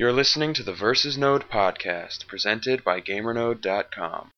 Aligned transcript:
You're 0.00 0.14
listening 0.14 0.54
to 0.54 0.62
the 0.62 0.72
Versus 0.72 1.18
Node 1.18 1.50
podcast, 1.50 2.26
presented 2.26 2.82
by 2.82 3.02
GamerNode.com. 3.02 4.30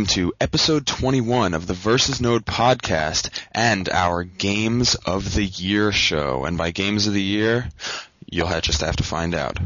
Welcome 0.00 0.14
to 0.14 0.32
episode 0.40 0.86
21 0.86 1.52
of 1.52 1.66
the 1.66 1.74
Versus 1.74 2.22
Node 2.22 2.46
podcast 2.46 3.28
and 3.52 3.86
our 3.90 4.24
Games 4.24 4.94
of 4.94 5.34
the 5.34 5.44
Year 5.44 5.92
show. 5.92 6.46
And 6.46 6.56
by 6.56 6.70
Games 6.70 7.06
of 7.06 7.12
the 7.12 7.22
Year, 7.22 7.68
you'll 8.24 8.46
have, 8.46 8.62
just 8.62 8.80
have 8.80 8.96
to 8.96 9.02
find 9.02 9.34
out. 9.34 9.58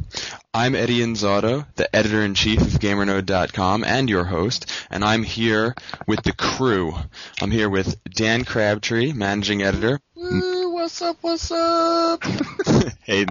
I'm 0.52 0.74
Eddie 0.74 0.98
Inzauto, 0.98 1.66
the 1.76 1.94
editor-in-chief 1.94 2.60
of 2.60 2.80
GamerNode.com 2.80 3.84
and 3.84 4.10
your 4.10 4.24
host, 4.24 4.68
and 4.90 5.04
I'm 5.04 5.22
here 5.22 5.76
with 6.08 6.24
the 6.24 6.32
crew. 6.32 6.94
I'm 7.40 7.52
here 7.52 7.70
with 7.70 7.96
Dan 8.10 8.44
Crabtree, 8.44 9.12
managing 9.12 9.62
editor. 9.62 10.00
Woo, 10.16 10.70
what's 10.70 11.00
up, 11.00 11.18
what's 11.20 11.52
up? 11.52 12.24
hey, 13.04 13.26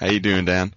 how 0.00 0.06
you 0.06 0.20
doing, 0.20 0.46
Dan? 0.46 0.72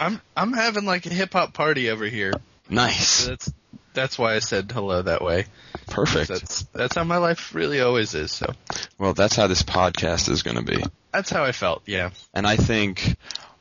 I'm 0.00 0.20
I'm 0.36 0.52
having 0.52 0.86
like 0.86 1.06
a 1.06 1.10
hip 1.10 1.34
hop 1.34 1.54
party 1.54 1.88
over 1.88 2.06
here. 2.06 2.32
Nice. 2.68 3.08
So 3.08 3.28
that's 3.30 3.52
that's 3.94 4.18
why 4.18 4.34
I 4.34 4.38
said 4.38 4.70
hello 4.70 5.02
that 5.02 5.22
way. 5.22 5.46
Perfect. 5.88 6.28
That's 6.28 6.62
that's 6.72 6.94
how 6.96 7.04
my 7.04 7.16
life 7.18 7.54
really 7.54 7.80
always 7.80 8.14
is. 8.14 8.32
So 8.32 8.52
Well, 8.98 9.14
that's 9.14 9.36
how 9.36 9.46
this 9.46 9.62
podcast 9.62 10.28
is 10.28 10.42
going 10.42 10.56
to 10.56 10.62
be. 10.62 10.82
that's 11.12 11.30
how 11.30 11.44
I 11.44 11.52
felt. 11.52 11.82
Yeah. 11.86 12.10
And 12.34 12.46
I 12.46 12.56
think 12.56 13.16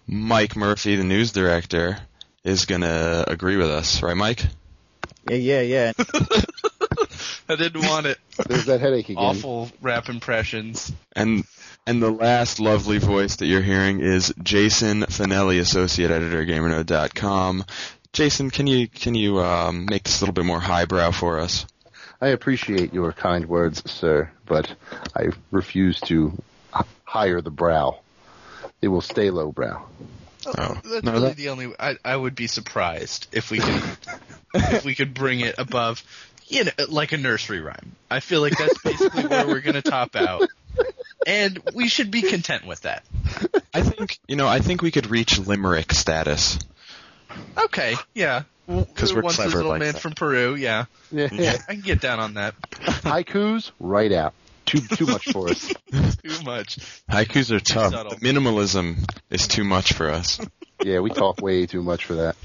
Mike 0.07 0.55
Murphy, 0.55 0.95
the 0.95 1.03
news 1.03 1.31
director, 1.31 1.97
is 2.43 2.65
going 2.65 2.81
to 2.81 3.25
agree 3.27 3.57
with 3.57 3.69
us, 3.69 4.01
right, 4.01 4.15
Mike? 4.17 4.45
Yeah, 5.29 5.35
yeah, 5.35 5.61
yeah. 5.61 5.91
I 7.49 7.55
didn't 7.55 7.81
want 7.87 8.05
it. 8.05 8.19
There's 8.47 8.65
that 8.65 8.79
headache 8.79 9.09
again. 9.09 9.23
Awful 9.23 9.71
rap 9.81 10.09
impressions. 10.09 10.91
And 11.15 11.43
and 11.87 12.01
the 12.01 12.11
last 12.11 12.59
lovely 12.59 12.99
voice 12.99 13.37
that 13.37 13.47
you're 13.47 13.61
hearing 13.63 13.99
is 13.99 14.33
Jason 14.41 15.01
Finelli, 15.03 15.59
associate 15.59 16.11
editor, 16.11 16.45
GamerNode.com. 16.45 17.65
Jason, 18.13 18.49
can 18.49 18.67
you 18.67 18.87
can 18.87 19.13
you 19.15 19.39
um, 19.39 19.85
make 19.89 20.03
this 20.03 20.19
a 20.19 20.23
little 20.23 20.33
bit 20.33 20.45
more 20.45 20.59
highbrow 20.59 21.11
for 21.11 21.39
us? 21.39 21.65
I 22.21 22.29
appreciate 22.29 22.93
your 22.93 23.13
kind 23.13 23.45
words, 23.45 23.89
sir, 23.89 24.29
but 24.45 24.73
I 25.15 25.29
refuse 25.51 25.99
to 26.01 26.33
h- 26.77 26.85
higher 27.05 27.39
the 27.39 27.51
brow. 27.51 27.99
It 28.81 28.87
will 28.89 29.01
stay 29.01 29.29
lowbrow. 29.29 29.87
Oh, 30.47 30.77
That's 30.83 31.03
no, 31.03 31.11
really 31.13 31.27
that- 31.29 31.37
the 31.37 31.49
only. 31.49 31.73
I 31.79 31.97
I 32.03 32.15
would 32.15 32.35
be 32.35 32.47
surprised 32.47 33.27
if 33.31 33.51
we 33.51 33.59
could 33.59 33.83
if 34.55 34.83
we 34.85 34.95
could 34.95 35.13
bring 35.13 35.39
it 35.41 35.55
above. 35.57 36.03
You 36.47 36.63
know, 36.63 36.71
like 36.89 37.11
a 37.11 37.17
nursery 37.17 37.61
rhyme. 37.61 37.91
I 38.09 38.21
feel 38.21 38.41
like 38.41 38.57
that's 38.57 38.81
basically 38.81 39.27
where 39.27 39.45
we're 39.45 39.61
gonna 39.61 39.83
top 39.83 40.15
out, 40.15 40.49
and 41.27 41.59
we 41.75 41.87
should 41.89 42.09
be 42.09 42.23
content 42.23 42.65
with 42.65 42.81
that. 42.81 43.05
I 43.71 43.83
think 43.83 44.17
you 44.27 44.35
know. 44.35 44.47
I 44.47 44.59
think 44.59 44.81
we 44.81 44.89
could 44.89 45.11
reach 45.11 45.37
limerick 45.37 45.93
status. 45.93 46.57
Okay, 47.57 47.95
yeah. 48.13 48.43
Because 48.67 49.13
we're 49.13 49.21
Once 49.21 49.37
clever 49.37 49.49
this 49.49 49.55
little 49.55 49.71
like 49.71 49.79
man 49.79 49.93
that. 49.93 50.01
from 50.01 50.13
Peru, 50.13 50.55
yeah. 50.55 50.85
Yeah. 51.11 51.57
I 51.67 51.73
can 51.73 51.81
get 51.81 52.01
down 52.01 52.19
on 52.19 52.35
that. 52.35 52.53
Haikus, 52.71 53.71
right 53.79 54.11
out. 54.11 54.33
Too 54.65 54.81
too 54.81 55.07
much 55.07 55.31
for 55.31 55.49
us. 55.49 55.73
Too 55.91 56.43
much. 56.43 56.77
Haikus 57.09 57.49
are 57.49 57.59
tough. 57.59 57.91
subtle. 57.91 58.17
Minimalism 58.17 59.03
is 59.31 59.47
too 59.47 59.63
much 59.63 59.93
for 59.93 60.09
us. 60.11 60.39
Yeah, 60.83 60.99
we 60.99 61.09
talk 61.09 61.41
way 61.41 61.65
too 61.65 61.81
much 61.81 62.05
for 62.05 62.13
that. 62.15 62.35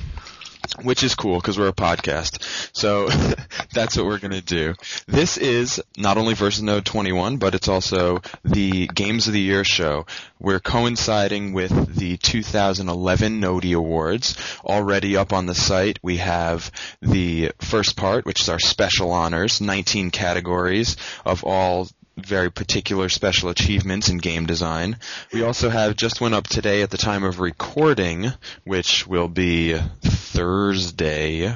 Which 0.82 1.02
is 1.02 1.14
cool 1.14 1.40
because 1.40 1.58
we're 1.58 1.68
a 1.68 1.72
podcast. 1.72 2.42
So 2.72 3.08
that's 3.72 3.96
what 3.96 4.06
we're 4.06 4.18
going 4.18 4.32
to 4.32 4.40
do. 4.40 4.74
This 5.06 5.36
is 5.36 5.82
not 5.96 6.18
only 6.18 6.34
Versus 6.34 6.62
Node 6.62 6.84
21, 6.84 7.36
but 7.36 7.54
it's 7.54 7.68
also 7.68 8.22
the 8.44 8.86
Games 8.88 9.26
of 9.26 9.32
the 9.32 9.40
Year 9.40 9.64
show. 9.64 10.06
We're 10.40 10.60
coinciding 10.60 11.52
with 11.52 11.94
the 11.94 12.16
2011 12.16 13.40
Nodie 13.40 13.72
Awards. 13.72 14.36
Already 14.64 15.16
up 15.16 15.32
on 15.32 15.46
the 15.46 15.54
site, 15.54 15.98
we 16.02 16.18
have 16.18 16.70
the 17.00 17.52
first 17.60 17.96
part, 17.96 18.24
which 18.26 18.40
is 18.40 18.48
our 18.48 18.58
special 18.58 19.12
honors, 19.12 19.60
19 19.60 20.10
categories 20.10 20.96
of 21.24 21.44
all 21.44 21.88
very 22.16 22.50
particular 22.50 23.08
special 23.08 23.48
achievements 23.48 24.08
in 24.08 24.18
game 24.18 24.46
design. 24.46 24.98
We 25.32 25.42
also 25.42 25.68
have 25.68 25.96
just 25.96 26.20
went 26.20 26.34
up 26.34 26.46
today 26.46 26.82
at 26.82 26.90
the 26.90 26.98
time 26.98 27.24
of 27.24 27.40
recording, 27.40 28.32
which 28.64 29.06
will 29.06 29.28
be 29.28 29.76
Thursday, 30.02 31.54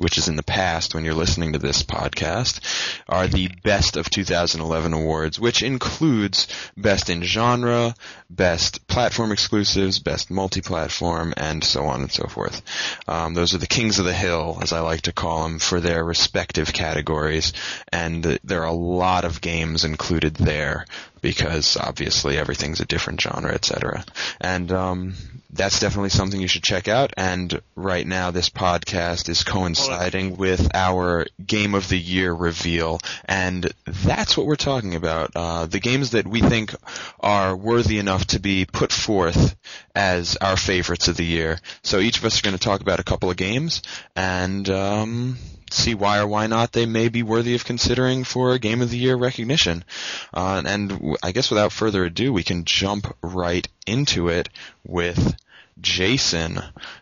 which 0.00 0.16
is 0.16 0.28
in 0.28 0.36
the 0.36 0.42
past 0.42 0.94
when 0.94 1.04
you're 1.04 1.14
listening 1.14 1.52
to 1.52 1.58
this 1.58 1.82
podcast, 1.82 2.60
are 3.08 3.28
the 3.28 3.48
best 3.62 3.96
of 3.96 4.08
2011 4.08 4.94
awards, 4.94 5.38
which 5.38 5.62
includes 5.62 6.48
best 6.76 7.10
in 7.10 7.22
genre, 7.22 7.94
best 8.30 8.86
platform 8.86 9.30
exclusives, 9.30 9.98
best 9.98 10.30
multi-platform, 10.30 11.34
and 11.36 11.62
so 11.62 11.84
on 11.84 12.00
and 12.00 12.10
so 12.10 12.26
forth. 12.26 12.62
Um, 13.06 13.34
those 13.34 13.54
are 13.54 13.58
the 13.58 13.66
kings 13.66 13.98
of 13.98 14.06
the 14.06 14.14
hill, 14.14 14.58
as 14.62 14.72
I 14.72 14.80
like 14.80 15.02
to 15.02 15.12
call 15.12 15.42
them, 15.42 15.58
for 15.58 15.80
their 15.80 16.02
respective 16.02 16.72
categories, 16.72 17.52
and 17.92 18.24
there 18.42 18.62
are 18.62 18.66
a 18.66 18.72
lot 18.72 19.24
of 19.24 19.40
games 19.40 19.84
included 19.84 20.34
there 20.34 20.86
because 21.20 21.76
obviously 21.76 22.38
everything's 22.38 22.80
a 22.80 22.86
different 22.86 23.20
genre, 23.20 23.52
etc. 23.52 24.04
And 24.40 24.70
um, 24.72 25.14
that's 25.52 25.80
definitely 25.80 26.10
something 26.10 26.40
you 26.40 26.48
should 26.48 26.62
check 26.62 26.88
out. 26.88 27.12
And 27.16 27.60
right 27.74 28.06
now, 28.06 28.30
this 28.30 28.50
podcast 28.50 29.28
is 29.28 29.42
coinciding 29.42 30.36
with 30.36 30.74
our 30.74 31.26
Game 31.44 31.74
of 31.74 31.88
the 31.88 31.98
Year 31.98 32.32
reveal, 32.32 33.00
and 33.24 33.72
that's 33.86 34.36
what 34.36 34.46
we're 34.46 34.56
talking 34.56 34.94
about. 34.94 35.32
Uh, 35.34 35.66
the 35.66 35.80
games 35.80 36.10
that 36.10 36.26
we 36.26 36.40
think 36.40 36.74
are 37.20 37.56
worthy 37.56 37.98
enough 37.98 38.26
to 38.28 38.40
be 38.40 38.64
put 38.64 38.92
forth 38.92 39.56
as 39.94 40.36
our 40.36 40.56
favorites 40.56 41.08
of 41.08 41.16
the 41.16 41.24
year. 41.24 41.58
So 41.82 41.98
each 41.98 42.18
of 42.18 42.24
us 42.24 42.38
are 42.38 42.42
going 42.42 42.56
to 42.56 42.64
talk 42.64 42.80
about 42.80 43.00
a 43.00 43.04
couple 43.04 43.30
of 43.30 43.36
games 43.36 43.82
and 44.14 44.68
um, 44.70 45.36
see 45.72 45.94
why 45.94 46.18
or 46.20 46.26
why 46.26 46.46
not 46.46 46.72
they 46.72 46.86
may 46.86 47.08
be 47.08 47.22
worthy 47.22 47.54
of 47.54 47.64
considering 47.64 48.24
for 48.24 48.52
a 48.52 48.58
Game 48.58 48.82
of 48.82 48.90
the 48.90 48.98
Year 48.98 49.16
recognition. 49.16 49.84
Uh, 50.32 50.62
and 50.64 50.88
w- 50.90 51.16
I 51.22 51.32
guess 51.32 51.50
without 51.50 51.72
further 51.72 52.04
ado, 52.04 52.32
we 52.32 52.42
can 52.42 52.64
jump 52.64 53.14
right 53.22 53.66
into 53.86 54.28
it 54.28 54.48
with 54.86 55.34
Jason. 55.80 56.58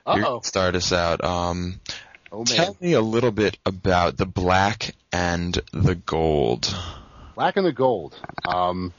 Uh-oh. 0.06 0.40
Start 0.42 0.74
us 0.74 0.92
out. 0.92 1.22
Um, 1.24 1.80
Oh 2.30 2.44
tell 2.44 2.76
me 2.78 2.92
a 2.92 3.00
little 3.00 3.30
bit 3.30 3.56
about 3.64 4.18
the 4.18 4.26
black 4.26 4.94
and 5.10 5.58
the 5.72 5.94
gold. 5.94 6.74
Black 7.34 7.56
and 7.56 7.64
the 7.64 7.72
gold. 7.72 8.14
Um 8.46 8.92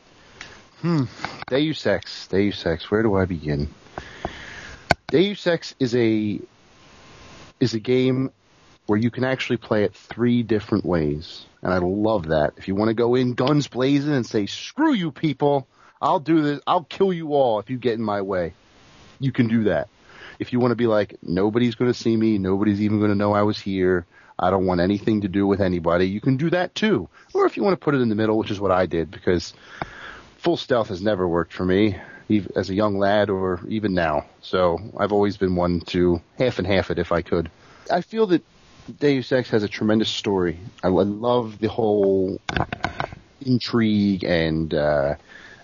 Hmm. 0.82 1.04
Deus 1.50 1.86
Ex. 1.86 2.26
Deus 2.28 2.66
Ex. 2.66 2.90
Where 2.90 3.04
do 3.04 3.16
I 3.16 3.26
begin? 3.26 3.70
Deus 5.12 5.46
Ex 5.46 5.76
is 5.80 5.94
a 5.96 6.40
is 7.60 7.74
a 7.74 7.80
game 7.80 8.32
where 8.90 8.98
you 8.98 9.12
can 9.12 9.24
actually 9.24 9.58
play 9.58 9.84
it 9.84 9.94
three 9.94 10.42
different 10.42 10.84
ways. 10.84 11.46
And 11.62 11.72
I 11.72 11.78
love 11.78 12.30
that. 12.30 12.54
If 12.58 12.68
you 12.68 12.74
want 12.74 12.90
to 12.90 12.96
go 12.96 13.14
in 13.14 13.36
guns 13.36 13.68
blazing 13.68 14.14
and 14.14 14.26
say, 14.26 14.48
screw 14.48 14.94
you 14.94 15.12
people, 15.12 15.68
I'll 16.02 16.20
do 16.20 16.42
this, 16.42 16.60
I'll 16.66 16.86
kill 16.86 17.14
you 17.14 17.36
all 17.36 17.60
if 17.60 17.70
you 17.70 17.78
get 17.78 17.94
in 17.94 18.02
my 18.02 18.24
way. 18.24 18.54
You 19.20 19.32
can 19.32 19.48
do 19.48 19.66
that. 19.66 19.90
If 20.40 20.54
you 20.54 20.60
want 20.60 20.72
to 20.72 20.76
be 20.76 20.88
like, 20.88 21.18
nobody's 21.22 21.76
going 21.76 21.92
to 21.92 21.98
see 21.98 22.18
me, 22.18 22.40
nobody's 22.40 22.82
even 22.82 22.98
going 22.98 23.12
to 23.12 23.16
know 23.16 23.32
I 23.34 23.44
was 23.44 23.60
here, 23.60 24.08
I 24.40 24.50
don't 24.50 24.66
want 24.66 24.82
anything 24.82 25.22
to 25.22 25.28
do 25.28 25.46
with 25.46 25.62
anybody, 25.62 26.08
you 26.08 26.22
can 26.22 26.38
do 26.38 26.50
that 26.50 26.74
too. 26.74 27.10
Or 27.36 27.46
if 27.46 27.58
you 27.58 27.64
want 27.64 27.80
to 27.80 27.84
put 27.84 27.94
it 27.94 28.02
in 28.02 28.10
the 28.10 28.16
middle, 28.16 28.40
which 28.40 28.50
is 28.50 28.60
what 28.60 28.72
I 28.72 28.88
did, 28.88 29.12
because 29.12 29.54
full 30.38 30.58
stealth 30.58 30.88
has 30.88 31.02
never 31.02 31.28
worked 31.28 31.54
for 31.54 31.66
me, 31.66 31.96
as 32.56 32.70
a 32.70 32.76
young 32.76 32.98
lad 32.98 33.30
or 33.30 33.60
even 33.68 33.94
now. 33.94 34.26
So 34.42 34.80
I've 34.98 35.12
always 35.12 35.38
been 35.38 35.56
one 35.56 35.82
to 35.88 36.22
half 36.40 36.58
and 36.58 36.68
half 36.68 36.90
it 36.90 36.98
if 36.98 37.12
I 37.12 37.22
could. 37.22 37.52
I 37.92 38.02
feel 38.02 38.28
that 38.28 38.44
Deus 38.98 39.32
Ex 39.32 39.50
has 39.50 39.64
a 39.64 39.68
tremendous 39.68 40.10
story. 40.10 40.60
I 40.84 40.88
lo- 40.88 41.04
love 41.04 41.60
the 41.60 41.70
whole 41.70 42.40
intrigue 43.42 44.24
and 44.24 44.74
uh, 44.74 45.16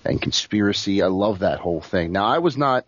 and 0.04 0.22
conspiracy. 0.22 1.02
I 1.02 1.08
love 1.08 1.40
that 1.40 1.60
whole 1.60 1.82
thing. 1.82 2.12
Now 2.12 2.26
I 2.26 2.40
was 2.40 2.58
not 2.58 2.86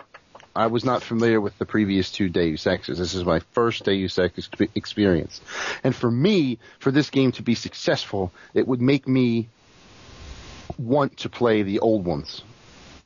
I 0.56 0.68
was 0.68 0.84
not 0.84 1.04
familiar 1.04 1.40
with 1.40 1.58
the 1.60 1.66
previous 1.66 2.12
two 2.12 2.30
Deus 2.30 2.66
Exes. 2.66 2.98
This 3.00 3.14
is 3.14 3.26
my 3.26 3.40
first 3.54 3.86
Deus 3.86 4.18
Ex 4.18 4.50
experience, 4.76 5.42
and 5.84 5.96
for 5.96 6.10
me, 6.10 6.60
for 6.80 6.92
this 6.92 7.10
game 7.10 7.32
to 7.34 7.44
be 7.44 7.56
successful, 7.56 8.32
it 8.54 8.68
would 8.68 8.82
make 8.82 9.08
me 9.08 9.50
want 10.78 11.18
to 11.18 11.30
play 11.30 11.64
the 11.64 11.80
old 11.80 12.06
ones. 12.06 12.44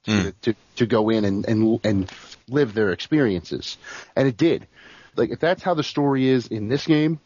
To, 0.05 0.33
to 0.41 0.55
to 0.77 0.87
go 0.87 1.09
in 1.09 1.25
and, 1.25 1.45
and 1.47 1.79
and 1.83 2.11
live 2.47 2.73
their 2.73 2.91
experiences, 2.91 3.77
and 4.15 4.27
it 4.27 4.35
did. 4.35 4.67
Like 5.15 5.31
if 5.31 5.39
that's 5.39 5.63
how 5.63 5.73
the 5.73 5.83
story 5.83 6.27
is 6.27 6.47
in 6.47 6.67
this 6.67 6.85
game, 6.85 7.19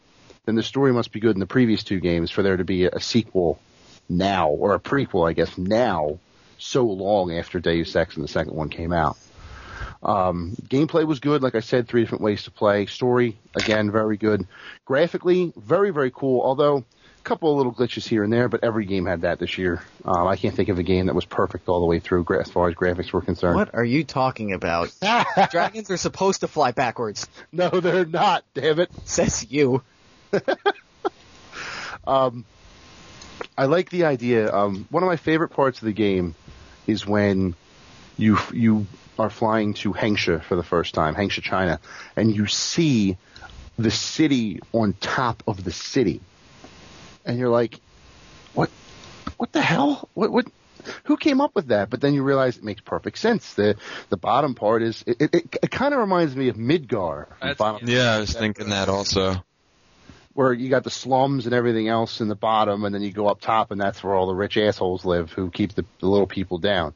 then 0.44 0.54
the 0.54 0.62
story 0.62 0.92
must 0.92 1.12
be 1.12 1.20
good 1.20 1.36
in 1.36 1.40
the 1.40 1.46
previous 1.46 1.84
two 1.84 2.00
games 2.00 2.30
for 2.30 2.42
there 2.42 2.56
to 2.56 2.64
be 2.64 2.84
a, 2.84 3.00
sequel 3.00 3.60
now 4.08 4.48
or 4.48 4.74
a 4.74 4.80
prequel, 4.80 5.28
I 5.28 5.32
guess 5.32 5.58
now 5.58 6.18
so 6.58 6.84
long 6.84 7.32
after 7.32 7.60
Deus 7.60 7.94
Ex 7.94 8.16
and 8.16 8.24
the 8.24 8.28
second 8.28 8.54
one 8.54 8.68
came 8.68 8.92
out. 8.92 9.18
Um, 10.02 10.54
gameplay 10.62 11.04
was 11.06 11.20
good, 11.20 11.42
like 11.42 11.54
I 11.54 11.60
said, 11.60 11.88
three 11.88 12.02
different 12.02 12.22
ways 12.22 12.44
to 12.44 12.50
play. 12.50 12.86
Story, 12.86 13.38
again, 13.54 13.90
very 13.90 14.16
good. 14.16 14.46
Graphically, 14.84 15.52
very, 15.56 15.90
very 15.90 16.10
cool, 16.10 16.40
although 16.42 16.84
couple 17.26 17.50
of 17.50 17.56
little 17.56 17.74
glitches 17.74 18.06
here 18.06 18.24
and 18.24 18.32
there, 18.32 18.48
but 18.48 18.62
every 18.64 18.86
game 18.86 19.04
had 19.04 19.22
that 19.22 19.38
this 19.38 19.58
year. 19.58 19.82
Um, 20.04 20.26
I 20.26 20.36
can't 20.36 20.54
think 20.54 20.68
of 20.68 20.78
a 20.78 20.82
game 20.82 21.06
that 21.06 21.14
was 21.14 21.24
perfect 21.24 21.68
all 21.68 21.80
the 21.80 21.86
way 21.86 21.98
through 21.98 22.24
as 22.38 22.50
far 22.50 22.68
as 22.68 22.74
graphics 22.74 23.12
were 23.12 23.20
concerned. 23.20 23.56
What 23.56 23.74
are 23.74 23.84
you 23.84 24.04
talking 24.04 24.52
about? 24.52 24.94
Dragons 25.50 25.90
are 25.90 25.96
supposed 25.96 26.40
to 26.40 26.48
fly 26.48 26.70
backwards. 26.70 27.28
no, 27.52 27.68
they're 27.68 28.06
not, 28.06 28.44
damn 28.54 28.78
it. 28.78 28.90
Says 29.04 29.46
you. 29.50 29.82
um, 32.06 32.44
I 33.58 33.66
like 33.66 33.90
the 33.90 34.04
idea. 34.04 34.52
Um, 34.54 34.86
one 34.90 35.02
of 35.02 35.08
my 35.08 35.16
favorite 35.16 35.50
parts 35.50 35.80
of 35.80 35.86
the 35.86 35.92
game 35.92 36.34
is 36.86 37.06
when 37.06 37.54
you 38.16 38.38
you 38.52 38.86
are 39.18 39.30
flying 39.30 39.74
to 39.74 39.92
Hengsha 39.92 40.42
for 40.42 40.56
the 40.56 40.62
first 40.62 40.94
time, 40.94 41.14
Hengsha, 41.14 41.42
China, 41.42 41.80
and 42.14 42.34
you 42.34 42.46
see 42.46 43.16
the 43.78 43.90
city 43.90 44.60
on 44.72 44.94
top 44.94 45.42
of 45.46 45.64
the 45.64 45.72
city, 45.72 46.20
and 47.26 47.38
you're 47.38 47.50
like, 47.50 47.80
"What? 48.54 48.70
What 49.36 49.52
the 49.52 49.60
hell? 49.60 50.08
What? 50.14 50.32
What?" 50.32 50.46
Who 51.04 51.16
came 51.16 51.40
up 51.40 51.52
with 51.56 51.68
that? 51.68 51.90
But 51.90 52.00
then 52.00 52.14
you 52.14 52.22
realize 52.22 52.56
it 52.56 52.62
makes 52.64 52.80
perfect 52.80 53.18
sense. 53.18 53.54
The 53.54 53.76
the 54.08 54.16
bottom 54.16 54.54
part 54.54 54.82
is 54.82 55.02
it. 55.06 55.20
It, 55.20 55.34
it, 55.34 55.56
it 55.64 55.70
kind 55.70 55.92
of 55.92 56.00
reminds 56.00 56.36
me 56.36 56.48
of 56.48 56.56
Midgar. 56.56 57.26
Yeah, 57.88 58.12
I 58.14 58.20
was 58.20 58.32
thinking 58.32 58.68
that 58.70 58.88
also. 58.88 59.44
where 60.34 60.52
you 60.52 60.68
got 60.68 60.84
the 60.84 60.90
slums 60.90 61.46
and 61.46 61.54
everything 61.54 61.88
else 61.88 62.20
in 62.20 62.28
the 62.28 62.34
bottom, 62.36 62.84
and 62.84 62.94
then 62.94 63.02
you 63.02 63.10
go 63.10 63.26
up 63.26 63.40
top, 63.40 63.70
and 63.70 63.80
that's 63.80 64.04
where 64.04 64.14
all 64.14 64.26
the 64.26 64.34
rich 64.34 64.56
assholes 64.58 65.04
live 65.04 65.32
who 65.32 65.50
keep 65.50 65.74
the, 65.74 65.84
the 66.00 66.06
little 66.06 66.26
people 66.26 66.58
down. 66.58 66.92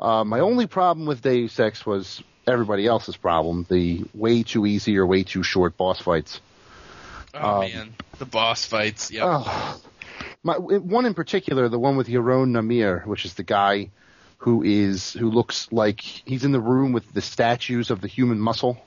Uh, 0.00 0.24
my 0.24 0.40
only 0.40 0.66
problem 0.66 1.04
with 1.06 1.20
Deus 1.22 1.58
Ex 1.60 1.84
was 1.84 2.22
everybody 2.46 2.86
else's 2.86 3.16
problem: 3.16 3.66
the 3.68 4.04
way 4.14 4.42
too 4.42 4.64
easy 4.64 4.96
or 4.96 5.06
way 5.06 5.22
too 5.24 5.42
short 5.42 5.76
boss 5.76 6.00
fights. 6.00 6.40
Oh 7.34 7.54
Um, 7.54 7.60
man, 7.60 7.94
the 8.18 8.26
boss 8.26 8.64
fights. 8.66 9.10
Yep. 9.10 9.22
Oh, 9.26 9.80
my 10.42 10.54
one 10.58 11.06
in 11.06 11.14
particular, 11.14 11.68
the 11.68 11.78
one 11.78 11.96
with 11.96 12.08
Yaron 12.08 12.50
Namir, 12.50 13.06
which 13.06 13.24
is 13.24 13.34
the 13.34 13.42
guy 13.42 13.90
who 14.38 14.62
is 14.62 15.12
who 15.12 15.30
looks 15.30 15.68
like 15.70 16.00
he's 16.00 16.44
in 16.44 16.52
the 16.52 16.60
room 16.60 16.92
with 16.92 17.10
the 17.14 17.22
statues 17.22 17.90
of 17.90 18.00
the 18.00 18.08
human 18.08 18.38
muscle, 18.40 18.84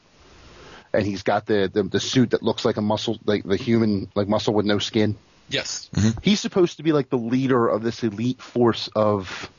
and 0.94 1.06
he's 1.06 1.24
got 1.24 1.46
the 1.46 1.70
the, 1.74 1.84
the 1.84 2.00
suit 2.00 2.32
that 2.32 2.44
looks 2.44 2.66
like 2.66 2.78
a 2.78 2.82
muscle, 2.82 3.18
like 3.26 3.44
the 3.44 3.56
human 3.56 4.10
like 4.16 4.28
muscle 4.28 4.54
with 4.54 4.66
no 4.66 4.80
skin. 4.80 5.18
Yes. 5.48 5.90
he's 6.24 6.40
supposed 6.40 6.78
to 6.78 6.84
be 6.84 6.92
like 6.92 7.10
the 7.10 7.20
leader 7.20 7.68
of 7.68 7.84
this 7.84 8.04
elite 8.04 8.42
force 8.42 8.90
of 8.96 9.50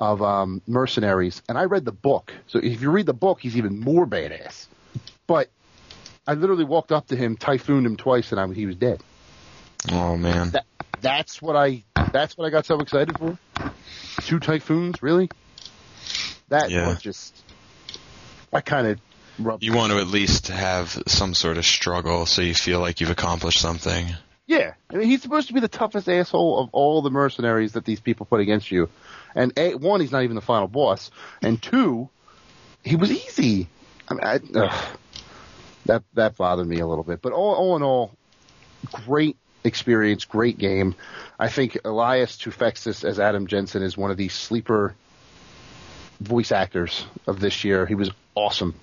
of 0.00 0.22
um, 0.22 0.62
mercenaries. 0.66 1.42
And 1.48 1.58
I 1.58 1.64
read 1.64 1.84
the 1.84 1.92
book, 1.92 2.32
so 2.46 2.58
if 2.58 2.80
you 2.80 2.90
read 2.90 3.06
the 3.06 3.14
book, 3.14 3.40
he's 3.40 3.56
even 3.56 3.80
more 3.80 4.06
badass. 4.06 4.66
But 5.26 5.50
I 6.26 6.34
literally 6.34 6.64
walked 6.64 6.92
up 6.92 7.06
to 7.08 7.16
him, 7.16 7.36
typhooned 7.36 7.86
him 7.86 7.96
twice, 7.96 8.32
and 8.32 8.40
I, 8.40 8.52
he 8.52 8.66
was 8.66 8.76
dead. 8.76 9.02
Oh 9.90 10.16
man. 10.16 10.50
That 10.50 10.66
that's 11.00 11.40
what 11.40 11.56
I 11.56 11.84
that's 12.12 12.36
what 12.36 12.46
I 12.46 12.50
got 12.50 12.66
so 12.66 12.80
excited 12.80 13.16
for. 13.18 13.38
Two 14.22 14.40
typhoons, 14.40 15.02
really? 15.02 15.30
That 16.48 16.70
Yeah. 16.70 16.88
was 16.88 17.00
just 17.00 17.34
I 18.52 18.60
kind 18.60 18.86
of. 18.86 19.00
You 19.60 19.74
want 19.74 19.92
to 19.92 19.98
at 19.98 20.06
least 20.06 20.48
have 20.48 21.02
some 21.06 21.34
sort 21.34 21.58
of 21.58 21.66
struggle 21.66 22.24
so 22.24 22.40
you 22.40 22.54
feel 22.54 22.80
like 22.80 23.00
you've 23.00 23.10
accomplished 23.10 23.60
something. 23.60 24.06
Yeah, 24.46 24.72
I 24.90 24.96
mean, 24.96 25.08
he's 25.08 25.20
supposed 25.20 25.48
to 25.48 25.54
be 25.54 25.60
the 25.60 25.68
toughest 25.68 26.08
asshole 26.08 26.58
of 26.60 26.70
all 26.72 27.02
the 27.02 27.10
mercenaries 27.10 27.72
that 27.72 27.84
these 27.84 28.00
people 28.00 28.24
put 28.24 28.40
against 28.40 28.70
you. 28.70 28.88
And 29.34 29.52
a, 29.58 29.74
one, 29.74 30.00
he's 30.00 30.12
not 30.12 30.22
even 30.22 30.36
the 30.36 30.40
final 30.40 30.68
boss, 30.68 31.10
and 31.42 31.60
two, 31.60 32.08
he 32.82 32.96
was 32.96 33.10
easy. 33.10 33.68
I 34.08 34.14
mean, 34.14 34.24
I, 34.24 34.40
ugh, 34.58 34.98
that 35.86 36.02
that 36.14 36.36
bothered 36.36 36.66
me 36.66 36.80
a 36.80 36.86
little 36.86 37.04
bit. 37.04 37.22
But 37.22 37.32
all, 37.32 37.54
all 37.54 37.76
in 37.76 37.82
all, 37.82 38.12
great 38.92 39.36
experience, 39.64 40.24
great 40.24 40.58
game. 40.58 40.94
I 41.38 41.48
think 41.48 41.78
Elias 41.84 42.36
Toufexis 42.36 43.04
as 43.04 43.18
Adam 43.18 43.46
Jensen 43.46 43.82
is 43.82 43.96
one 43.96 44.10
of 44.10 44.16
the 44.16 44.28
sleeper 44.28 44.94
voice 46.20 46.52
actors 46.52 47.04
of 47.26 47.40
this 47.40 47.64
year. 47.64 47.86
He 47.86 47.94
was 47.94 48.10
awesome 48.34 48.74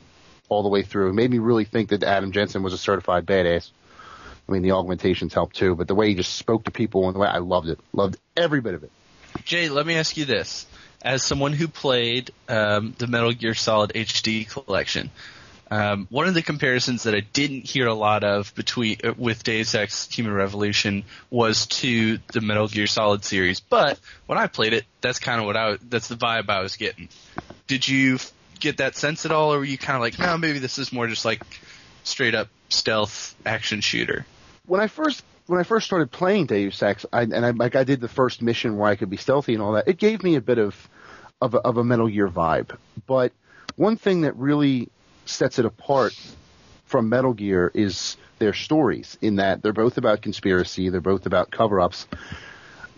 all 0.50 0.64
the 0.64 0.70
way 0.70 0.84
through. 0.84 1.10
It 1.10 1.14
made 1.14 1.32
me 1.32 1.40
really 1.40 1.66
think 1.66 1.90
that 1.90 2.04
Adam 2.04 2.32
Jensen 2.32 2.64
was 2.64 2.74
a 2.74 2.78
certified 2.78 3.26
badass. 3.26 3.70
I 4.48 4.52
mean, 4.52 4.62
the 4.62 4.72
augmentations 4.72 5.34
helped 5.34 5.56
too, 5.56 5.76
but 5.76 5.88
the 5.88 5.96
way 5.96 6.10
he 6.10 6.16
just 6.16 6.36
spoke 6.36 6.66
to 6.66 6.72
people 6.72 7.08
and 7.08 7.16
the 7.16 7.20
way 7.20 7.28
I 7.28 7.38
loved 7.38 7.70
it, 7.70 7.80
loved 7.94 8.18
every 8.36 8.60
bit 8.60 8.74
of 8.74 8.84
it. 8.84 8.92
Jay, 9.46 9.70
let 9.70 9.86
me 9.86 9.96
ask 9.96 10.18
you 10.18 10.26
this: 10.26 10.68
as 11.02 11.24
someone 11.24 11.54
who 11.54 11.68
played 11.68 12.32
um, 12.50 12.94
the 12.98 13.08
Metal 13.08 13.32
Gear 13.32 13.54
Solid 13.54 13.94
HD 13.94 14.48
collection, 14.48 15.10
um, 15.71 16.07
one 16.10 16.27
of 16.27 16.33
the 16.33 16.42
comparisons 16.42 17.04
that 17.04 17.15
I 17.15 17.21
didn't 17.21 17.68
hear 17.68 17.88
a 17.88 17.94
lot 17.94 18.24
of 18.24 18.54
between 18.56 18.98
uh, 19.04 19.13
with 19.18 19.44
Deus 19.44 19.74
Ex: 19.75 20.10
Human 20.12 20.33
Revolution 20.33 21.04
was 21.30 21.68
to 21.68 22.19
the 22.31 22.42
Metal 22.42 22.68
Gear 22.68 22.88
Solid 22.88 23.24
series. 23.24 23.60
But 23.60 24.00
when 24.25 24.38
I 24.38 24.48
played 24.48 24.74
it, 24.74 24.86
that's 25.01 25.19
kind 25.19 25.39
of 25.39 25.48
what 25.48 25.57
I 25.57 25.77
that's 25.89 26.07
the 26.07 26.15
vibe 26.15 26.50
I 26.50 26.62
was 26.62 26.75
getting. 26.75 27.10
Did 27.68 27.88
you 27.88 28.19
get 28.60 28.77
that 28.77 28.95
sense 28.95 29.25
at 29.25 29.31
all, 29.31 29.54
or 29.54 29.60
were 29.60 29.65
you 29.65 29.77
kind 29.77 29.95
of 29.95 30.01
like, 30.01 30.19
no, 30.19 30.38
maybe 30.38 30.60
this 30.60 30.77
is 30.77 30.94
more 30.94 31.07
just 31.07 31.25
like 31.25 31.42
straight 32.04 32.36
up 32.36 32.50
stealth 32.69 33.36
action 33.45 33.81
shooter? 33.81 34.25
When 34.66 34.81
I 34.81 34.88
first 34.88 35.24
when 35.48 35.59
I 35.59 35.63
first 35.63 35.86
started 35.86 36.12
playing 36.12 36.45
Deus 36.45 36.81
Ex, 36.81 37.06
I, 37.12 37.24
and 37.24 37.45
I, 37.45 37.50
like 37.51 37.75
I 37.75 37.83
did 37.83 38.00
the 38.00 38.07
first 38.07 38.42
mission 38.42 38.77
where 38.77 38.89
I 38.89 38.95
could 38.95 39.09
be 39.09 39.18
stealthy 39.18 39.54
and 39.54 39.62
all 39.62 39.74
that, 39.74 39.88
it 39.88 39.98
gave 39.98 40.24
me 40.24 40.36
a 40.36 40.42
bit 40.42 40.57
of 40.57 40.89
of 41.42 41.54
a, 41.54 41.57
of 41.59 41.77
a 41.77 41.83
Metal 41.83 42.07
Gear 42.07 42.30
vibe. 42.30 42.75
But 43.06 43.33
one 43.75 43.98
thing 43.98 44.21
that 44.21 44.36
really 44.36 44.89
sets 45.25 45.60
it 45.60 45.66
apart 45.66 46.14
from 46.86 47.10
Metal 47.10 47.34
Gear 47.34 47.72
is 47.74 48.18
their 48.40 48.54
stories. 48.54 49.18
In 49.22 49.38
that 49.38 49.62
they're 49.64 49.74
both 49.74 49.98
about 49.98 50.22
conspiracy, 50.22 50.90
they're 50.90 51.02
both 51.02 51.25
about 51.25 51.52
cover 51.52 51.80
ups. 51.80 52.08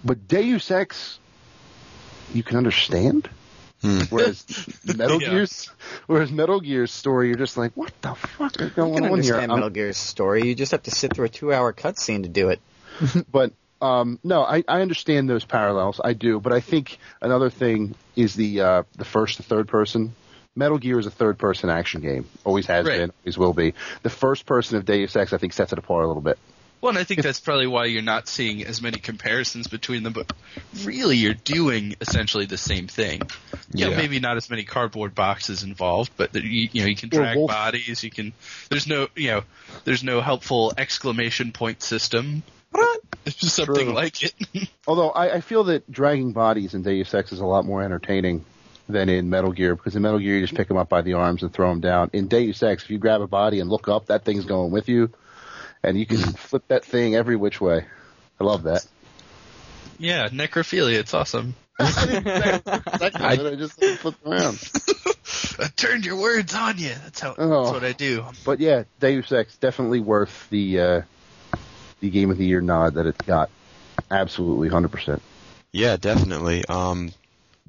But 0.04 0.28
Deus 0.28 0.70
Ex, 0.72 1.20
you 2.34 2.44
can 2.44 2.58
understand. 2.58 3.30
Whereas 4.10 4.44
Metal 4.84 5.22
Yeah. 5.22 5.30
Gear's, 5.30 5.70
whereas 6.08 6.32
Metal 6.32 6.60
Gear's 6.60 6.92
story, 6.92 7.28
you're 7.28 7.38
just 7.38 7.56
like, 7.58 7.72
what 7.76 7.94
the 8.02 8.16
fuck 8.16 8.60
is 8.60 8.70
You 8.70 8.76
going 8.76 8.96
can 8.96 9.04
on 9.04 9.10
here? 9.10 9.36
understand 9.36 9.52
I'm- 9.52 9.60
Metal 9.60 9.70
Gear's 9.70 9.98
story. 9.98 10.48
You 10.48 10.56
just 10.56 10.72
have 10.72 10.84
to 10.84 10.92
sit 10.92 11.14
through 11.14 11.26
a 11.26 11.30
two-hour 11.30 11.74
cutscene 11.74 12.24
to 12.24 12.30
do 12.30 12.50
it. 12.50 12.60
but 13.32 13.52
um, 13.82 14.18
no, 14.24 14.42
I, 14.44 14.64
I 14.68 14.82
understand 14.82 15.30
those 15.30 15.46
parallels. 15.46 16.02
I 16.04 16.14
do, 16.14 16.40
but 16.40 16.52
I 16.54 16.62
think 16.62 16.98
another 17.22 17.50
thing 17.52 17.94
is 18.16 18.34
the 18.34 18.62
uh, 18.62 18.84
the 18.98 19.06
first 19.06 19.38
to 19.38 19.44
third 19.44 19.68
person. 19.68 20.16
Metal 20.56 20.78
Gear 20.78 21.00
is 21.00 21.06
a 21.06 21.12
third 21.12 21.38
person 21.38 21.70
action 21.70 22.02
game. 22.02 22.26
Always 22.44 22.66
has 22.68 22.86
Right. 22.86 22.98
been, 23.00 23.12
always 23.24 23.38
will 23.38 23.54
be. 23.54 23.74
The 24.04 24.10
first 24.10 24.46
person 24.46 24.78
of 24.78 24.86
Deus 24.86 25.16
Ex, 25.16 25.34
I 25.34 25.38
think, 25.38 25.54
sets 25.54 25.74
it 25.74 25.80
apart 25.80 26.04
a 26.06 26.08
little 26.08 26.22
bit. 26.22 26.38
Well, 26.82 26.90
and 26.92 26.98
I 27.00 27.04
think 27.04 27.24
that's 27.24 27.40
probably 27.40 27.66
why 27.68 27.86
you're 27.86 28.04
not 28.04 28.28
seeing 28.28 28.64
as 28.64 28.82
many 28.82 29.00
comparisons 29.00 29.68
between 29.68 30.04
them, 30.04 30.14
but 30.14 30.32
really 30.84 31.18
you're 31.18 31.34
doing 31.34 31.96
essentially 32.00 32.46
the 32.46 32.58
same 32.58 32.88
thing. 32.88 33.22
You 33.74 33.86
know, 33.86 33.92
Yeah. 33.92 33.98
maybe 33.98 34.20
not 34.20 34.38
as 34.38 34.50
many 34.50 34.64
cardboard 34.64 35.16
boxes 35.16 35.64
involved, 35.64 36.12
but 36.16 36.36
you, 36.36 36.70
you 36.72 36.82
know, 36.82 36.88
you 36.88 36.96
can 36.96 37.10
drag 37.10 37.38
wolf. 37.38 37.50
bodies, 37.50 38.04
you 38.04 38.12
can, 38.12 38.34
there's 38.70 38.86
no, 38.88 39.08
you 39.16 39.30
know, 39.32 39.44
there's 39.84 40.04
no 40.04 40.22
helpful 40.22 40.74
exclamation 40.78 41.52
point 41.52 41.82
system. 41.82 42.44
It's 43.26 43.36
just 43.40 43.56
something 43.56 43.86
True. 43.88 43.94
like 43.96 44.22
it. 44.22 44.34
Although 44.88 45.10
I, 45.10 45.36
I 45.36 45.42
feel 45.42 45.64
that 45.66 45.90
dragging 45.92 46.34
bodies 46.34 46.76
in 46.76 46.84
Deus 46.84 47.12
Ex 47.14 47.32
is 47.32 47.40
a 47.40 47.46
lot 47.46 47.66
more 47.66 47.82
entertaining 47.82 48.46
than 48.88 49.10
in 49.10 49.30
Metal 49.30 49.52
Gear 49.52 49.76
because 49.76 49.96
in 49.96 50.02
Metal 50.02 50.20
Gear 50.20 50.36
you 50.36 50.42
just 50.42 50.56
pick 50.56 50.68
them 50.68 50.78
up 50.78 50.90
by 50.90 51.02
the 51.02 51.14
arms 51.14 51.42
and 51.44 51.52
throw 51.54 51.70
them 51.70 51.80
down. 51.82 52.10
In 52.14 52.28
Deus 52.28 52.62
Ex, 52.62 52.84
if 52.84 52.90
you 52.90 52.98
grab 52.98 53.22
a 53.22 53.28
body 53.28 53.60
and 53.60 53.70
look 53.70 53.88
up, 53.88 54.08
that 54.08 54.24
thing's 54.26 54.46
going 54.46 54.72
with 54.72 54.88
you, 54.90 55.10
and 55.84 55.98
you 55.98 56.06
can 56.06 56.18
flip 56.18 56.64
that 56.68 56.86
thing 56.86 57.16
every 57.16 57.36
which 57.36 57.60
way. 57.60 57.86
I 58.40 58.44
love 58.44 58.64
that. 58.64 58.86
yeah, 59.98 60.28
necrophilia, 60.30 61.00
it's 61.00 61.14
awesome. 61.14 61.56
I, 61.80 62.62
I 63.16 63.56
just 63.56 63.84
flip 64.00 64.16
around. 64.26 64.58
I 65.60 65.68
turned 65.76 66.06
your 66.06 66.18
words 66.18 66.54
on 66.56 66.78
you. 66.78 66.90
That's 67.04 67.20
how, 67.20 67.36
Oh. 67.38 67.64
that's 67.64 67.74
what 67.74 67.84
I 67.84 67.92
do. 67.94 68.26
But 68.46 68.60
yeah, 68.60 68.84
Deus 69.00 69.32
Ex 69.32 69.58
definitely 69.58 70.00
worth 70.00 70.50
the 70.50 70.80
uh, 70.80 71.02
the 72.00 72.10
game 72.10 72.30
of 72.32 72.38
the 72.38 72.46
year 72.46 72.62
nod 72.62 72.94
that 72.96 73.06
it 73.06 73.18
got. 73.26 73.50
Absolutely, 74.12 74.70
hundred 74.70 74.92
percent. 74.92 75.22
Yeah, 75.72 75.98
definitely. 75.98 76.64
Um, 76.66 77.12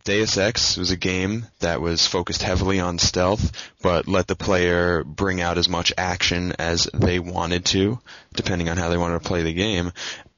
Deus 0.07 0.39
Ex 0.39 0.77
was 0.77 0.93
a 0.93 0.97
game 0.97 1.47
that 1.59 1.81
was 1.81 2.07
focused 2.07 2.41
heavily 2.41 2.79
on 2.79 2.97
stealth, 2.97 3.51
but 3.83 4.07
let 4.07 4.29
the 4.29 4.37
player 4.37 5.03
bring 5.03 5.41
out 5.41 5.59
as 5.59 5.69
much 5.69 5.93
action 5.99 6.53
as 6.61 6.89
they 6.95 7.19
wanted 7.19 7.65
to, 7.65 7.99
depending 8.33 8.69
on 8.69 8.77
how 8.77 8.89
they 8.89 8.97
wanted 8.97 9.21
to 9.21 9.29
play 9.29 9.43
the 9.43 9.53
game. 9.53 9.91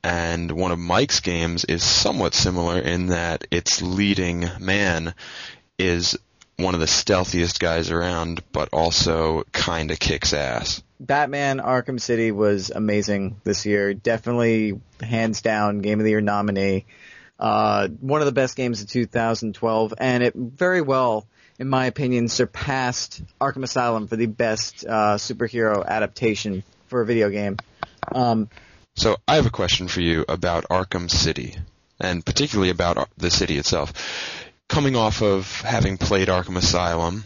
And 0.02 0.50
one 0.52 0.72
of 0.72 0.78
Mike's 0.78 1.20
games 1.20 1.66
is 1.66 1.82
somewhat 1.82 2.32
similar 2.32 2.78
in 2.78 3.08
that 3.08 3.46
its 3.50 3.82
leading 3.82 4.48
man 4.58 5.12
is 5.78 6.16
one 6.56 6.72
of 6.72 6.80
the 6.80 6.86
stealthiest 6.86 7.60
guys 7.60 7.90
around, 7.90 8.42
but 8.52 8.70
also 8.72 9.44
kinda 9.52 9.96
kicks 9.96 10.32
ass. 10.32 10.82
Batman 10.98 11.58
Arkham 11.58 12.00
City 12.00 12.32
was 12.32 12.70
amazing 12.70 13.36
this 13.44 13.66
year. 13.66 13.92
Definitely 13.92 14.80
hands 15.02 15.42
down 15.42 15.80
game 15.80 16.00
of 16.00 16.04
the 16.04 16.10
year 16.12 16.22
nominee. 16.22 16.86
Uh, 17.38 17.88
one 18.00 18.20
of 18.20 18.26
the 18.26 18.32
best 18.32 18.56
games 18.56 18.82
of 18.82 18.88
2012, 18.88 19.94
and 19.98 20.22
it 20.22 20.34
very 20.34 20.80
well, 20.80 21.26
in 21.58 21.68
my 21.68 21.86
opinion, 21.86 22.28
surpassed 22.28 23.22
Arkham 23.40 23.62
Asylum 23.62 24.08
for 24.08 24.16
the 24.16 24.26
best 24.26 24.84
uh, 24.84 25.16
superhero 25.16 25.86
adaptation 25.86 26.64
for 26.88 27.00
a 27.00 27.06
video 27.06 27.30
game. 27.30 27.56
Um, 28.12 28.48
So 28.96 29.16
I 29.28 29.36
have 29.36 29.46
a 29.46 29.50
question 29.50 29.86
for 29.86 30.00
you 30.00 30.24
about 30.28 30.64
Arkham 30.70 31.08
City, 31.08 31.56
and 32.00 32.24
particularly 32.24 32.70
about 32.70 33.08
the 33.16 33.30
city 33.30 33.56
itself. 33.58 33.92
Coming 34.68 34.96
off 34.96 35.22
of 35.22 35.60
having 35.60 35.96
played 35.96 36.28
Arkham 36.28 36.56
Asylum, 36.56 37.24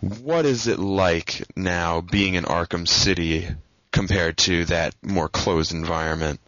what 0.00 0.44
is 0.44 0.66
it 0.66 0.78
like 0.78 1.44
now 1.56 2.00
being 2.00 2.34
in 2.34 2.44
Arkham 2.44 2.86
City 2.86 3.48
compared 3.92 4.36
to 4.38 4.64
that 4.66 4.94
more 5.02 5.28
closed 5.28 5.72
environment? 5.72 6.40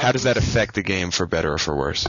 How 0.00 0.12
does 0.12 0.22
that 0.22 0.38
affect 0.38 0.76
the 0.76 0.82
game 0.82 1.10
for 1.10 1.26
better 1.26 1.52
or 1.52 1.58
for 1.58 1.76
worse? 1.76 2.08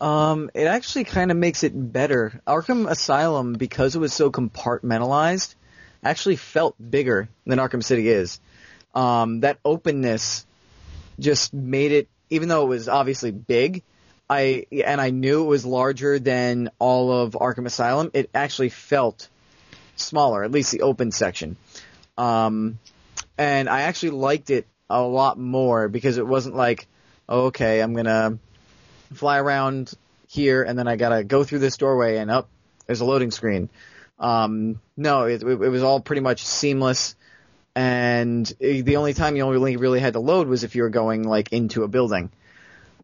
Um, 0.00 0.50
it 0.54 0.64
actually 0.64 1.04
kind 1.04 1.30
of 1.30 1.36
makes 1.36 1.62
it 1.62 1.70
better. 1.72 2.40
Arkham 2.48 2.90
Asylum, 2.90 3.52
because 3.52 3.94
it 3.94 4.00
was 4.00 4.12
so 4.12 4.32
compartmentalized, 4.32 5.54
actually 6.02 6.34
felt 6.34 6.74
bigger 6.78 7.28
than 7.46 7.60
Arkham 7.60 7.84
City 7.84 8.08
is. 8.08 8.40
Um, 8.92 9.40
that 9.40 9.60
openness 9.64 10.46
just 11.20 11.54
made 11.54 11.92
it, 11.92 12.08
even 12.28 12.48
though 12.48 12.64
it 12.64 12.68
was 12.68 12.88
obviously 12.88 13.30
big, 13.30 13.84
I 14.28 14.66
and 14.72 15.00
I 15.00 15.10
knew 15.10 15.44
it 15.44 15.46
was 15.48 15.64
larger 15.64 16.18
than 16.18 16.70
all 16.80 17.12
of 17.12 17.34
Arkham 17.34 17.66
Asylum. 17.66 18.10
It 18.14 18.30
actually 18.34 18.70
felt 18.70 19.28
smaller, 19.94 20.42
at 20.42 20.50
least 20.50 20.72
the 20.72 20.82
open 20.82 21.12
section. 21.12 21.56
Um, 22.16 22.80
and 23.38 23.68
I 23.68 23.82
actually 23.82 24.10
liked 24.10 24.50
it 24.50 24.66
a 24.90 25.02
lot 25.02 25.38
more 25.38 25.88
because 25.88 26.18
it 26.18 26.26
wasn't 26.26 26.54
like, 26.54 26.86
oh, 27.28 27.46
okay, 27.46 27.80
I'm 27.80 27.94
gonna 27.94 28.38
fly 29.12 29.38
around 29.38 29.92
here 30.28 30.62
and 30.62 30.78
then 30.78 30.88
I 30.88 30.96
gotta 30.96 31.24
go 31.24 31.44
through 31.44 31.60
this 31.60 31.76
doorway 31.76 32.18
and 32.18 32.30
up 32.30 32.48
there's 32.86 33.00
a 33.00 33.04
loading 33.04 33.30
screen. 33.30 33.68
Um, 34.18 34.80
no, 34.96 35.24
it, 35.24 35.42
it 35.42 35.56
was 35.56 35.82
all 35.82 36.00
pretty 36.00 36.22
much 36.22 36.44
seamless. 36.44 37.14
And 37.76 38.44
the 38.58 38.96
only 38.96 39.14
time 39.14 39.36
you 39.36 39.42
only 39.42 39.76
really 39.76 40.00
had 40.00 40.14
to 40.14 40.20
load 40.20 40.48
was 40.48 40.64
if 40.64 40.74
you 40.74 40.82
were 40.82 40.90
going 40.90 41.22
like 41.22 41.52
into 41.52 41.84
a 41.84 41.88
building. 41.88 42.32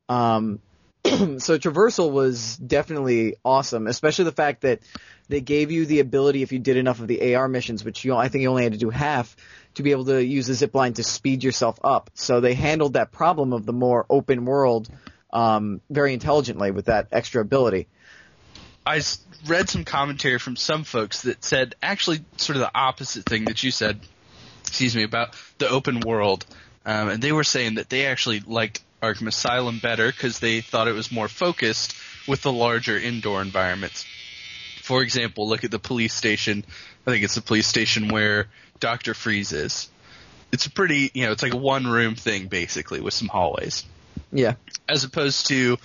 Um, 0.09 0.59
so 1.05 1.59
traversal 1.59 2.11
was 2.11 2.57
definitely 2.57 3.37
awesome, 3.45 3.87
especially 3.87 4.25
the 4.25 4.33
fact 4.33 4.63
that 4.63 4.81
they 5.29 5.41
gave 5.41 5.71
you 5.71 5.87
the 5.87 6.01
ability 6.01 6.43
if 6.43 6.51
you 6.51 6.59
did 6.59 6.77
enough 6.77 6.99
of 6.99 7.07
the 7.07 7.35
AR 7.35 7.47
missions, 7.47 7.85
which 7.85 8.05
you 8.05 8.17
I 8.17 8.29
think 8.29 8.43
you 8.43 8.49
only 8.49 8.65
had 8.65 8.73
to 8.73 8.79
do 8.79 8.91
half, 8.91 9.37
to 9.75 9.83
be 9.83 9.91
able 9.91 10.07
to 10.07 10.25
use 10.25 10.47
the 10.47 10.55
zip 10.55 10.75
line 10.75 10.95
to 10.95 11.03
speed 11.03 11.45
yourself 11.45 11.79
up. 11.83 12.11
So 12.15 12.41
they 12.41 12.55
handled 12.55 12.95
that 12.95 13.13
problem 13.13 13.53
of 13.53 13.67
the 13.67 13.73
more 13.73 14.07
open 14.09 14.45
world 14.45 14.89
um, 15.33 15.81
very 15.91 16.15
intelligently 16.15 16.71
with 16.71 16.87
that 16.87 17.09
extra 17.13 17.43
ability. 17.43 17.89
I 18.87 19.03
read 19.47 19.69
some 19.69 19.85
commentary 19.85 20.39
from 20.39 20.57
some 20.57 20.85
folks 20.85 21.23
that 21.23 21.43
said 21.45 21.75
actually 21.83 22.25
sort 22.37 22.57
of 22.57 22.61
the 22.61 22.71
opposite 22.75 23.25
thing 23.25 23.47
that 23.47 23.63
you 23.63 23.71
said. 23.71 23.99
Excuse 24.61 24.97
me 24.97 25.05
about 25.05 25.35
the 25.59 25.69
open 25.69 26.01
world, 26.01 26.45
um, 26.85 27.09
and 27.09 27.23
they 27.23 27.33
were 27.33 27.45
saying 27.45 27.75
that 27.75 27.89
they 27.89 28.07
actually 28.07 28.41
liked 28.41 28.83
Arkham 29.03 29.29
Asylum 29.29 29.79
better 29.79 30.11
because 30.11 30.39
they 30.39 30.61
thought 30.63 30.89
it 30.89 30.93
was 30.93 31.13
more 31.13 31.29
focused 31.29 31.95
with 32.27 32.43
the 32.43 32.53
larger 32.53 32.99
indoor 32.99 33.43
environments. 33.43 34.07
For 34.83 35.03
example, 35.03 35.49
look 35.49 35.65
at 35.65 35.71
the 35.71 35.79
police 35.79 36.15
station. 36.15 36.65
I 37.07 37.11
think 37.11 37.25
it's 37.25 37.35
the 37.35 37.43
police 37.43 37.67
station 37.67 38.09
where 38.09 38.49
Doctor 38.81 39.15
Freeze 39.15 39.53
is. 39.53 39.91
It's 40.53 40.67
a 40.67 40.71
pretty, 40.71 41.11
you 41.15 41.25
know, 41.27 41.33
it's 41.33 41.43
like 41.43 41.55
a 41.55 41.59
one 41.59 41.87
room 41.87 42.15
thing 42.15 42.47
basically 42.47 43.01
with 43.01 43.15
some 43.15 43.29
hallways 43.29 43.85
Yeah. 44.33 44.55
as 44.89 45.05
opposed 45.05 45.47
to 45.49 45.79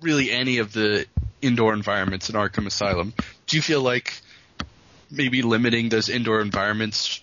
really 0.00 0.30
any 0.30 0.58
of 0.58 0.72
the 0.72 1.06
indoor 1.40 1.72
environments 1.72 2.28
in 2.28 2.36
Arkham 2.36 2.66
Asylum. 2.66 3.14
Do 3.46 3.56
you 3.56 3.62
feel 3.62 3.80
like 3.80 4.20
maybe 5.10 5.42
limiting 5.42 5.88
those 5.88 6.08
indoor 6.08 6.40
environments 6.40 7.20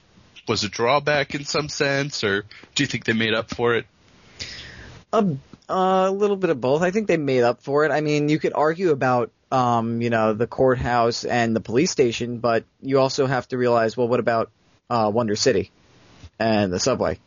was 0.47 0.63
a 0.63 0.69
drawback 0.69 1.35
in 1.35 1.45
some 1.45 1.69
sense, 1.69 2.23
or 2.23 2.43
do 2.75 2.83
you 2.83 2.87
think 2.87 3.05
they 3.05 3.13
made 3.13 3.33
up 3.33 3.53
for 3.53 3.75
it? 3.75 3.85
A, 5.13 5.25
a 5.69 6.11
little 6.11 6.35
bit 6.35 6.49
of 6.49 6.59
both. 6.59 6.81
I 6.81 6.91
think 6.91 7.07
they 7.07 7.17
made 7.17 7.43
up 7.43 7.61
for 7.61 7.85
it. 7.85 7.91
I 7.91 8.01
mean, 8.01 8.29
you 8.29 8.39
could 8.39 8.53
argue 8.53 8.89
about, 8.91 9.31
um, 9.51 10.01
you 10.01 10.09
know, 10.09 10.33
the 10.33 10.47
courthouse 10.47 11.25
and 11.25 11.55
the 11.55 11.59
police 11.59 11.91
station, 11.91 12.39
but 12.39 12.63
you 12.81 12.99
also 12.99 13.27
have 13.27 13.47
to 13.49 13.57
realize, 13.57 13.95
well, 13.95 14.07
what 14.07 14.19
about 14.19 14.49
uh, 14.91 15.09
Wonder 15.09 15.35
City 15.35 15.71
and 16.37 16.71
the 16.71 16.79
subway? 16.79 17.17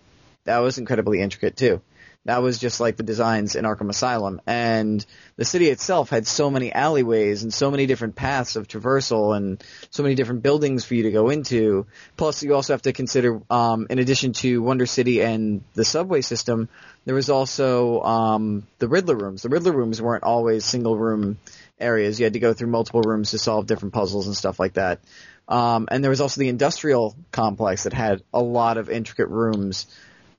That 0.44 0.58
was 0.58 0.78
incredibly 0.78 1.20
intricate 1.20 1.56
too. 1.56 1.80
That 2.26 2.42
was 2.42 2.58
just 2.58 2.80
like 2.80 2.96
the 2.96 3.02
designs 3.02 3.54
in 3.54 3.66
Arkham 3.66 3.90
Asylum, 3.90 4.40
and 4.46 5.04
the 5.36 5.44
city 5.44 5.68
itself 5.68 6.08
had 6.08 6.26
so 6.26 6.50
many 6.50 6.72
alleyways 6.72 7.42
and 7.42 7.52
so 7.52 7.70
many 7.70 7.84
different 7.84 8.16
paths 8.16 8.56
of 8.56 8.66
traversal 8.66 9.36
and 9.36 9.62
so 9.90 10.02
many 10.02 10.14
different 10.14 10.42
buildings 10.42 10.86
for 10.86 10.94
you 10.94 11.02
to 11.02 11.10
go 11.10 11.28
into. 11.28 11.86
Plus, 12.16 12.42
you 12.42 12.54
also 12.54 12.72
have 12.72 12.80
to 12.82 12.94
consider, 12.94 13.42
um, 13.50 13.88
in 13.90 13.98
addition 13.98 14.32
to 14.34 14.62
Wonder 14.62 14.86
City 14.86 15.20
and 15.20 15.62
the 15.74 15.84
subway 15.84 16.22
system, 16.22 16.70
there 17.04 17.14
was 17.14 17.28
also 17.28 18.00
um, 18.00 18.66
the 18.78 18.88
Riddler 18.88 19.16
rooms. 19.16 19.42
The 19.42 19.50
Riddler 19.50 19.72
rooms 19.72 20.00
weren't 20.00 20.24
always 20.24 20.64
single 20.64 20.96
room 20.96 21.36
areas. 21.78 22.18
You 22.18 22.24
had 22.24 22.32
to 22.32 22.38
go 22.38 22.54
through 22.54 22.68
multiple 22.68 23.02
rooms 23.02 23.32
to 23.32 23.38
solve 23.38 23.66
different 23.66 23.92
puzzles 23.92 24.26
and 24.26 24.36
stuff 24.36 24.58
like 24.58 24.74
that. 24.74 25.00
Um, 25.48 25.88
and 25.90 26.02
there 26.02 26.10
was 26.10 26.20
also 26.20 26.40
the 26.40 26.48
industrial 26.48 27.16
complex 27.30 27.84
that 27.84 27.92
had 27.92 28.22
a 28.32 28.42
lot 28.42 28.78
of 28.78 28.88
intricate 28.88 29.28
rooms. 29.28 29.86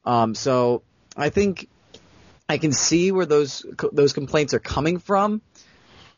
Um, 0.03 0.35
so 0.35 0.81
I 1.15 1.29
think 1.29 1.69
I 2.49 2.57
can 2.57 2.71
see 2.71 3.11
where 3.11 3.25
those 3.25 3.65
those 3.91 4.13
complaints 4.13 4.53
are 4.53 4.59
coming 4.59 4.99
from, 4.99 5.41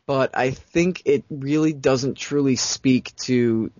but 0.06 0.36
I 0.36 0.50
think 0.50 1.02
it 1.04 1.24
really 1.30 1.72
doesn't 1.72 2.16
truly 2.16 2.56
speak 2.56 3.14
to 3.16 3.70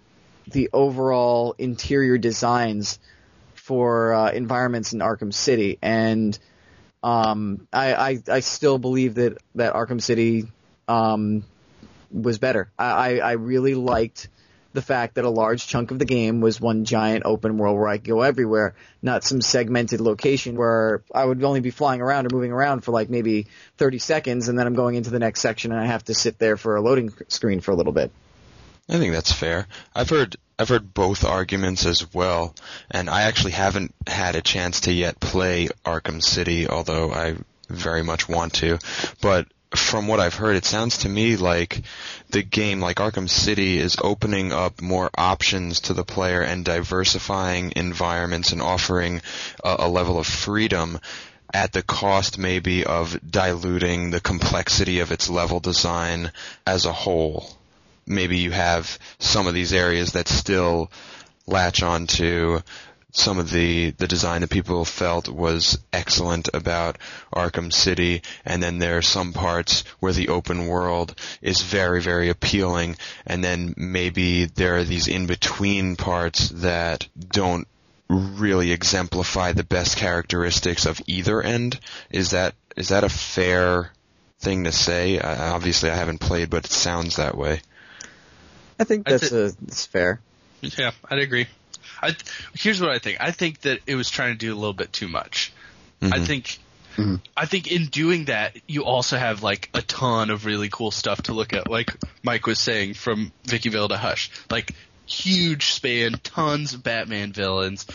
the 0.47 0.71
overall 0.73 1.55
interior 1.59 2.19
designs 2.19 2.99
for 3.55 4.15
uh, 4.15 4.31
environments 4.31 4.95
in 4.95 5.01
Arkham 5.01 5.33
City. 5.33 5.79
And 5.83 6.39
um, 7.03 7.69
I, 7.73 7.95
I 7.95 8.19
I 8.29 8.41
still 8.41 8.79
believe 8.79 9.15
that 9.17 9.39
that 9.55 9.75
Arkham 9.75 10.01
City 10.01 10.47
um, 10.87 11.45
was 12.11 12.39
better. 12.39 12.71
I, 12.79 12.87
I 12.87 13.17
I 13.19 13.33
really 13.33 13.75
liked 13.75 14.29
the 14.73 14.83
fact 14.83 15.15
that 15.15 15.25
a 15.25 15.31
large 15.31 15.67
chunk 15.67 15.91
of 15.91 15.99
the 15.99 16.05
game 16.05 16.41
was 16.41 16.61
one 16.61 16.85
giant 16.85 17.25
open 17.25 17.59
world 17.59 17.77
where 17.77 17.89
I 17.89 17.99
could 17.99 18.09
go 18.09 18.23
everywhere, 18.23 18.75
not 19.03 19.25
some 19.25 19.41
segmented 19.41 20.01
location 20.01 20.57
where 20.57 21.03
I 21.15 21.25
would 21.25 21.43
only 21.43 21.61
be 21.61 21.71
flying 21.71 22.01
around 22.01 22.27
or 22.27 22.31
moving 22.35 22.53
around 22.53 22.81
for 22.83 22.93
like 22.93 23.09
maybe 23.09 23.47
30 23.79 23.99
seconds 23.99 24.49
and 24.49 24.59
then 24.59 24.67
I'm 24.67 24.75
going 24.75 24.95
into 24.95 25.11
the 25.11 25.19
next 25.19 25.41
section 25.41 25.73
and 25.73 25.81
I 25.81 25.87
have 25.87 26.05
to 26.05 26.15
sit 26.15 26.39
there 26.39 26.57
for 26.57 26.77
a 26.77 26.81
loading 26.81 27.13
screen 27.29 27.61
for 27.61 27.71
a 27.71 27.75
little 27.75 27.93
bit. 27.93 28.11
I 28.89 28.99
think 28.99 29.13
that's 29.13 29.33
fair. 29.33 29.67
I've 29.95 30.09
heard 30.09 30.37
I've 30.59 30.69
heard 30.69 30.93
both 30.93 31.25
arguments 31.25 31.87
as 31.87 32.13
well, 32.13 32.55
and 32.91 33.09
I 33.09 33.23
actually 33.23 33.53
haven't 33.53 33.95
had 34.07 34.35
a 34.35 34.41
chance 34.41 34.81
to 34.83 34.93
yet 34.93 35.21
play 35.21 35.69
Arkham 35.85 36.21
City, 36.21 36.67
although 36.67 37.13
I 37.13 37.37
very 37.69 38.03
much 38.03 38.29
want 38.29 38.55
to. 38.55 38.79
But 39.21 39.47
from 39.75 40.07
what 40.09 40.21
I've 40.21 40.35
heard, 40.35 40.57
it 40.57 40.65
sounds 40.65 40.99
to 40.99 41.09
me 41.09 41.37
like 41.37 41.83
the 42.31 42.43
game, 42.43 42.81
like 42.81 42.97
Arkham 42.97 43.29
City, 43.29 43.79
is 43.79 43.97
opening 44.03 44.53
up 44.53 44.81
more 44.81 45.11
options 45.17 45.81
to 45.81 45.95
the 45.95 46.05
player 46.05 46.41
and 46.41 46.65
diversifying 46.65 47.73
environments 47.77 48.53
and 48.53 48.63
offering 48.63 49.21
a, 49.63 49.77
a 49.81 49.89
level 49.89 50.19
of 50.19 50.27
freedom 50.27 50.99
at 51.53 51.73
the 51.73 51.83
cost 51.83 52.39
maybe 52.39 52.85
of 52.85 53.19
diluting 53.29 54.11
the 54.11 54.21
complexity 54.21 55.01
of 55.01 55.13
its 55.13 55.31
level 55.31 55.61
design 55.61 56.31
as 56.67 56.85
a 56.85 56.93
whole. 56.93 57.49
Maybe 58.07 58.39
you 58.39 58.51
have 58.51 58.99
some 59.19 59.47
of 59.47 59.55
these 59.55 59.73
areas 59.73 60.13
that 60.13 60.29
still 60.29 60.91
latch 61.47 61.83
onto 61.83 62.61
some 63.19 63.39
of 63.39 63.51
the, 63.51 63.91
the 63.91 64.07
design 64.07 64.43
that 64.43 64.51
people 64.51 64.85
felt 64.85 65.29
was 65.29 65.79
excellent 65.93 66.49
about 66.55 66.99
Arkham 67.35 67.73
City, 67.73 68.23
and 68.45 68.63
then 68.63 68.79
there 68.79 68.99
are 68.99 69.03
some 69.03 69.33
parts 69.33 69.85
where 70.01 70.13
the 70.13 70.29
open 70.29 70.67
world 70.69 71.15
is 71.43 71.61
very, 71.61 72.01
very 72.01 72.29
appealing, 72.29 72.97
and 73.27 73.43
then 73.43 73.75
maybe 73.77 74.45
there 74.45 74.77
are 74.77 74.85
these 74.85 75.09
in-between 75.09 75.97
parts 75.97 76.49
that 76.51 77.09
don't 77.19 77.67
really 78.09 78.73
exemplify 78.73 79.53
the 79.53 79.65
best 79.65 79.97
characteristics 79.97 80.87
of 80.87 81.01
either 81.07 81.43
end. 81.43 81.79
Is 82.11 82.31
that 82.31 82.55
is 82.77 82.89
that 82.89 83.05
a 83.05 83.09
fair 83.09 83.93
thing 84.39 84.65
to 84.65 84.73
say? 84.73 85.19
Uh, 85.19 85.53
obviously, 85.55 85.91
I 85.91 85.97
haven't 85.97 86.19
played, 86.19 86.49
but 86.49 86.65
it 86.65 86.71
sounds 86.71 87.17
that 87.17 87.37
way. 87.37 87.61
I 88.81 88.85
think 88.85 89.09
I'd 89.09 89.13
that's, 89.13 89.33
a, 89.33 89.51
that's 89.61 89.85
fair. 89.87 90.21
Yeah, 90.63 90.93
I'd 91.11 91.19
agree. 91.19 91.49
I, 92.03 92.15
here's 92.55 92.81
what 92.81 92.91
I 92.91 92.99
think. 92.99 93.19
I 93.21 93.31
think 93.31 93.61
that 93.63 93.81
it 93.87 93.95
was 93.95 94.09
trying 94.11 94.33
to 94.35 94.39
do 94.39 94.53
a 94.53 94.57
little 94.57 94.73
bit 94.73 94.93
too 94.93 95.09
much. 95.09 95.53
I 96.03 96.07
Mhm. 96.19 96.27
think 96.27 96.59
Mhm. 96.97 97.21
I 97.37 97.47
think 97.47 97.71
in 97.71 97.87
doing 97.87 98.25
that, 98.25 98.57
you 98.67 98.85
also 98.85 99.17
have 99.17 99.43
like 99.43 99.69
a 99.73 99.83
ton 99.83 100.31
of 100.31 100.45
really 100.47 100.69
cool 100.69 100.91
stuff 100.91 101.23
to 101.23 101.33
look 101.33 101.53
at. 101.53 101.71
Like 101.71 101.95
Mike 102.25 102.47
was 102.47 102.59
saying, 102.59 102.95
from 102.95 103.31
Vicki 103.45 103.69
Vale 103.69 103.89
to 103.89 103.97
Hush, 103.97 104.31
like 104.51 104.75
huge 105.07 105.67
span, 105.73 106.15
tons 106.25 106.75
of 106.75 106.83
Batman 106.83 107.33
villains. 107.33 107.87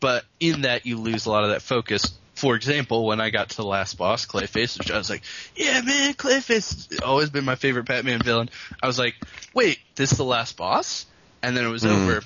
But 0.00 0.24
in 0.40 0.62
that, 0.62 0.86
you 0.86 0.96
lose 0.98 1.26
a 1.26 1.30
lot 1.30 1.44
of 1.44 1.50
that 1.50 1.62
focus 1.62 2.12
for 2.34 2.56
example, 2.56 3.04
when 3.06 3.20
I 3.20 3.30
got 3.30 3.50
to 3.50 3.56
the 3.56 3.64
last 3.64 3.96
boss, 3.98 4.26
Clayface, 4.26 4.76
which 4.78 4.90
I 4.90 4.98
was 4.98 5.08
like, 5.10 5.22
yeah, 5.54 5.80
man, 5.82 6.14
Clayface 6.14 6.88
has 6.90 6.98
always 7.00 7.30
been 7.30 7.44
my 7.44 7.54
favorite 7.54 7.84
Batman 7.84 8.20
villain. 8.20 8.48
I 8.82 8.86
was 8.88 8.98
like, 8.98 9.14
wait, 9.54 9.78
this 9.94 10.10
is 10.12 10.18
the 10.18 10.24
last 10.24 10.56
boss? 10.56 11.06
And 11.42 11.56
then 11.56 11.64
it 11.64 11.68
was 11.68 11.84
Mm. 11.84 11.90
over 11.90 12.24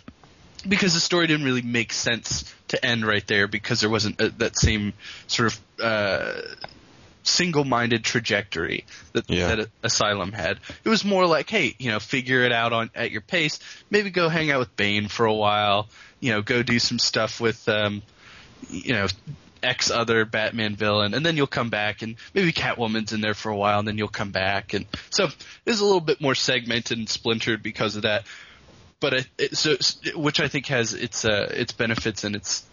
because 0.68 0.94
the 0.94 1.00
story 1.00 1.26
didn't 1.26 1.44
really 1.46 1.62
make 1.62 1.92
sense 1.92 2.52
to 2.68 2.84
end 2.84 3.06
right 3.06 3.26
there 3.26 3.46
because 3.48 3.80
there 3.80 3.90
wasn't 3.90 4.20
a, 4.20 4.30
that 4.30 4.58
same 4.58 4.92
sort 5.26 5.52
of 5.52 5.60
uh, 5.82 6.32
single-minded 7.22 8.04
trajectory 8.04 8.84
that, 9.12 9.28
Yeah. 9.28 9.54
that 9.56 9.68
Asylum 9.82 10.32
had. 10.32 10.58
It 10.84 10.88
was 10.88 11.04
more 11.04 11.26
like, 11.26 11.50
hey, 11.50 11.74
you 11.78 11.90
know, 11.90 11.98
figure 11.98 12.42
it 12.42 12.52
out 12.52 12.72
on 12.72 12.90
at 12.94 13.10
your 13.10 13.20
pace. 13.20 13.58
Maybe 13.90 14.10
go 14.10 14.28
hang 14.28 14.50
out 14.50 14.60
with 14.60 14.76
Bane 14.76 15.08
for 15.08 15.26
a 15.26 15.34
while. 15.34 15.88
You 16.20 16.32
know, 16.32 16.42
go 16.42 16.62
do 16.62 16.78
some 16.78 16.98
stuff 16.98 17.40
with, 17.40 17.68
um, 17.68 18.02
you 18.70 18.92
know, 18.94 19.06
X 19.62 19.90
other 19.90 20.24
Batman 20.24 20.76
villain, 20.76 21.14
and 21.14 21.26
then 21.26 21.36
you'll 21.36 21.46
come 21.46 21.70
back, 21.70 22.02
and 22.02 22.16
maybe 22.34 22.52
Catwoman's 22.52 23.12
in 23.12 23.20
there 23.20 23.34
for 23.34 23.50
a 23.50 23.56
while, 23.56 23.80
and 23.80 23.88
then 23.88 23.98
you'll 23.98 24.06
come 24.08 24.30
back, 24.30 24.74
and 24.74 24.86
so 25.10 25.24
it 25.24 25.34
was 25.64 25.80
a 25.80 25.84
little 25.84 26.00
bit 26.00 26.20
more 26.20 26.34
segmented 26.34 26.98
and 26.98 27.08
splintered 27.08 27.62
because 27.62 27.96
of 27.96 28.02
that. 28.02 28.24
But 29.00 29.12
it, 29.12 29.26
it, 29.38 29.56
so, 29.56 29.76
which 30.14 30.40
I 30.40 30.48
think 30.48 30.66
has 30.66 30.94
its 30.94 31.24
uh, 31.24 31.52
its 31.54 31.72
benefits 31.72 32.24
and 32.24 32.34
its 32.34 32.64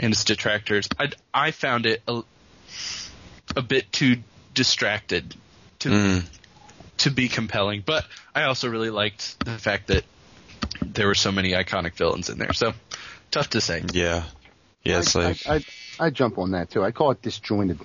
and 0.00 0.12
its 0.12 0.24
detractors. 0.24 0.88
I 0.98 1.10
I 1.32 1.50
found 1.52 1.86
it 1.86 2.02
a, 2.08 2.22
a 3.56 3.62
bit 3.62 3.90
too 3.92 4.16
distracted 4.54 5.34
to 5.80 5.88
Mm. 5.88 6.24
to 6.98 7.10
be 7.10 7.28
compelling, 7.28 7.82
but 7.84 8.04
I 8.34 8.44
also 8.44 8.68
really 8.68 8.90
liked 8.90 9.36
the 9.44 9.58
fact 9.58 9.88
that 9.88 10.04
there 10.84 11.06
were 11.06 11.14
so 11.14 11.32
many 11.32 11.52
iconic 11.52 11.94
villains 11.94 12.28
in 12.28 12.38
there. 12.38 12.52
So 12.52 12.72
tough 13.30 13.50
to 13.50 13.60
say. 13.60 13.82
Yeah. 13.92 14.24
Yeah, 14.84 15.02
I, 15.14 15.18
like 15.18 15.46
I, 15.46 15.54
I, 15.54 15.64
I 16.06 16.10
jump 16.10 16.38
on 16.38 16.52
that 16.52 16.70
too. 16.70 16.82
I 16.82 16.90
call 16.90 17.12
it 17.12 17.22
disjointed. 17.22 17.78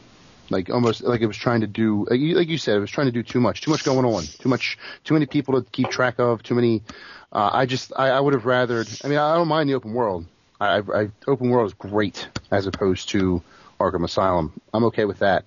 Like 0.50 0.70
almost 0.70 1.04
like 1.04 1.22
it 1.22 1.28
was 1.28 1.38
trying 1.38 1.62
to 1.62 1.68
do, 1.68 2.06
like 2.10 2.20
you, 2.20 2.36
like 2.36 2.48
you 2.48 2.58
said, 2.58 2.78
it 2.78 2.80
was 2.80 2.92
trying 2.92 3.08
to 3.08 3.12
do 3.12 3.24
too 3.24 3.42
much, 3.42 3.62
too 3.62 3.72
much 3.72 3.84
going 3.84 4.06
on, 4.06 4.24
too 4.24 4.50
much, 4.50 4.78
too 5.04 5.14
many 5.14 5.26
people 5.26 5.62
to 5.62 5.70
keep 5.72 5.90
track 5.90 6.20
of, 6.20 6.42
too 6.42 6.56
many. 6.56 6.84
Uh, 7.32 7.50
I 7.52 7.66
just, 7.66 7.92
I, 7.96 8.10
I 8.10 8.20
would 8.20 8.34
have 8.34 8.46
rather 8.46 8.86
I 9.04 9.08
mean, 9.08 9.18
I 9.18 9.36
don't 9.36 9.50
mind 9.50 9.70
the 9.70 9.74
open 9.74 9.94
world. 9.94 10.26
I, 10.60 10.80
I, 10.80 11.10
open 11.28 11.50
world 11.50 11.68
is 11.68 11.74
great 11.74 12.28
as 12.50 12.66
opposed 12.66 13.10
to 13.10 13.44
Arkham 13.80 14.04
Asylum. 14.04 14.54
I'm 14.74 14.86
okay 14.86 15.06
with 15.06 15.20
that, 15.20 15.46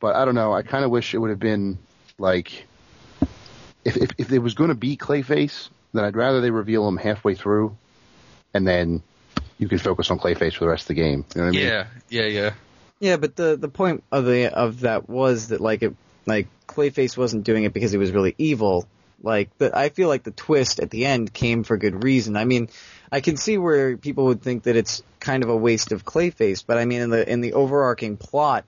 but 0.00 0.16
I 0.16 0.24
don't 0.24 0.34
know. 0.34 0.52
I 0.52 0.62
kind 0.62 0.84
of 0.84 0.90
wish 0.90 1.14
it 1.14 1.18
would 1.18 1.30
have 1.30 1.38
been 1.38 1.78
like, 2.18 2.66
if 3.84 3.96
if, 3.96 4.10
if 4.18 4.28
there 4.28 4.40
was 4.40 4.54
going 4.54 4.68
to 4.68 4.74
be 4.74 4.96
Clayface, 4.96 5.70
then 5.92 6.04
I'd 6.04 6.16
rather 6.16 6.40
they 6.40 6.50
reveal 6.50 6.86
him 6.86 6.96
halfway 6.96 7.34
through, 7.34 7.76
and 8.52 8.66
then 8.66 9.02
you 9.58 9.68
could 9.68 9.80
focus 9.80 10.10
on 10.10 10.18
Clayface 10.18 10.54
for 10.54 10.64
the 10.64 10.70
rest 10.70 10.84
of 10.84 10.88
the 10.88 10.94
game. 10.94 11.24
You 11.34 11.40
know 11.40 11.46
what 11.46 11.54
I 11.54 11.58
mean? 11.58 11.66
Yeah, 11.66 11.86
yeah, 12.08 12.26
yeah. 12.26 12.50
Yeah, 13.00 13.16
but 13.16 13.34
the 13.34 13.56
the 13.56 13.68
point 13.68 14.04
of 14.12 14.26
the 14.26 14.54
of 14.54 14.80
that 14.80 15.08
was 15.08 15.48
that 15.48 15.60
like 15.60 15.82
it 15.82 15.96
like 16.26 16.48
Clayface 16.68 17.16
wasn't 17.16 17.44
doing 17.44 17.64
it 17.64 17.72
because 17.72 17.90
he 17.90 17.98
was 17.98 18.12
really 18.12 18.34
evil. 18.38 18.86
Like 19.22 19.56
the, 19.58 19.76
I 19.76 19.88
feel 19.88 20.08
like 20.08 20.22
the 20.22 20.30
twist 20.30 20.80
at 20.80 20.90
the 20.90 21.04
end 21.06 21.32
came 21.32 21.64
for 21.64 21.76
good 21.76 22.04
reason. 22.04 22.36
I 22.36 22.44
mean, 22.44 22.68
I 23.10 23.20
can 23.20 23.36
see 23.36 23.58
where 23.58 23.96
people 23.96 24.26
would 24.26 24.42
think 24.42 24.64
that 24.64 24.76
it's 24.76 25.02
kind 25.18 25.42
of 25.42 25.50
a 25.50 25.56
waste 25.56 25.92
of 25.92 26.04
Clayface, 26.04 26.64
but 26.66 26.78
I 26.78 26.84
mean 26.84 27.00
in 27.00 27.10
the 27.10 27.30
in 27.30 27.40
the 27.40 27.54
overarching 27.54 28.16
plot 28.16 28.64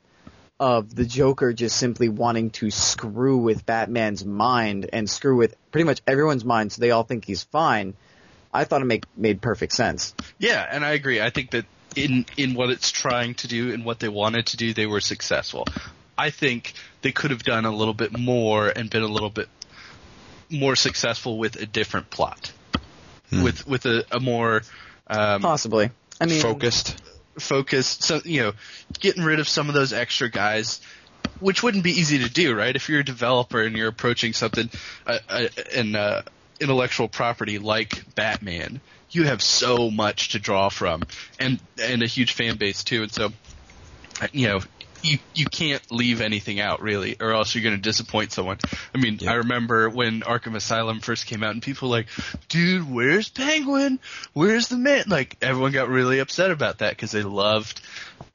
of 0.59 0.95
the 0.95 1.05
Joker 1.05 1.53
just 1.53 1.77
simply 1.77 2.09
wanting 2.09 2.51
to 2.51 2.71
screw 2.71 3.39
with 3.39 3.67
Batman's 3.67 4.25
mind 4.25 4.89
and 4.93 5.11
screw 5.11 5.37
with 5.37 5.57
pretty 5.73 5.85
much 5.85 6.01
everyone's 6.07 6.45
mind 6.45 6.73
so 6.73 6.81
they 6.81 6.91
all 6.91 7.03
think 7.03 7.25
he's 7.25 7.43
fine. 7.43 7.95
I 8.55 8.65
thought 8.65 8.83
it 8.83 8.87
make 8.87 9.05
made 9.17 9.41
perfect 9.41 9.73
sense. 9.73 10.15
Yeah, 10.39 10.67
and 10.71 10.85
I 10.85 10.91
agree. 10.91 11.21
I 11.21 11.31
think 11.31 11.51
that 11.51 11.65
in 11.97 12.27
in 12.37 12.55
what 12.55 12.71
it's 12.71 12.91
trying 12.91 13.35
to 13.37 13.49
do 13.49 13.73
and 13.73 13.85
what 13.85 14.01
they 14.01 14.09
wanted 14.09 14.47
to 14.47 14.57
do, 14.57 14.73
they 14.73 14.87
were 14.87 15.01
successful. 15.01 15.67
I 16.17 16.31
think 16.31 16.75
they 17.03 17.13
could 17.13 17.31
have 17.31 17.43
done 17.43 17.65
a 17.65 17.71
little 17.71 17.95
bit 17.95 18.17
more 18.17 18.69
and 18.69 18.89
been 18.91 19.03
a 19.03 19.09
little 19.09 19.31
bit 19.31 19.49
more 20.51 20.77
successful 20.77 21.39
with 21.39 21.57
a 21.57 21.67
different 21.67 22.11
plot, 22.11 22.53
with 23.31 23.67
with 23.67 23.87
a, 23.87 24.05
a 24.11 24.21
more 24.21 24.63
um, 25.07 25.43
Possibly. 25.43 25.91
I 26.21 26.27
mean, 26.27 26.41
focused. 26.41 27.03
focused. 27.39 28.03
So 28.03 28.21
you 28.25 28.43
know, 28.43 28.53
getting 29.01 29.25
rid 29.25 29.41
of 29.41 29.49
some 29.49 29.69
of 29.69 29.75
those 29.75 29.93
extra 29.93 30.31
guys. 30.31 30.81
Which 31.39 31.63
wouldn't 31.63 31.85
be 31.85 31.93
easy 31.93 32.19
to 32.19 32.31
do, 32.31 32.55
right? 32.55 32.75
If 32.75 32.89
you're 32.89 33.01
a 33.01 33.05
developer 33.05 33.63
and 33.63 33.77
you're 33.77 33.89
approaching 33.89 34.33
something, 34.33 34.71
uh, 35.07 35.19
uh, 35.29 35.49
an 35.75 35.95
uh, 35.95 36.23
intellectual 36.61 37.09
property 37.09 37.59
like 37.59 38.15
Batman, 38.15 38.81
you 39.13 39.25
have 39.25 39.43
so 39.43 39.91
much 39.91 40.31
to 40.31 40.39
draw 40.39 40.69
from, 40.69 41.03
and 41.39 41.61
and 41.81 42.03
a 42.03 42.07
huge 42.07 42.33
fan 42.33 42.57
base 42.57 42.83
too. 42.85 43.03
And 43.03 43.13
so, 43.13 43.33
uh, 44.21 44.29
you 44.33 44.49
know, 44.49 44.61
you 45.03 45.19
you 45.35 45.47
can't 45.47 45.83
leave 45.91 46.21
anything 46.21 46.61
out 46.61 46.81
really, 46.83 47.17
or 47.21 47.33
else 47.33 47.55
you're 47.55 47.65
going 47.65 47.77
to 47.77 47.81
disappoint 47.81 48.33
someone. 48.33 48.59
I 48.95 48.99
mean, 48.99 49.19
Yeah. 49.21 49.33
I 49.33 49.35
remember 49.35 49.91
when 49.91 50.23
Arkham 50.23 50.55
Asylum 50.55 51.01
first 51.01 51.27
came 51.27 51.43
out, 51.43 51.53
and 51.53 51.63
people 51.63 51.89
were 51.89 51.97
like, 51.97 52.07
"Dude, 52.49 52.91
where's 52.91 53.29
Penguin? 53.29 54.01
Where's 54.33 54.69
the 54.69 54.77
man?" 54.77 55.05
Like 55.09 55.37
everyone 55.43 55.73
got 55.73 55.89
really 55.89 56.19
upset 56.19 56.51
about 56.51 56.79
that 56.79 56.91
because 56.91 57.11
they 57.11 57.23
loved 57.23 57.81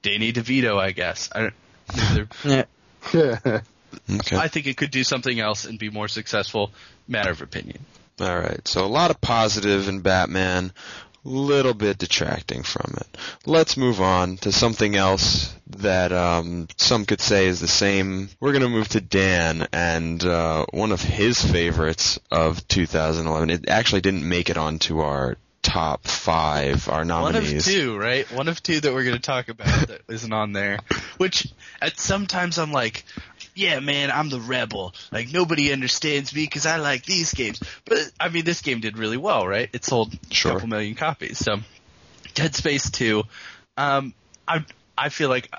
Danny 0.01 0.33
DeVito. 0.33 0.77
I 0.79 0.91
guess 0.91 1.29
I 1.33 1.51
don't. 1.93 2.29
yeah. 3.13 3.61
Okay. 4.09 4.35
I 4.37 4.47
think 4.49 4.67
it 4.67 4.77
could 4.77 4.91
do 4.91 5.03
something 5.03 5.39
else 5.39 5.65
and 5.65 5.79
be 5.79 5.89
more 5.89 6.07
successful. 6.09 6.71
Matter 7.07 7.31
of 7.31 7.41
opinion. 7.41 7.79
All 8.19 8.39
right. 8.39 8.67
So 8.67 8.83
a 8.83 8.87
lot 8.87 9.11
of 9.11 9.21
positive 9.21 9.87
in 9.87 10.01
Batman, 10.01 10.71
little 11.23 11.73
bit 11.73 11.97
detracting 11.97 12.63
from 12.63 12.95
it. 12.97 13.17
Let's 13.45 13.77
move 13.77 14.01
on 14.01 14.37
to 14.37 14.51
something 14.51 14.95
else 14.95 15.53
that 15.77 16.11
um, 16.11 16.67
some 16.77 17.05
could 17.05 17.21
say 17.21 17.47
is 17.47 17.59
the 17.59 17.67
same. 17.67 18.29
We're 18.39 18.53
going 18.53 18.63
to 18.63 18.69
move 18.69 18.87
to 18.89 19.01
Dan 19.01 19.67
and 19.71 20.23
uh, 20.25 20.65
one 20.71 20.91
of 20.91 21.01
his 21.01 21.43
favorites 21.43 22.19
of 22.31 22.67
2011. 22.67 23.49
It 23.49 23.69
actually 23.69 24.01
didn't 24.01 24.27
make 24.27 24.49
it 24.49 24.57
onto 24.57 24.99
our 24.99 25.37
top 25.67 26.07
five, 26.07 26.87
our 26.87 27.03
nominees. 27.03 27.51
One 27.51 27.57
of 27.57 27.63
two, 27.65 27.97
right? 27.97 28.31
One 28.31 28.47
of 28.47 28.63
two 28.63 28.79
that 28.79 28.93
we're 28.93 29.03
going 29.03 29.17
to 29.17 29.21
talk 29.21 29.49
about 29.49 29.67
that 29.89 30.01
isn't 30.07 30.31
on 30.31 30.53
there. 30.53 30.79
Which 31.17 31.47
at 31.81 31.99
sometimes 31.99 32.57
I'm 32.57 32.71
like, 32.71 33.03
yeah, 33.53 33.81
man, 33.81 34.09
I'm 34.09 34.29
the 34.29 34.39
rebel. 34.39 34.95
Like 35.11 35.31
nobody 35.33 35.73
understands 35.73 36.33
me 36.33 36.43
because 36.45 36.65
I 36.65 36.77
like 36.77 37.03
these 37.05 37.33
games. 37.33 37.61
But 37.83 37.97
I 38.17 38.29
mean, 38.29 38.45
this 38.45 38.61
game 38.61 38.79
did 38.79 38.97
really 38.97 39.17
well, 39.17 39.45
right? 39.45 39.69
It 39.73 39.83
sold 39.83 40.17
Sure. 40.31 40.51
a 40.51 40.55
couple 40.55 40.69
million 40.69 40.95
copies. 40.95 41.37
So, 41.37 41.57
Dead 42.33 42.55
Space 42.55 42.89
Two, 42.89 43.23
um, 43.75 44.13
I 44.47 44.63
I 44.97 45.09
feel 45.09 45.27
like 45.27 45.51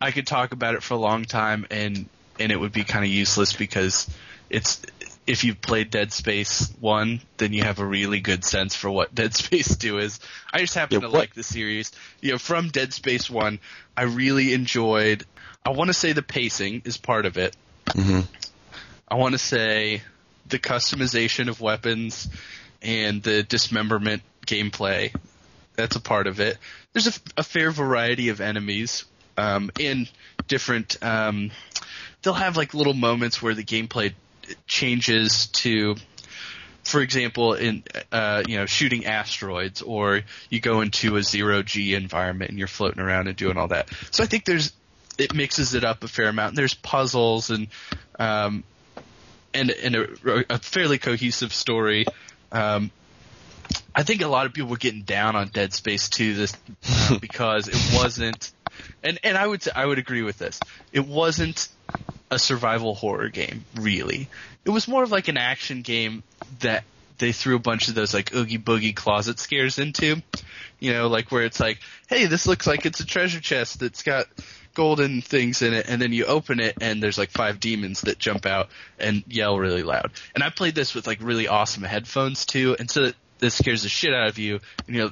I 0.00 0.10
could 0.10 0.26
talk 0.26 0.50
about 0.50 0.74
it 0.74 0.82
for 0.82 0.94
a 0.94 0.98
long 0.98 1.24
time 1.24 1.64
and 1.70 2.06
and 2.40 2.50
it 2.50 2.56
would 2.58 2.72
be 2.72 2.82
kind 2.82 3.04
of 3.04 3.10
useless 3.10 3.52
because 3.52 4.10
it's 4.50 4.82
if 5.28 5.44
you've 5.44 5.60
played 5.60 5.90
Dead 5.90 6.12
Space 6.12 6.72
1, 6.80 7.20
then 7.36 7.52
you 7.52 7.62
have 7.62 7.78
a 7.78 7.84
really 7.86 8.18
good 8.20 8.44
sense 8.44 8.74
for 8.74 8.90
what 8.90 9.14
Dead 9.14 9.34
Space 9.34 9.76
2 9.76 9.98
is. 9.98 10.20
I 10.52 10.60
just 10.60 10.74
happen 10.74 10.94
Yeah, 10.96 11.00
to 11.00 11.06
what- 11.08 11.18
like 11.18 11.34
the 11.34 11.42
series. 11.42 11.92
You 12.20 12.32
know, 12.32 12.38
from 12.38 12.68
Dead 12.70 12.92
Space 12.92 13.28
1, 13.30 13.60
I 13.96 14.02
really 14.04 14.52
enjoyed 14.54 15.24
I 15.66 15.70
want 15.70 15.88
to 15.88 15.94
say 15.94 16.12
the 16.12 16.22
pacing 16.22 16.82
is 16.86 16.96
part 16.96 17.26
of 17.26 17.36
it. 17.36 17.54
Mhm. 17.88 18.26
I 19.06 19.16
want 19.16 19.32
to 19.34 19.38
say 19.38 20.02
the 20.46 20.58
customization 20.58 21.48
of 21.48 21.60
weapons 21.60 22.28
and 22.80 23.22
the 23.22 23.42
dismemberment 23.42 24.22
gameplay. 24.46 25.14
That's 25.74 25.96
a 25.96 26.00
part 26.00 26.26
of 26.26 26.40
it. 26.40 26.56
There's 26.94 27.08
a, 27.08 27.12
a 27.38 27.42
fair 27.42 27.70
variety 27.70 28.30
of 28.30 28.40
enemies 28.40 29.04
um, 29.36 29.70
and 29.78 30.08
different. 30.46 30.96
Um, 31.02 31.50
they'll 32.22 32.32
have 32.32 32.56
like 32.56 32.72
little 32.72 32.94
moments 32.94 33.42
where 33.42 33.54
the 33.54 33.64
gameplay 33.64 34.14
changes 34.66 35.46
to, 35.48 35.96
for 36.84 37.00
example, 37.00 37.54
in 37.54 37.82
uh, 38.12 38.42
you 38.46 38.56
know 38.56 38.66
shooting 38.66 39.06
asteroids, 39.06 39.82
or 39.82 40.22
you 40.50 40.60
go 40.60 40.80
into 40.80 41.16
a 41.16 41.22
zero 41.22 41.62
g 41.62 41.94
environment 41.94 42.50
and 42.50 42.58
you're 42.58 42.68
floating 42.68 43.00
around 43.00 43.28
and 43.28 43.36
doing 43.36 43.56
all 43.56 43.68
that. 43.68 43.88
So 44.10 44.22
I 44.22 44.26
think 44.26 44.44
there's 44.44 44.72
it 45.18 45.34
mixes 45.34 45.74
it 45.74 45.84
up 45.84 46.04
a 46.04 46.08
fair 46.08 46.28
amount. 46.28 46.50
And 46.50 46.58
there's 46.58 46.74
puzzles 46.74 47.50
and 47.50 47.68
um, 48.18 48.64
and 49.52 49.70
and 49.70 49.96
a, 49.96 50.54
a 50.54 50.58
fairly 50.58 50.98
cohesive 50.98 51.52
story. 51.52 52.06
Um, 52.52 52.90
I 53.94 54.02
think 54.02 54.22
a 54.22 54.28
lot 54.28 54.46
of 54.46 54.54
people 54.54 54.70
were 54.70 54.76
getting 54.76 55.02
down 55.02 55.36
on 55.36 55.48
Dead 55.48 55.72
Space 55.74 56.08
2 56.08 56.34
this 56.34 56.56
uh, 56.88 57.18
because 57.20 57.68
it 57.68 57.98
wasn't, 57.98 58.50
and 59.02 59.18
and 59.22 59.36
I 59.36 59.46
would 59.46 59.66
I 59.74 59.84
would 59.84 59.98
agree 59.98 60.22
with 60.22 60.38
this. 60.38 60.60
It 60.92 61.06
wasn't 61.06 61.68
a 62.30 62.38
survival 62.38 62.94
horror 62.94 63.28
game, 63.28 63.64
really. 63.74 64.28
It 64.64 64.70
was 64.70 64.88
more 64.88 65.02
of 65.02 65.10
like 65.10 65.28
an 65.28 65.36
action 65.36 65.82
game 65.82 66.22
that 66.60 66.84
they 67.18 67.32
threw 67.32 67.56
a 67.56 67.60
bunch 67.60 67.88
of 67.88 67.94
those 67.94 68.14
like 68.14 68.34
oogie 68.34 68.58
boogie 68.58 68.94
closet 68.94 69.38
scares 69.38 69.78
into. 69.78 70.22
You 70.80 70.92
know, 70.92 71.08
like 71.08 71.32
where 71.32 71.44
it's 71.44 71.58
like, 71.58 71.80
hey, 72.08 72.26
this 72.26 72.46
looks 72.46 72.66
like 72.66 72.86
it's 72.86 73.00
a 73.00 73.06
treasure 73.06 73.40
chest 73.40 73.80
that's 73.80 74.02
got 74.02 74.26
golden 74.74 75.20
things 75.22 75.60
in 75.62 75.74
it, 75.74 75.86
and 75.88 76.00
then 76.00 76.12
you 76.12 76.24
open 76.26 76.60
it 76.60 76.76
and 76.80 77.02
there's 77.02 77.18
like 77.18 77.30
five 77.30 77.58
demons 77.58 78.02
that 78.02 78.18
jump 78.18 78.46
out 78.46 78.68
and 78.98 79.24
yell 79.26 79.58
really 79.58 79.82
loud. 79.82 80.12
And 80.36 80.44
I 80.44 80.50
played 80.50 80.76
this 80.76 80.94
with 80.94 81.06
like 81.06 81.18
really 81.20 81.48
awesome 81.48 81.82
headphones 81.82 82.46
too, 82.46 82.76
and 82.78 82.88
so 82.88 83.10
this 83.40 83.54
scares 83.54 83.82
the 83.82 83.88
shit 83.88 84.14
out 84.14 84.28
of 84.28 84.38
you, 84.38 84.60
and 84.86 84.96
you 84.96 85.02
know, 85.02 85.10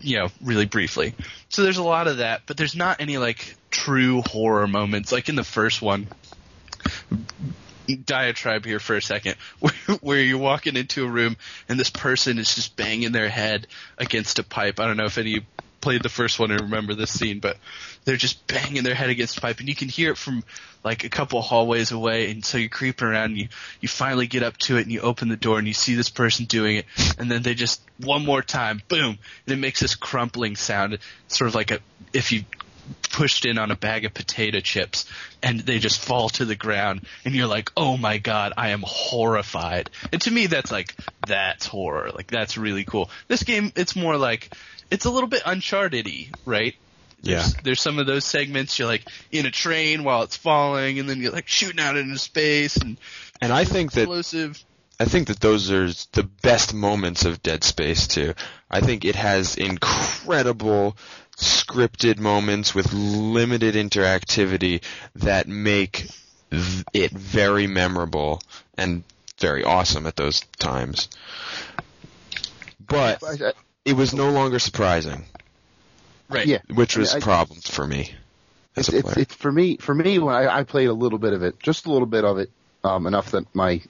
you 0.00 0.18
know, 0.18 0.28
really 0.40 0.66
briefly. 0.66 1.14
So 1.48 1.62
there's 1.62 1.78
a 1.78 1.82
lot 1.82 2.06
of 2.06 2.18
that, 2.18 2.42
but 2.46 2.56
there's 2.56 2.76
not 2.76 3.00
any 3.00 3.18
like 3.18 3.56
true 3.70 4.22
horror 4.22 4.68
moments. 4.68 5.10
Like 5.10 5.28
in 5.28 5.34
the 5.34 5.44
first 5.44 5.82
one, 5.82 6.06
diatribe 8.04 8.64
here 8.64 8.80
for 8.80 8.96
a 8.96 9.02
second, 9.02 9.36
where, 10.00 10.20
you're 10.20 10.38
walking 10.38 10.76
into 10.76 11.04
a 11.04 11.08
room 11.08 11.36
and 11.68 11.78
this 11.78 11.90
person 11.90 12.38
is 12.38 12.54
just 12.54 12.76
banging 12.76 13.12
their 13.12 13.28
head 13.28 13.66
against 13.98 14.38
a 14.38 14.42
pipe. 14.42 14.80
I 14.80 14.86
don't 14.86 14.96
know 14.96 15.04
if 15.04 15.18
any 15.18 15.36
of 15.36 15.42
you 15.42 15.48
played 15.80 16.02
the 16.02 16.08
first 16.08 16.38
one 16.38 16.50
and 16.50 16.62
remember 16.62 16.94
this 16.94 17.10
scene, 17.10 17.40
but 17.40 17.58
they're 18.04 18.16
just 18.16 18.46
banging 18.46 18.84
their 18.84 18.94
head 18.94 19.10
against 19.10 19.36
a 19.36 19.40
pipe 19.42 19.60
and 19.60 19.68
you 19.68 19.74
can 19.74 19.88
hear 19.88 20.12
it 20.12 20.16
from 20.16 20.42
like 20.82 21.04
a 21.04 21.10
couple 21.10 21.42
hallways 21.42 21.92
away 21.92 22.30
and 22.30 22.42
so 22.42 22.56
you're 22.56 22.70
creeping 22.70 23.06
around 23.06 23.32
and 23.32 23.38
you, 23.38 23.48
you 23.80 23.88
finally 23.88 24.26
get 24.26 24.42
up 24.42 24.56
to 24.56 24.78
it 24.78 24.82
and 24.82 24.92
you 24.92 25.00
open 25.00 25.28
the 25.28 25.36
door 25.36 25.58
and 25.58 25.68
you 25.68 25.74
see 25.74 25.94
this 25.94 26.08
person 26.08 26.46
doing 26.46 26.76
it 26.76 26.86
and 27.18 27.30
then 27.30 27.42
they 27.42 27.54
just 27.54 27.82
one 28.02 28.24
more 28.24 28.42
time, 28.42 28.82
boom, 28.88 29.18
and 29.46 29.52
it 29.54 29.58
makes 29.58 29.80
this 29.80 29.94
crumpling 29.94 30.56
sound, 30.56 30.98
sort 31.28 31.48
of 31.48 31.54
like 31.54 31.70
a 31.70 31.80
if 32.14 32.32
you 32.32 32.44
pushed 33.10 33.44
in 33.46 33.58
on 33.58 33.70
a 33.70 33.76
bag 33.76 34.04
of 34.04 34.12
potato 34.12 34.60
chips 34.60 35.06
and 35.42 35.60
they 35.60 35.78
just 35.78 36.00
fall 36.00 36.28
to 36.30 36.44
the 36.44 36.56
ground 36.56 37.02
and 37.24 37.34
you're 37.34 37.46
like, 37.46 37.70
"Oh 37.76 37.96
my 37.96 38.18
god, 38.18 38.52
I 38.56 38.70
am 38.70 38.82
horrified." 38.84 39.90
And 40.12 40.20
to 40.22 40.30
me 40.30 40.46
that's 40.46 40.70
like 40.72 40.94
that's 41.26 41.66
horror. 41.66 42.10
Like 42.14 42.26
that's 42.28 42.56
really 42.58 42.84
cool. 42.84 43.10
This 43.28 43.42
game 43.44 43.72
it's 43.76 43.94
more 43.96 44.16
like 44.16 44.52
it's 44.90 45.04
a 45.04 45.10
little 45.10 45.28
bit 45.28 45.42
uncharted-y, 45.46 46.28
right? 46.44 46.74
There's, 47.22 47.54
Yeah. 47.54 47.60
there's 47.62 47.80
some 47.80 47.98
of 47.98 48.06
those 48.06 48.24
segments 48.24 48.78
you're 48.78 48.88
like 48.88 49.08
in 49.32 49.46
a 49.46 49.50
train 49.50 50.04
while 50.04 50.22
it's 50.22 50.36
falling 50.36 50.98
and 50.98 51.08
then 51.08 51.20
you're 51.22 51.32
like 51.32 51.48
shooting 51.48 51.80
out 51.80 51.96
into 51.96 52.18
space 52.18 52.76
and 52.76 52.98
And 53.40 53.52
I 53.52 53.64
think 53.64 53.92
that 53.92 54.02
explosive. 54.02 54.62
I 55.00 55.06
think 55.06 55.26
that 55.28 55.40
those 55.40 55.72
are 55.72 55.88
the 56.12 56.22
best 56.42 56.72
moments 56.72 57.24
of 57.24 57.42
Dead 57.42 57.64
Space 57.64 58.06
2. 58.06 58.32
I 58.70 58.80
think 58.80 59.04
it 59.04 59.16
has 59.16 59.56
incredible 59.56 60.96
scripted 61.36 62.18
moments 62.18 62.74
with 62.74 62.92
limited 62.92 63.74
interactivity 63.74 64.82
that 65.16 65.48
make 65.48 66.08
it 66.92 67.10
very 67.10 67.66
memorable 67.66 68.40
and 68.76 69.02
very 69.38 69.64
awesome 69.64 70.06
at 70.06 70.16
those 70.16 70.40
times. 70.58 71.08
But 72.86 73.22
I- 73.24 73.48
I- 73.48 73.52
it 73.84 73.94
was 73.94 74.14
no 74.14 74.30
longer 74.30 74.58
surprising, 74.58 75.24
Right. 76.28 76.46
yeah, 76.46 76.58
which 76.72 76.96
I 76.96 76.98
mean, 76.98 77.02
was 77.02 77.14
I- 77.14 77.20
problems 77.20 77.68
for 77.68 77.86
me 77.86 78.14
it's, 78.76 78.88
it's, 78.88 79.16
it's 79.16 79.34
for 79.34 79.52
me. 79.52 79.76
For 79.76 79.94
me, 79.94 80.18
when 80.18 80.34
I, 80.34 80.58
I 80.58 80.64
played 80.64 80.88
a 80.88 80.92
little 80.92 81.18
bit 81.18 81.32
of 81.32 81.42
it, 81.42 81.60
just 81.60 81.86
a 81.86 81.92
little 81.92 82.06
bit 82.06 82.24
of 82.24 82.38
it, 82.38 82.50
um, 82.82 83.06
enough 83.06 83.30
that 83.30 83.52
my 83.54 83.80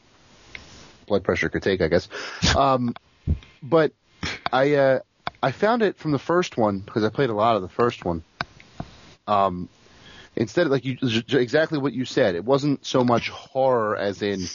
blood 1.06 1.24
pressure 1.24 1.48
could 1.48 1.62
take, 1.62 1.80
I 1.80 1.88
guess. 1.88 2.08
Um, 2.56 2.94
but 3.62 3.92
I 4.52 4.74
uh, 4.74 4.98
I 5.44 5.52
found 5.52 5.82
it 5.82 5.98
from 5.98 6.12
the 6.12 6.18
first 6.18 6.56
one 6.56 6.78
because 6.78 7.04
I 7.04 7.10
played 7.10 7.28
a 7.28 7.34
lot 7.34 7.56
of 7.56 7.60
the 7.60 7.68
first 7.68 8.02
one. 8.02 8.22
Um, 9.26 9.68
instead 10.36 10.64
of 10.64 10.72
like 10.72 10.86
you 10.86 10.96
exactly 11.38 11.78
what 11.78 11.92
you 11.92 12.06
said, 12.06 12.34
it 12.34 12.46
wasn't 12.46 12.86
so 12.86 13.04
much 13.04 13.28
horror 13.28 13.94
as 13.94 14.22
in, 14.22 14.48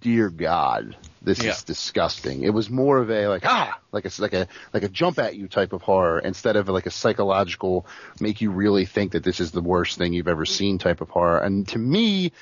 dear 0.00 0.30
God, 0.30 0.96
this 1.20 1.44
Yeah. 1.44 1.50
is 1.50 1.64
disgusting. 1.64 2.42
It 2.42 2.54
was 2.54 2.70
more 2.70 2.96
of 2.96 3.10
a 3.10 3.28
like 3.28 3.44
ah, 3.44 3.78
like 3.92 4.06
a 4.06 4.10
like 4.18 4.32
a 4.32 4.48
like 4.72 4.82
a 4.82 4.88
jump 4.88 5.18
at 5.18 5.36
you 5.36 5.46
type 5.46 5.74
of 5.74 5.82
horror 5.82 6.18
instead 6.20 6.56
of 6.56 6.70
like 6.70 6.86
a 6.86 6.90
psychological 6.90 7.86
make 8.18 8.40
you 8.40 8.50
really 8.50 8.86
think 8.86 9.12
that 9.12 9.24
this 9.24 9.40
is 9.40 9.50
the 9.50 9.60
worst 9.60 9.98
thing 9.98 10.14
you've 10.14 10.26
ever 10.26 10.46
seen 10.46 10.78
type 10.78 11.02
of 11.02 11.10
horror. 11.10 11.38
And 11.38 11.68
to 11.68 11.78
me, 11.78 12.32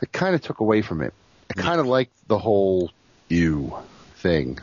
it 0.00 0.10
kind 0.10 0.34
of 0.34 0.40
took 0.40 0.60
away 0.60 0.80
from 0.80 1.02
it. 1.02 1.12
I 1.50 1.54
kind 1.60 1.80
of 1.80 1.86
liked 1.86 2.12
the 2.28 2.38
whole 2.38 2.90
you 3.28 3.76
thing, 4.16 4.58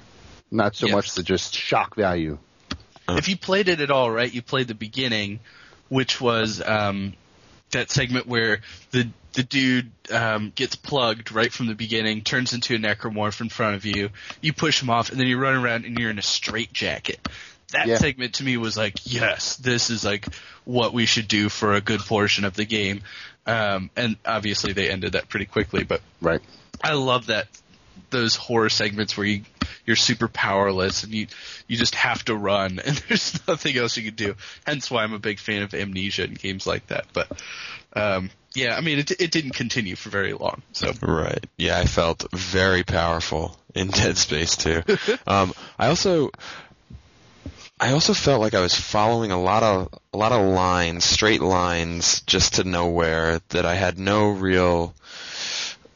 not 0.49 0.75
so 0.75 0.87
Yes. 0.87 0.95
much 0.95 1.13
the 1.13 1.21
just 1.21 1.53
shock 1.53 1.95
value. 1.95 2.39
If 3.09 3.27
you 3.27 3.37
played 3.37 3.69
it 3.69 3.81
at 3.81 3.91
all, 3.91 4.09
right, 4.09 4.31
you 4.33 4.41
played 4.41 4.67
the 4.67 4.75
beginning, 4.75 5.39
which 5.89 6.19
was 6.21 6.61
um, 6.61 7.13
that 7.71 7.91
segment 7.91 8.27
where 8.27 8.61
the 8.91 9.09
the 9.33 9.43
dude 9.43 9.91
um, 10.11 10.51
gets 10.55 10.75
plugged 10.75 11.31
right 11.31 11.51
from 11.51 11.65
the 11.65 11.73
beginning, 11.73 12.21
turns 12.21 12.53
into 12.53 12.75
a 12.75 12.77
necromorph 12.77 13.41
in 13.41 13.49
front 13.49 13.75
of 13.75 13.83
you. 13.85 14.09
You 14.41 14.53
push 14.53 14.81
him 14.81 14.89
off, 14.91 15.09
and 15.09 15.19
then 15.19 15.27
you 15.27 15.39
run 15.39 15.55
around 15.55 15.85
and 15.85 15.97
you're 15.97 16.11
in 16.11 16.19
a 16.19 16.23
straitjacket. 16.23 17.27
That 17.71 17.87
Yeah. 17.87 17.97
segment 17.97 18.35
to 18.35 18.43
me 18.43 18.57
was 18.57 18.77
like, 18.77 18.99
yes, 19.05 19.55
this 19.55 19.89
is 19.89 20.05
like 20.05 20.27
what 20.65 20.93
we 20.93 21.07
should 21.07 21.27
do 21.27 21.49
for 21.49 21.73
a 21.73 21.81
good 21.81 22.01
portion 22.01 22.45
of 22.45 22.53
the 22.55 22.65
game. 22.65 23.01
Um, 23.47 23.89
and 23.95 24.17
obviously 24.23 24.73
they 24.73 24.89
ended 24.91 25.13
that 25.13 25.27
pretty 25.27 25.47
quickly, 25.47 25.83
but 25.83 26.01
Right. 26.21 26.41
I 26.83 26.93
love 26.93 27.25
that 27.27 27.47
those 28.09 28.35
horror 28.35 28.69
segments 28.69 29.17
where 29.17 29.25
you 29.25 29.41
you're 29.85 29.95
super 29.95 30.27
powerless 30.27 31.03
and 31.03 31.13
you 31.13 31.27
you 31.67 31.77
just 31.77 31.95
have 31.95 32.23
to 32.25 32.35
run 32.35 32.79
and 32.85 32.97
there's 33.07 33.45
nothing 33.47 33.77
else 33.77 33.97
you 33.97 34.03
can 34.03 34.15
do. 34.15 34.35
Hence 34.65 34.89
why 34.89 35.03
I'm 35.03 35.13
a 35.13 35.19
big 35.19 35.39
fan 35.39 35.63
of 35.63 35.73
Amnesia 35.73 36.23
and 36.23 36.37
games 36.37 36.65
like 36.65 36.87
that. 36.87 37.05
But 37.13 37.29
um, 37.93 38.29
yeah, 38.53 38.75
I 38.75 38.81
mean 38.81 38.99
it 38.99 39.11
it 39.11 39.31
didn't 39.31 39.51
continue 39.51 39.95
for 39.95 40.09
very 40.09 40.33
long. 40.33 40.61
So 40.73 40.91
Right. 41.01 41.45
Yeah, 41.57 41.77
I 41.77 41.85
felt 41.85 42.25
very 42.31 42.83
powerful 42.83 43.57
in 43.75 43.87
Dead 43.89 44.17
Space 44.17 44.55
2. 44.57 44.83
um, 45.27 45.53
I 45.77 45.87
also, 45.87 46.31
I 47.79 47.91
also 47.91 48.13
felt 48.13 48.41
like 48.41 48.53
I 48.53 48.61
was 48.61 48.75
following 48.75 49.31
a 49.31 49.41
lot 49.41 49.63
of 49.63 49.89
a 50.13 50.17
lot 50.17 50.31
of 50.31 50.45
lines, 50.47 51.05
straight 51.05 51.41
lines, 51.41 52.21
just 52.21 52.55
to 52.55 52.63
nowhere. 52.63 53.41
That 53.49 53.65
I 53.65 53.75
had 53.75 53.97
no 53.97 54.29
real 54.29 54.93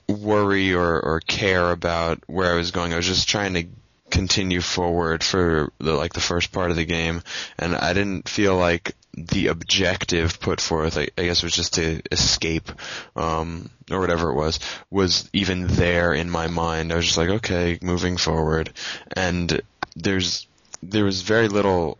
worry 0.07 0.73
or, 0.73 0.99
or 0.99 1.19
care 1.19 1.71
about 1.71 2.19
where 2.27 2.51
I 2.51 2.55
was 2.55 2.71
going. 2.71 2.93
I 2.93 2.97
was 2.97 3.07
just 3.07 3.27
trying 3.27 3.53
to 3.55 3.65
continue 4.09 4.61
forward 4.61 5.23
for 5.23 5.71
the 5.79 5.93
like 5.93 6.13
the 6.13 6.21
first 6.21 6.51
part 6.51 6.71
of 6.71 6.77
the 6.77 6.85
game, 6.85 7.21
and 7.59 7.75
I 7.75 7.93
didn't 7.93 8.29
feel 8.29 8.57
like 8.57 8.95
the 9.13 9.47
objective 9.47 10.39
put 10.39 10.61
forth. 10.61 10.97
I, 10.97 11.07
I 11.17 11.25
guess 11.25 11.39
it 11.39 11.43
was 11.43 11.55
just 11.55 11.73
to 11.75 12.01
escape, 12.11 12.71
um, 13.15 13.69
or 13.91 13.99
whatever 13.99 14.29
it 14.29 14.35
was, 14.35 14.59
was 14.89 15.29
even 15.33 15.67
there 15.67 16.13
in 16.13 16.29
my 16.29 16.47
mind. 16.47 16.91
I 16.91 16.95
was 16.95 17.05
just 17.05 17.17
like, 17.17 17.29
okay, 17.29 17.79
moving 17.81 18.17
forward, 18.17 18.71
and 19.13 19.61
there's 19.95 20.47
there 20.83 21.03
was 21.03 21.21
very 21.21 21.47
little 21.47 21.97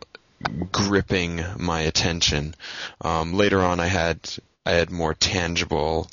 gripping 0.70 1.44
my 1.58 1.80
attention. 1.80 2.54
Um, 3.00 3.34
later 3.34 3.60
on, 3.60 3.80
I 3.80 3.86
had 3.86 4.18
I 4.64 4.72
had 4.72 4.90
more 4.90 5.14
tangible 5.14 6.10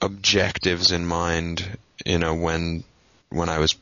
objectives 0.00 0.92
in 0.92 1.06
mind. 1.06 1.78
You 2.04 2.18
know, 2.18 2.34
when 2.34 2.84
when 3.30 3.48
I 3.48 3.58
was 3.58 3.76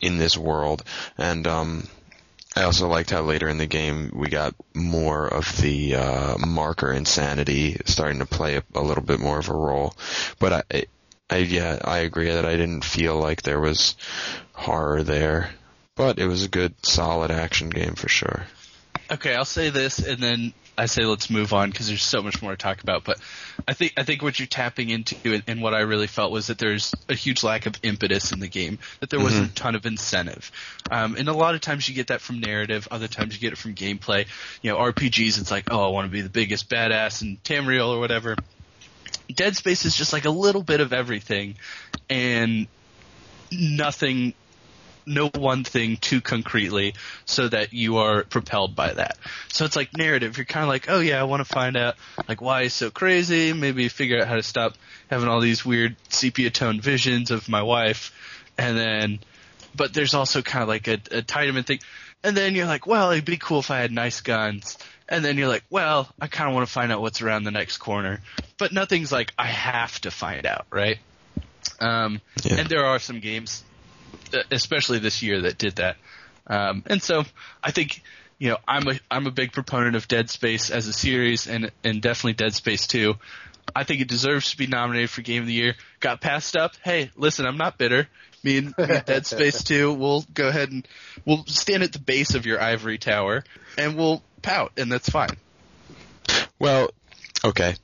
in 0.00 0.18
this 0.18 0.36
world, 0.36 0.82
and 1.18 1.46
um, 1.46 1.88
I 2.54 2.62
also 2.62 2.88
liked 2.88 3.10
how 3.10 3.22
later 3.22 3.48
in 3.48 3.58
the 3.58 3.66
game 3.66 4.12
we 4.14 4.28
got 4.28 4.54
more 4.74 5.26
of 5.26 5.60
the 5.60 5.96
uh, 5.96 6.38
marker 6.38 6.90
insanity 6.90 7.76
starting 7.84 8.20
to 8.20 8.26
play 8.26 8.56
a, 8.56 8.62
a 8.74 8.82
little 8.82 9.04
bit 9.04 9.20
more 9.20 9.38
of 9.38 9.50
a 9.50 9.54
role. 9.54 9.94
But 10.38 10.66
I, 10.72 10.84
I 11.28 11.36
yeah, 11.38 11.78
I 11.84 11.98
agree 11.98 12.30
that 12.30 12.46
I 12.46 12.56
didn't 12.56 12.84
feel 12.84 13.18
like 13.18 13.42
there 13.42 13.60
was 13.60 13.94
horror 14.52 15.02
there. 15.02 15.50
But 15.96 16.18
it 16.18 16.26
was 16.26 16.44
a 16.44 16.48
good, 16.48 16.74
solid 16.84 17.30
action 17.30 17.70
game 17.70 17.94
for 17.94 18.08
sure. 18.08 18.46
okay, 19.10 19.34
I'll 19.34 19.44
say 19.46 19.70
this 19.70 19.98
and 19.98 20.22
then 20.22 20.52
I 20.78 20.86
say 20.86 21.04
let's 21.04 21.30
move 21.30 21.52
on 21.52 21.70
because 21.70 21.88
there's 21.88 22.02
so 22.02 22.22
much 22.22 22.42
more 22.42 22.50
to 22.50 22.56
talk 22.56 22.82
about. 22.82 23.04
But 23.04 23.18
I 23.66 23.72
think 23.72 23.94
I 23.96 24.02
think 24.02 24.22
what 24.22 24.38
you're 24.38 24.46
tapping 24.46 24.90
into 24.90 25.16
and, 25.24 25.42
and 25.46 25.62
what 25.62 25.74
I 25.74 25.80
really 25.80 26.06
felt 26.06 26.32
was 26.32 26.48
that 26.48 26.58
there's 26.58 26.94
a 27.08 27.14
huge 27.14 27.42
lack 27.42 27.66
of 27.66 27.74
impetus 27.82 28.32
in 28.32 28.40
the 28.40 28.48
game. 28.48 28.78
That 29.00 29.10
there 29.10 29.20
wasn't 29.20 29.50
a 29.50 29.54
ton 29.54 29.74
of 29.74 29.86
incentive, 29.86 30.50
um, 30.90 31.16
and 31.16 31.28
a 31.28 31.32
lot 31.32 31.54
of 31.54 31.60
times 31.60 31.88
you 31.88 31.94
get 31.94 32.08
that 32.08 32.20
from 32.20 32.40
narrative. 32.40 32.88
Other 32.90 33.08
times 33.08 33.34
you 33.34 33.40
get 33.40 33.52
it 33.52 33.58
from 33.58 33.74
gameplay. 33.74 34.26
You 34.62 34.72
know, 34.72 34.78
RPGs. 34.78 35.40
It's 35.40 35.50
like, 35.50 35.70
oh, 35.70 35.86
I 35.86 35.88
want 35.88 36.06
to 36.06 36.12
be 36.12 36.20
the 36.20 36.28
biggest 36.28 36.68
badass 36.68 37.22
in 37.22 37.38
Tamriel 37.44 37.88
or 37.88 38.00
whatever. 38.00 38.36
Dead 39.34 39.56
Space 39.56 39.84
is 39.84 39.96
just 39.96 40.12
like 40.12 40.24
a 40.24 40.30
little 40.30 40.62
bit 40.62 40.80
of 40.80 40.92
everything, 40.92 41.56
and 42.10 42.66
nothing 43.50 44.34
no 45.06 45.28
one 45.28 45.64
thing 45.64 45.96
too 45.96 46.20
concretely 46.20 46.94
so 47.24 47.48
that 47.48 47.72
you 47.72 47.98
are 47.98 48.24
propelled 48.24 48.74
by 48.74 48.92
that. 48.92 49.16
So 49.48 49.64
it's 49.64 49.76
like 49.76 49.96
narrative. 49.96 50.36
You're 50.36 50.46
kind 50.46 50.64
of 50.64 50.68
like, 50.68 50.86
oh 50.88 51.00
yeah, 51.00 51.20
I 51.20 51.24
want 51.24 51.40
to 51.40 51.44
find 51.44 51.76
out 51.76 51.94
like 52.28 52.40
why 52.40 52.64
he's 52.64 52.74
so 52.74 52.90
crazy. 52.90 53.52
Maybe 53.52 53.88
figure 53.88 54.20
out 54.20 54.28
how 54.28 54.34
to 54.34 54.42
stop 54.42 54.74
having 55.08 55.28
all 55.28 55.40
these 55.40 55.64
weird 55.64 55.96
sepia 56.08 56.50
tone 56.50 56.80
visions 56.80 57.30
of 57.30 57.48
my 57.48 57.62
wife, 57.62 58.12
and 58.58 58.76
then, 58.76 59.20
but 59.74 59.94
there's 59.94 60.14
also 60.14 60.42
kind 60.42 60.62
of 60.62 60.68
like 60.68 60.88
a, 60.88 60.98
a 61.12 61.22
Tiedemann 61.22 61.64
thing. 61.64 61.80
And 62.24 62.36
then 62.36 62.54
you're 62.54 62.66
like, 62.66 62.86
well, 62.86 63.12
it'd 63.12 63.24
be 63.24 63.36
cool 63.36 63.60
if 63.60 63.70
I 63.70 63.78
had 63.78 63.92
nice 63.92 64.20
guns. 64.20 64.78
And 65.08 65.24
then 65.24 65.38
you're 65.38 65.46
like, 65.46 65.62
well, 65.70 66.08
I 66.20 66.26
kind 66.26 66.48
of 66.48 66.54
want 66.54 66.66
to 66.66 66.72
find 66.72 66.90
out 66.90 67.00
what's 67.00 67.22
around 67.22 67.44
the 67.44 67.52
next 67.52 67.76
corner. 67.76 68.20
But 68.58 68.72
nothing's 68.72 69.12
like, 69.12 69.32
I 69.38 69.46
have 69.46 70.00
to 70.00 70.10
find 70.10 70.44
out, 70.44 70.66
right? 70.70 70.98
Um, 71.78 72.20
Yeah. 72.42 72.56
And 72.56 72.68
there 72.68 72.84
are 72.84 72.98
some 72.98 73.20
games 73.20 73.62
especially 74.50 74.98
this 74.98 75.22
year 75.22 75.42
that 75.42 75.58
did 75.58 75.76
that. 75.76 75.96
Um, 76.46 76.82
and 76.86 77.02
so 77.02 77.24
I 77.62 77.70
think 77.70 78.02
you 78.38 78.50
know 78.50 78.58
I'm 78.66 78.86
a 78.88 79.00
I'm 79.10 79.26
a 79.26 79.30
big 79.30 79.52
proponent 79.52 79.96
of 79.96 80.08
Dead 80.08 80.30
Space 80.30 80.70
as 80.70 80.86
a 80.86 80.92
series 80.92 81.46
and 81.46 81.70
and 81.82 82.00
definitely 82.00 82.34
Dead 82.34 82.54
Space 82.54 82.86
2. 82.86 83.14
I 83.74 83.84
think 83.84 84.00
it 84.00 84.08
deserves 84.08 84.52
to 84.52 84.56
be 84.56 84.66
nominated 84.66 85.10
for 85.10 85.22
Game 85.22 85.42
of 85.42 85.48
the 85.48 85.52
Year. 85.52 85.74
Got 86.00 86.20
passed 86.20 86.56
up. 86.56 86.72
Hey, 86.84 87.10
listen, 87.16 87.46
I'm 87.46 87.56
not 87.56 87.78
bitter. 87.78 88.08
Me 88.42 88.58
and, 88.58 88.66
me 88.78 88.84
and 88.84 89.04
Dead 89.04 89.26
Space 89.26 89.64
2, 89.64 89.92
we'll 89.92 90.24
go 90.32 90.46
ahead 90.48 90.70
and 90.70 90.86
we'll 91.24 91.44
stand 91.46 91.82
at 91.82 91.92
the 91.92 91.98
base 91.98 92.34
of 92.34 92.46
your 92.46 92.62
ivory 92.62 92.96
tower 92.96 93.42
and 93.76 93.96
we'll 93.96 94.22
pout, 94.42 94.72
and 94.76 94.90
that's 94.90 95.08
fine. 95.08 95.36
Well, 96.58 96.90
okay. 97.44 97.74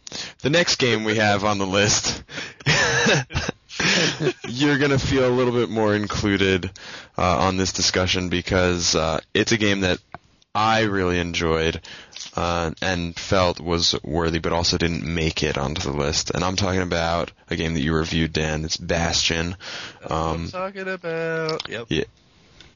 the 0.41 0.51
next 0.51 0.77
game 0.77 1.05
we 1.05 1.17
have 1.17 1.45
on 1.45 1.59
the 1.59 1.67
list, 1.67 2.23
you're 4.49 4.79
gonna 4.79 4.99
feel 4.99 5.27
a 5.29 5.35
little 5.35 5.53
bit 5.53 5.71
more 5.71 5.95
included 5.95 6.71
uh, 7.17 7.39
on 7.39 7.57
this 7.57 7.73
discussion 7.73 8.29
because 8.29 8.95
uh, 8.95 9.21
it's 9.35 9.53
a 9.53 9.57
game 9.57 9.81
that 9.81 9.99
I 10.55 10.83
really 10.83 11.19
enjoyed 11.19 11.81
uh, 12.37 12.73
and 12.83 13.19
felt 13.19 13.61
was 13.61 13.95
worthy, 14.03 14.39
but 14.39 14.53
also 14.53 14.77
didn't 14.77 15.03
make 15.05 15.43
it 15.43 15.57
onto 15.57 15.83
the 15.83 15.97
list. 15.97 16.31
And 16.31 16.45
I'm 16.45 16.57
talking 16.57 16.83
about 16.83 17.33
a 17.49 17.57
game 17.57 17.75
that 17.75 17.81
you 17.81 17.95
reviewed, 17.95 18.33
Dan. 18.33 18.65
It's 18.65 18.77
Bastion. 18.77 19.57
Um, 20.09 20.43
I'm 20.45 20.49
talking 20.49 20.89
about. 20.89 21.69
Yep. 21.69 21.87
Yeah. 21.89 22.05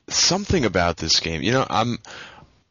Something 0.08 0.64
about 0.64 0.96
this 0.96 1.20
game, 1.20 1.42
you 1.42 1.52
know, 1.52 1.66
I'm 1.68 1.98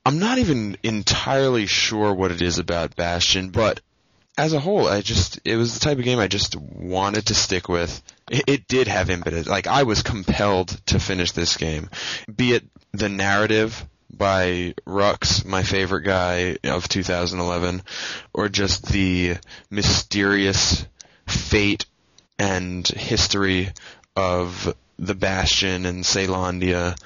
I'm 0.05 0.19
not 0.19 0.37
even 0.37 0.77
entirely 0.83 1.65
sure 1.65 2.13
what 2.13 2.31
it 2.31 2.41
is 2.41 2.59
about 2.59 2.95
Bastion, 2.95 3.49
but 3.49 3.81
as 4.37 4.53
a 4.53 4.59
whole, 4.59 4.87
I 4.87 5.01
just 5.01 5.39
it 5.45 5.55
was 5.55 5.73
the 5.73 5.79
type 5.79 5.97
of 5.97 6.03
game 6.03 6.19
I 6.19 6.27
just 6.27 6.55
wanted 6.55 7.27
to 7.27 7.35
stick 7.35 7.69
with. 7.69 8.01
It, 8.29 8.43
it 8.47 8.67
did 8.67 8.87
have 8.87 9.09
impetus. 9.09 9.47
Like 9.47 9.67
I 9.67 9.83
was 9.83 10.03
compelled 10.03 10.69
to 10.87 10.99
finish 10.99 11.31
this 11.31 11.57
game, 11.57 11.89
be 12.33 12.53
it 12.53 12.65
the 12.91 13.09
narrative 13.09 13.85
by 14.11 14.73
Rucks, 14.85 15.45
my 15.45 15.63
favorite 15.63 16.03
guy 16.03 16.57
of 16.63 16.87
2011, 16.87 17.81
or 18.33 18.49
just 18.49 18.85
the 18.87 19.35
mysterious 19.69 20.85
fate 21.27 21.85
and 22.39 22.87
history 22.87 23.71
of 24.15 24.73
the 24.97 25.15
Bastion 25.15 25.85
and 25.85 26.03
Caelondia. 26.03 26.97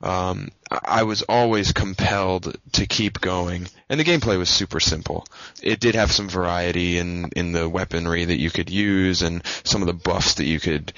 Um, 0.00 0.52
I 0.70 1.02
was 1.02 1.22
always 1.22 1.72
compelled 1.72 2.56
to 2.72 2.86
keep 2.86 3.20
going, 3.20 3.66
and 3.88 3.98
the 3.98 4.04
gameplay 4.04 4.38
was 4.38 4.48
super 4.48 4.78
simple. 4.78 5.26
It 5.60 5.80
did 5.80 5.96
have 5.96 6.12
some 6.12 6.28
variety 6.28 6.98
in 6.98 7.30
in 7.34 7.52
the 7.52 7.68
weaponry 7.68 8.24
that 8.24 8.38
you 8.38 8.50
could 8.50 8.70
use, 8.70 9.22
and 9.22 9.42
some 9.64 9.82
of 9.82 9.88
the 9.88 9.94
buffs 9.94 10.34
that 10.34 10.44
you 10.44 10.60
could 10.60 10.92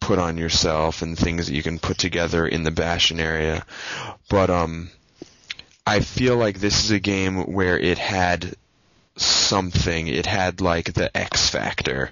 put 0.00 0.18
on 0.18 0.38
yourself, 0.38 1.02
and 1.02 1.16
things 1.16 1.46
that 1.46 1.54
you 1.54 1.62
can 1.62 1.78
put 1.78 1.98
together 1.98 2.46
in 2.46 2.64
the 2.64 2.72
Bastion 2.72 3.20
area. 3.20 3.64
But 4.28 4.50
um, 4.50 4.90
I 5.86 6.00
feel 6.00 6.36
like 6.36 6.58
this 6.58 6.84
is 6.84 6.90
a 6.90 6.98
game 6.98 7.52
where 7.52 7.78
it 7.78 7.98
had 7.98 8.56
something. 9.16 10.08
It 10.08 10.26
had 10.26 10.60
like 10.60 10.94
the 10.94 11.16
X 11.16 11.48
factor, 11.48 12.10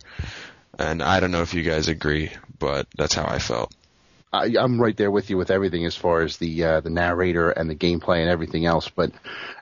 and 0.78 1.02
I 1.02 1.18
don't 1.18 1.32
know 1.32 1.42
if 1.42 1.54
you 1.54 1.64
guys 1.64 1.88
agree, 1.88 2.30
but 2.60 2.86
that's 2.96 3.14
how 3.14 3.24
I 3.24 3.40
felt. 3.40 3.74
I, 4.32 4.54
I'm 4.58 4.80
right 4.80 4.96
there 4.96 5.10
with 5.10 5.30
you 5.30 5.36
with 5.36 5.50
everything 5.50 5.84
as 5.86 5.96
far 5.96 6.22
as 6.22 6.36
the 6.36 6.64
uh, 6.64 6.80
the 6.80 6.90
narrator 6.90 7.50
and 7.50 7.68
the 7.68 7.74
gameplay 7.74 8.20
and 8.20 8.30
everything 8.30 8.64
else. 8.64 8.88
But 8.88 9.12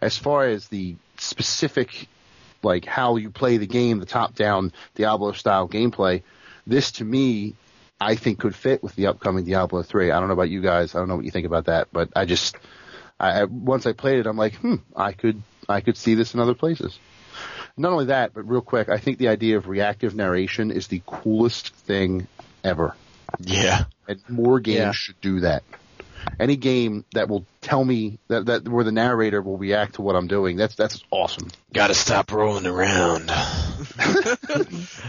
as 0.00 0.16
far 0.16 0.44
as 0.44 0.68
the 0.68 0.96
specific, 1.16 2.08
like 2.62 2.84
how 2.84 3.16
you 3.16 3.30
play 3.30 3.56
the 3.56 3.66
game, 3.66 3.98
the 3.98 4.06
top 4.06 4.34
down 4.34 4.72
Diablo 4.94 5.32
style 5.32 5.68
gameplay, 5.68 6.22
this 6.66 6.92
to 6.92 7.04
me, 7.04 7.54
I 8.00 8.14
think 8.14 8.40
could 8.40 8.54
fit 8.54 8.82
with 8.82 8.94
the 8.94 9.06
upcoming 9.06 9.44
Diablo 9.44 9.82
three. 9.82 10.10
I 10.10 10.18
don't 10.18 10.28
know 10.28 10.34
about 10.34 10.50
you 10.50 10.60
guys. 10.60 10.94
I 10.94 10.98
don't 10.98 11.08
know 11.08 11.16
what 11.16 11.24
you 11.24 11.30
think 11.30 11.46
about 11.46 11.66
that, 11.66 11.88
but 11.92 12.10
I 12.14 12.26
just, 12.26 12.56
I, 13.18 13.40
I 13.40 13.44
once 13.44 13.86
I 13.86 13.92
played 13.92 14.18
it, 14.18 14.26
I'm 14.26 14.36
like, 14.36 14.54
hmm, 14.56 14.76
I 14.94 15.12
could 15.12 15.42
I 15.68 15.80
could 15.80 15.96
see 15.96 16.14
this 16.14 16.34
in 16.34 16.40
other 16.40 16.54
places. 16.54 16.98
Not 17.76 17.92
only 17.92 18.06
that, 18.06 18.34
but 18.34 18.48
real 18.48 18.60
quick, 18.60 18.88
I 18.88 18.98
think 18.98 19.18
the 19.18 19.28
idea 19.28 19.56
of 19.56 19.68
reactive 19.68 20.14
narration 20.14 20.70
is 20.70 20.88
the 20.88 21.00
coolest 21.06 21.74
thing 21.74 22.26
ever. 22.64 22.94
Yeah. 23.38 23.84
And 24.08 24.20
more 24.28 24.58
games 24.58 24.78
Yeah. 24.78 24.92
should 24.92 25.20
do 25.20 25.40
that. 25.40 25.62
Any 26.40 26.56
game 26.56 27.04
that 27.12 27.28
will 27.28 27.44
tell 27.62 27.84
me 27.84 28.18
that, 28.28 28.46
that 28.46 28.68
where 28.68 28.84
the 28.84 28.92
narrator 28.92 29.40
will 29.40 29.56
react 29.56 29.94
to 29.94 30.02
what 30.02 30.16
I'm 30.16 30.26
doing, 30.26 30.56
that's 30.56 30.74
that's 30.74 31.02
awesome. 31.10 31.48
Gotta 31.72 31.94
stop 31.94 32.32
rolling 32.32 32.66
around. 32.66 33.30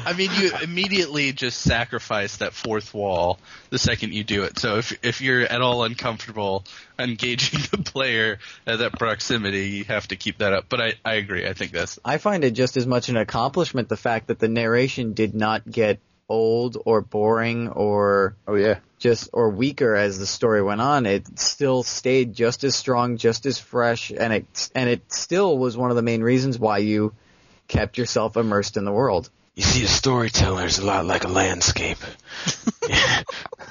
I 0.05 0.13
mean, 0.15 0.31
you 0.33 0.51
immediately 0.61 1.31
just 1.31 1.61
sacrifice 1.61 2.37
that 2.37 2.53
fourth 2.53 2.93
wall 2.93 3.39
the 3.69 3.79
second 3.79 4.13
you 4.13 4.23
do 4.23 4.43
it. 4.43 4.59
So 4.59 4.77
if 4.77 4.97
if 5.03 5.21
you're 5.21 5.41
at 5.41 5.61
all 5.61 5.83
uncomfortable 5.83 6.65
engaging 6.97 7.59
the 7.71 7.77
player 7.77 8.39
at 8.67 8.79
that 8.79 8.97
proximity, 8.97 9.69
you 9.69 9.83
have 9.85 10.07
to 10.09 10.15
keep 10.15 10.39
that 10.39 10.53
up. 10.53 10.65
But 10.69 10.81
I 10.81 10.93
I 11.03 11.13
agree. 11.15 11.47
I 11.47 11.53
think 11.53 11.71
that's 11.71 11.99
I 12.03 12.17
find 12.17 12.43
it 12.43 12.51
just 12.51 12.77
as 12.77 12.85
much 12.85 13.09
an 13.09 13.17
accomplishment 13.17 13.89
the 13.89 13.97
fact 13.97 14.27
that 14.27 14.39
the 14.39 14.47
narration 14.47 15.13
did 15.13 15.33
not 15.33 15.69
get 15.69 15.99
old 16.29 16.77
or 16.85 17.01
boring 17.01 17.69
or 17.69 18.35
Oh 18.47 18.55
yeah, 18.55 18.79
just 18.99 19.29
or 19.33 19.49
weaker 19.49 19.95
as 19.95 20.19
the 20.19 20.27
story 20.27 20.61
went 20.61 20.81
on. 20.81 21.05
It 21.05 21.39
still 21.39 21.83
stayed 21.83 22.33
just 22.33 22.63
as 22.63 22.75
strong, 22.75 23.17
just 23.17 23.45
as 23.45 23.59
fresh, 23.59 24.11
and 24.11 24.31
it 24.31 24.69
and 24.75 24.89
it 24.89 25.11
still 25.11 25.57
was 25.57 25.75
one 25.75 25.89
of 25.89 25.95
the 25.95 26.01
main 26.01 26.21
reasons 26.21 26.59
why 26.59 26.77
you 26.77 27.13
kept 27.67 27.97
yourself 27.97 28.37
immersed 28.37 28.77
in 28.77 28.85
the 28.85 28.91
world. 28.91 29.29
You 29.55 29.63
see, 29.63 29.83
a 29.83 29.87
storyteller 29.87 30.65
is 30.65 30.77
a 30.79 30.85
lot 30.85 31.05
like 31.05 31.25
a 31.25 31.27
landscape. 31.27 31.97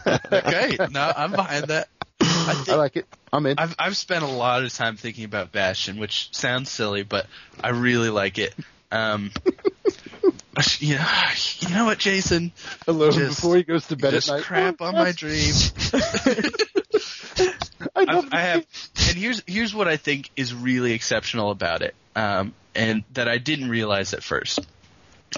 okay. 0.06 0.76
no, 0.90 1.12
I'm 1.16 1.30
behind 1.30 1.68
that. 1.68 1.88
I 2.20 2.64
I 2.68 2.74
like 2.74 2.96
it. 2.96 3.06
I'm 3.32 3.46
in. 3.46 3.58
I've 3.58 3.74
I've 3.78 3.96
spent 3.96 4.24
a 4.24 4.28
lot 4.28 4.62
of 4.62 4.72
time 4.72 4.96
thinking 4.96 5.24
about 5.24 5.52
Bastion, 5.52 5.98
which 5.98 6.28
sounds 6.32 6.70
silly, 6.70 7.04
but 7.04 7.26
I 7.62 7.70
really 7.70 8.10
like 8.10 8.38
it. 8.38 8.54
Um, 8.90 9.30
you 10.80 10.96
know, 10.96 11.06
you 11.61 11.68
know 11.74 11.84
what, 11.84 11.98
Jason? 11.98 12.52
Alone 12.87 13.12
just- 13.12 13.37
before 13.37 13.56
he 13.56 13.62
goes 13.62 13.87
to 13.88 13.96
bed 13.96 14.12
Just 14.12 14.28
at 14.28 14.37
night. 14.37 14.44
crap 14.44 14.80
on 14.80 14.94
my 14.94 15.12
dream. 15.12 15.52
I 17.94 18.22
I 18.32 18.40
have, 18.40 18.66
and 19.08 19.16
here's 19.16 19.42
here's 19.46 19.74
what 19.74 19.87
I 19.88 19.96
think 19.96 20.30
is 20.37 20.52
really 20.54 20.92
exceptional 20.92 21.50
about 21.50 21.82
it, 21.82 21.94
um, 22.16 22.52
and 22.74 23.04
that 23.12 23.28
I 23.28 23.38
didn't 23.38 23.70
realize 23.70 24.14
at 24.14 24.22
first. 24.22 24.61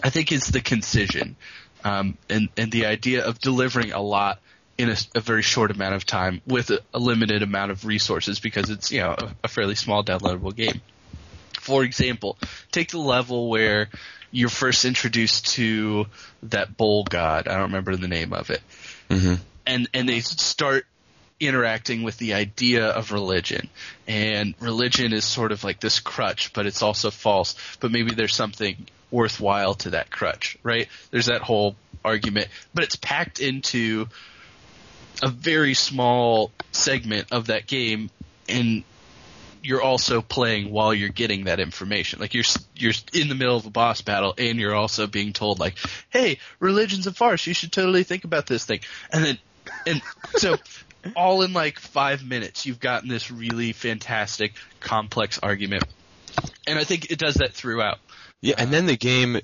I 0.02 0.10
think 0.10 0.32
it's 0.32 0.50
the 0.50 0.60
concision, 0.60 1.36
um, 1.84 2.16
and 2.30 2.48
and 2.56 2.72
the 2.72 2.86
idea 2.86 3.24
of 3.24 3.38
delivering 3.40 3.92
a 3.92 4.00
lot 4.00 4.40
in 4.78 4.88
a, 4.88 4.96
a 5.14 5.20
very 5.20 5.42
short 5.42 5.70
amount 5.70 5.94
of 5.94 6.06
time 6.06 6.40
with 6.46 6.70
a, 6.70 6.80
a 6.94 6.98
limited 6.98 7.42
amount 7.42 7.70
of 7.70 7.84
resources 7.84 8.40
because 8.40 8.70
it's 8.70 8.90
you 8.90 9.00
know 9.00 9.14
a, 9.18 9.34
a 9.44 9.48
fairly 9.48 9.74
small 9.74 10.02
downloadable 10.02 10.54
game. 10.56 10.80
For 11.60 11.84
example, 11.84 12.38
take 12.72 12.90
the 12.90 12.98
level 12.98 13.50
where 13.50 13.90
you're 14.30 14.48
first 14.48 14.84
introduced 14.84 15.54
to 15.54 16.06
that 16.44 16.76
bull 16.76 17.04
god. 17.04 17.48
I 17.48 17.54
don't 17.54 17.64
remember 17.64 17.96
the 17.96 18.08
name 18.08 18.32
of 18.32 18.50
it. 18.50 18.62
Hmm 19.10 19.34
and 19.70 19.88
and 19.94 20.08
they 20.08 20.20
start 20.20 20.86
interacting 21.38 22.02
with 22.02 22.18
the 22.18 22.34
idea 22.34 22.86
of 22.86 23.12
religion. 23.12 23.70
And 24.06 24.54
religion 24.60 25.14
is 25.14 25.24
sort 25.24 25.52
of 25.52 25.64
like 25.64 25.80
this 25.80 26.00
crutch 26.00 26.52
but 26.52 26.66
it's 26.66 26.82
also 26.82 27.10
false. 27.10 27.54
But 27.80 27.92
maybe 27.92 28.12
there's 28.12 28.34
something 28.34 28.86
worthwhile 29.10 29.74
to 29.74 29.90
that 29.90 30.10
crutch 30.10 30.58
right? 30.62 30.88
There's 31.10 31.26
that 31.26 31.42
whole 31.42 31.76
argument. 32.04 32.48
But 32.74 32.84
it's 32.84 32.96
packed 32.96 33.40
into 33.40 34.08
a 35.22 35.28
very 35.28 35.74
small 35.74 36.50
segment 36.72 37.28
of 37.30 37.46
that 37.46 37.66
game. 37.66 38.10
And 38.48 38.82
you're 39.62 39.82
also 39.82 40.22
playing 40.22 40.70
while 40.70 40.94
you're 40.94 41.08
getting 41.08 41.44
that 41.44 41.60
information. 41.60 42.20
Like 42.20 42.34
you're 42.34 42.44
you're 42.74 42.92
in 43.12 43.28
the 43.28 43.34
middle 43.34 43.56
of 43.56 43.66
a 43.66 43.70
boss 43.70 44.00
battle 44.00 44.34
and 44.38 44.58
you're 44.58 44.74
also 44.74 45.06
being 45.06 45.32
told 45.32 45.58
like, 45.58 45.76
"Hey, 46.08 46.38
religion's 46.58 47.06
a 47.06 47.12
farce. 47.12 47.46
You 47.46 47.54
should 47.54 47.72
totally 47.72 48.02
think 48.02 48.24
about 48.24 48.46
this 48.46 48.64
thing." 48.64 48.80
And 49.10 49.24
then 49.24 49.38
and 49.86 50.02
so 50.36 50.56
all 51.16 51.42
in 51.42 51.52
like 51.52 51.78
5 51.78 52.24
minutes 52.24 52.66
you've 52.66 52.80
gotten 52.80 53.08
this 53.08 53.30
really 53.30 53.72
fantastic 53.72 54.54
complex 54.80 55.38
argument. 55.42 55.84
And 56.66 56.78
I 56.78 56.84
think 56.84 57.10
it 57.10 57.18
does 57.18 57.36
that 57.36 57.52
throughout. 57.52 57.98
Yeah, 58.40 58.54
and 58.56 58.72
then 58.72 58.86
the 58.86 58.96
game 58.96 59.40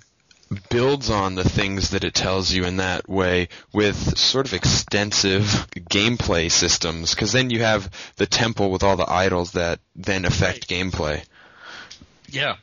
builds 0.68 1.11
on 1.11 1.35
the 1.35 1.48
things 1.48 1.90
that 1.90 2.04
it 2.04 2.14
tells 2.14 2.52
you 2.52 2.64
in 2.64 2.76
that 2.76 3.09
way 3.09 3.48
with 3.72 4.16
sort 4.16 4.46
of 4.46 4.54
extensive 4.54 5.42
gameplay 5.74 6.50
systems 6.50 7.14
because 7.14 7.32
then 7.32 7.50
you 7.50 7.61
have 7.61 7.90
the 8.16 8.26
temple 8.26 8.70
with 8.70 8.82
all 8.82 8.96
the 8.96 9.11
idols 9.11 9.52
that 9.52 9.80
then 9.96 10.24
affect 10.24 10.68
gameplay. 10.68 11.24
Yeah. 12.28 12.56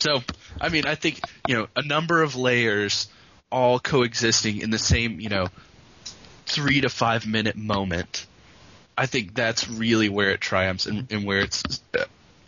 So, 0.00 0.22
I 0.60 0.68
mean, 0.68 0.86
I 0.86 0.94
think, 0.94 1.20
you 1.46 1.54
know, 1.54 1.68
a 1.76 1.82
number 1.82 2.22
of 2.22 2.36
layers 2.36 3.08
all 3.50 3.78
coexisting 3.78 4.60
in 4.60 4.70
the 4.70 4.78
same, 4.78 5.20
you 5.20 5.28
know, 5.28 5.48
three 6.46 6.80
to 6.80 6.88
five 6.88 7.26
minute 7.26 7.56
moment. 7.56 8.26
I 8.96 9.06
think 9.06 9.34
that's 9.34 9.68
really 9.68 10.08
where 10.08 10.30
it 10.30 10.40
triumphs 10.40 10.86
and, 10.86 11.10
and 11.12 11.24
where 11.24 11.40
it's 11.40 11.62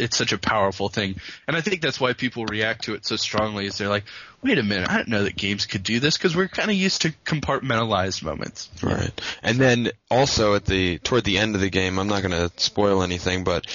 it's 0.01 0.17
such 0.17 0.33
a 0.33 0.39
powerful 0.39 0.89
thing. 0.89 1.17
And 1.47 1.57
I 1.57 1.61
think 1.61 1.83
that's 1.83 2.01
why 2.01 2.13
people 2.13 2.47
react 2.47 2.85
to 2.85 2.95
it 2.95 3.07
so 3.07 3.17
strongly. 3.17 3.67
Is 3.67 3.79
they're 3.79 3.89
like, 3.89 4.05
wait 4.43 4.59
a 4.59 4.63
minute, 4.63 4.89
I 4.89 4.99
didn't 4.99 5.09
know 5.09 5.25
that 5.25 5.37
games 5.37 5.67
could 5.67 5.83
do 5.83 6.01
this 6.01 6.17
because 6.17 6.35
we're 6.35 6.49
kind 6.49 6.71
of 6.71 6.77
used 6.77 7.03
to 7.03 7.11
compartmentalized 7.25 8.23
moments. 8.23 8.71
Right. 8.83 9.13
And 9.43 9.59
then 9.59 9.91
also 10.11 10.55
at 10.55 10.65
the 10.65 10.99
toward 10.99 11.25
the 11.25 11.39
end 11.39 11.55
of 11.55 11.61
the 11.61 11.71
game, 11.71 11.99
I'm 11.99 12.09
not 12.09 12.23
going 12.23 12.33
to 12.33 12.51
spoil 12.61 13.03
anything, 13.03 13.45
but 13.45 13.67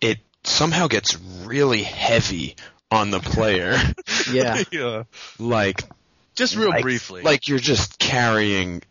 it 0.00 0.18
somehow 0.44 0.86
gets 0.86 1.18
really 1.44 1.82
heavy 1.82 2.56
on 2.90 3.10
the 3.10 3.20
player. 3.20 3.76
Yeah. 4.30 4.62
yeah. 4.72 5.02
like 5.40 5.82
Just 6.36 6.54
real 6.54 6.70
like, 6.70 6.82
briefly. 6.82 7.22
Like 7.22 7.48
you're 7.48 7.58
just 7.58 7.98
carrying 7.98 8.82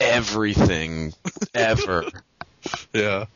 everything 0.00 1.12
ever. 1.54 2.06
yeah. 2.92 3.26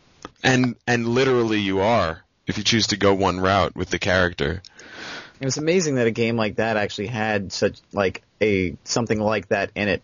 And 0.42 0.74
and 0.86 1.06
literally 1.06 1.60
you 1.60 1.80
are 1.80 2.23
if 2.46 2.58
you 2.58 2.64
choose 2.64 2.88
to 2.88 2.96
go 2.96 3.14
one 3.14 3.40
route 3.40 3.74
with 3.74 3.90
the 3.90 3.98
character. 3.98 4.62
It 5.40 5.44
was 5.44 5.56
amazing 5.56 5.96
that 5.96 6.06
a 6.06 6.12
game 6.12 6.36
like 6.36 6.56
that 6.56 6.76
actually 6.76 7.08
had 7.08 7.52
such 7.52 7.78
like 7.92 8.22
a 8.40 8.76
something 8.84 9.20
like 9.20 9.48
that 9.48 9.70
in 9.74 9.88
it. 9.88 10.02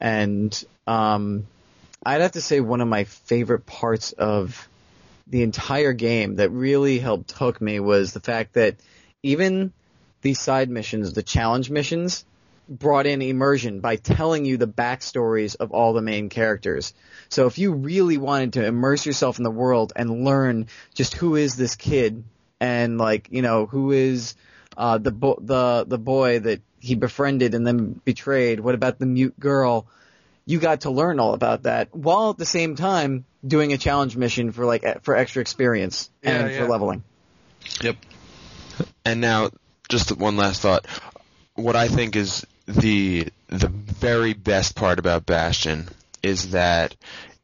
And 0.00 0.64
um, 0.86 1.46
I'd 2.04 2.20
have 2.20 2.32
to 2.32 2.40
say 2.40 2.60
one 2.60 2.80
of 2.80 2.88
my 2.88 3.04
favorite 3.04 3.66
parts 3.66 4.12
of 4.12 4.68
the 5.26 5.42
entire 5.42 5.92
game 5.92 6.36
that 6.36 6.50
really 6.50 6.98
helped 6.98 7.32
hook 7.32 7.60
me 7.60 7.80
was 7.80 8.12
the 8.12 8.20
fact 8.20 8.54
that 8.54 8.76
even 9.22 9.72
these 10.22 10.40
side 10.40 10.70
missions, 10.70 11.12
the 11.12 11.22
challenge 11.22 11.70
missions, 11.70 12.24
brought 12.68 13.06
in 13.06 13.22
immersion 13.22 13.80
by 13.80 13.96
telling 13.96 14.44
you 14.44 14.56
the 14.56 14.66
backstories 14.66 15.56
of 15.56 15.72
all 15.72 15.92
the 15.92 16.02
main 16.02 16.28
characters. 16.28 16.94
So 17.28 17.46
if 17.46 17.58
you 17.58 17.72
really 17.72 18.18
wanted 18.18 18.54
to 18.54 18.64
immerse 18.64 19.06
yourself 19.06 19.38
in 19.38 19.44
the 19.44 19.50
world 19.50 19.92
and 19.94 20.24
learn 20.24 20.66
just 20.94 21.14
who 21.14 21.36
is 21.36 21.56
this 21.56 21.76
kid 21.76 22.24
and 22.60 22.98
like, 22.98 23.28
you 23.30 23.42
know, 23.42 23.66
who 23.66 23.92
is 23.92 24.34
uh, 24.76 24.98
the 24.98 25.12
bo- 25.12 25.38
the 25.40 25.84
the 25.86 25.98
boy 25.98 26.40
that 26.40 26.60
he 26.80 26.94
befriended 26.94 27.54
and 27.54 27.66
then 27.66 28.00
betrayed, 28.04 28.60
what 28.60 28.74
about 28.74 28.98
the 28.98 29.06
mute 29.06 29.38
girl? 29.38 29.86
You 30.44 30.60
got 30.60 30.82
to 30.82 30.90
learn 30.90 31.18
all 31.18 31.34
about 31.34 31.64
that 31.64 31.94
while 31.94 32.30
at 32.30 32.38
the 32.38 32.46
same 32.46 32.76
time 32.76 33.24
doing 33.46 33.72
a 33.72 33.78
challenge 33.78 34.16
mission 34.16 34.52
for 34.52 34.64
like 34.64 35.02
for 35.02 35.16
extra 35.16 35.40
experience 35.40 36.10
Yeah, 36.22 36.40
and 36.40 36.50
yeah. 36.52 36.58
for 36.58 36.68
leveling. 36.68 37.02
Yep. 37.82 37.96
And 39.04 39.20
now, 39.20 39.50
just 39.88 40.16
one 40.16 40.36
last 40.36 40.60
thought. 40.60 40.86
What 41.54 41.74
I 41.74 41.88
think 41.88 42.16
is 42.16 42.44
the 42.66 43.28
the 43.48 43.68
very 43.68 44.34
best 44.34 44.74
part 44.74 44.98
about 44.98 45.26
Bastion 45.26 45.88
is 46.22 46.50
that 46.50 46.94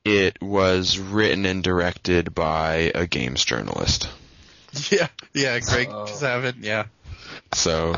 it 0.05 0.43
was 0.43 0.99
written 0.99 1.47
and 1.47 1.63
directed 1.63 2.35
by 2.35 2.91
a 2.95 3.07
games 3.07 3.45
journalist. 3.45 4.09
Yeah. 4.91 5.09
Yeah. 5.35 5.61
Greg 5.61 5.89
Oh. 5.91 6.07
Savin. 6.07 6.61
Yeah. 6.63 6.87
So 7.53 7.97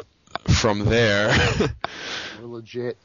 from 0.49 0.87
there, 0.87 1.29
We're 2.41 2.47
legit. 2.49 2.99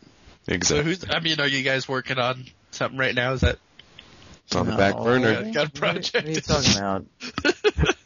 So 0.63 0.81
who's? 0.81 1.05
I 1.07 1.19
mean, 1.19 1.39
are 1.39 1.47
you 1.47 1.61
guys 1.61 1.87
working 1.87 2.17
on 2.17 2.45
something 2.71 2.97
right 2.97 3.13
now? 3.13 3.33
Is 3.33 3.41
that? 3.41 3.59
it's 4.47 4.55
on 4.55 4.65
the 4.65 4.75
back 4.75 4.97
burner. 4.97 5.43
Yeah, 5.43 5.51
got 5.51 5.67
a 5.67 5.69
project. 5.69 6.15
What 6.15 6.25
are 6.25 6.29
you 6.31 6.41
talking 6.41 6.77
about? 6.77 7.95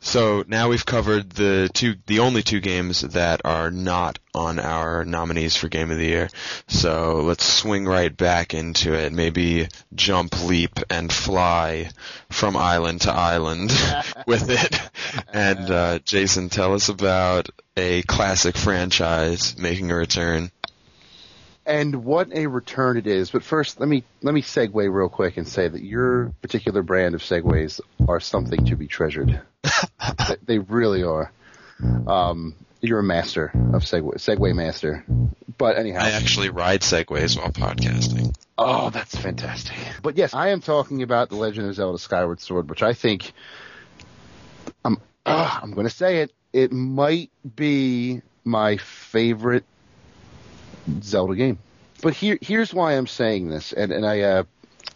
So 0.00 0.44
now 0.48 0.68
we've 0.68 0.84
covered 0.84 1.30
the 1.30 1.70
two, 1.72 1.96
the 2.06 2.20
only 2.20 2.42
two 2.42 2.60
games 2.60 3.02
that 3.02 3.42
are 3.44 3.70
not 3.70 4.18
on 4.34 4.58
our 4.58 5.04
nominees 5.04 5.56
for 5.56 5.68
Game 5.68 5.90
of 5.90 5.98
the 5.98 6.06
Year. 6.06 6.30
So 6.68 7.20
let's 7.20 7.44
swing 7.44 7.84
right 7.84 8.14
back 8.14 8.54
into 8.54 8.94
it. 8.94 9.12
Maybe 9.12 9.68
jump, 9.94 10.42
leap, 10.42 10.78
and 10.88 11.12
fly 11.12 11.90
from 12.30 12.56
island 12.56 13.02
to 13.02 13.12
island 13.12 13.70
with 14.26 14.48
it. 14.48 14.80
And 15.32 15.70
uh, 15.70 15.98
Jason, 15.98 16.48
tell 16.48 16.74
us 16.74 16.88
about 16.88 17.50
a 17.76 18.02
classic 18.02 18.56
franchise 18.56 19.56
making 19.58 19.90
a 19.90 19.96
return. 19.96 20.50
And 21.70 22.04
what 22.04 22.32
a 22.32 22.46
return 22.48 22.96
it 22.96 23.06
is. 23.06 23.30
But 23.30 23.42
first, 23.44 23.78
let 23.80 23.88
me 23.88 24.02
let 24.22 24.34
me 24.34 24.42
segue 24.42 24.72
real 24.92 25.08
quick 25.08 25.36
and 25.36 25.46
say 25.46 25.68
that 25.68 25.82
your 25.82 26.32
particular 26.42 26.82
brand 26.82 27.14
of 27.14 27.22
segues 27.22 27.80
are 28.08 28.20
something 28.20 28.66
to 28.66 28.76
be 28.76 28.86
treasured. 28.86 29.40
They- 30.28 30.36
they 30.44 30.58
really 30.58 31.02
are. 31.04 31.32
Um, 32.06 32.54
you're 32.80 32.98
a 32.98 33.02
master 33.04 33.46
of 33.72 33.82
segue, 33.82 34.14
segue 34.14 34.54
master. 34.54 35.04
But 35.58 35.76
anyhow, 35.78 36.00
I 36.02 36.10
actually 36.10 36.48
ride 36.50 36.80
segways 36.80 37.36
while 37.38 37.50
podcasting. 37.52 38.34
Oh, 38.58 38.90
that's 38.90 39.14
fantastic. 39.16 39.76
But 40.02 40.16
yes, 40.16 40.34
I 40.34 40.48
am 40.48 40.60
talking 40.60 41.02
about 41.02 41.28
The 41.30 41.36
Legend 41.36 41.68
of 41.68 41.74
Zelda 41.74 41.98
Skyward 41.98 42.40
Sword, 42.40 42.68
which 42.68 42.82
I 42.82 42.92
think 42.94 43.32
I'm 44.84 44.98
uh, 45.26 45.58
I'm 45.62 45.72
going 45.72 45.86
to 45.86 45.94
say 45.94 46.18
it. 46.22 46.32
It 46.52 46.72
might 46.72 47.30
be 47.56 48.22
my 48.44 48.76
favorite 48.78 49.64
Zelda 51.02 51.34
game. 51.34 51.58
But 52.02 52.14
here 52.14 52.38
here's 52.40 52.72
why 52.72 52.96
I'm 52.96 53.06
saying 53.06 53.48
this, 53.48 53.72
and 53.72 53.92
and 53.92 54.06
I 54.06 54.20
uh, 54.22 54.42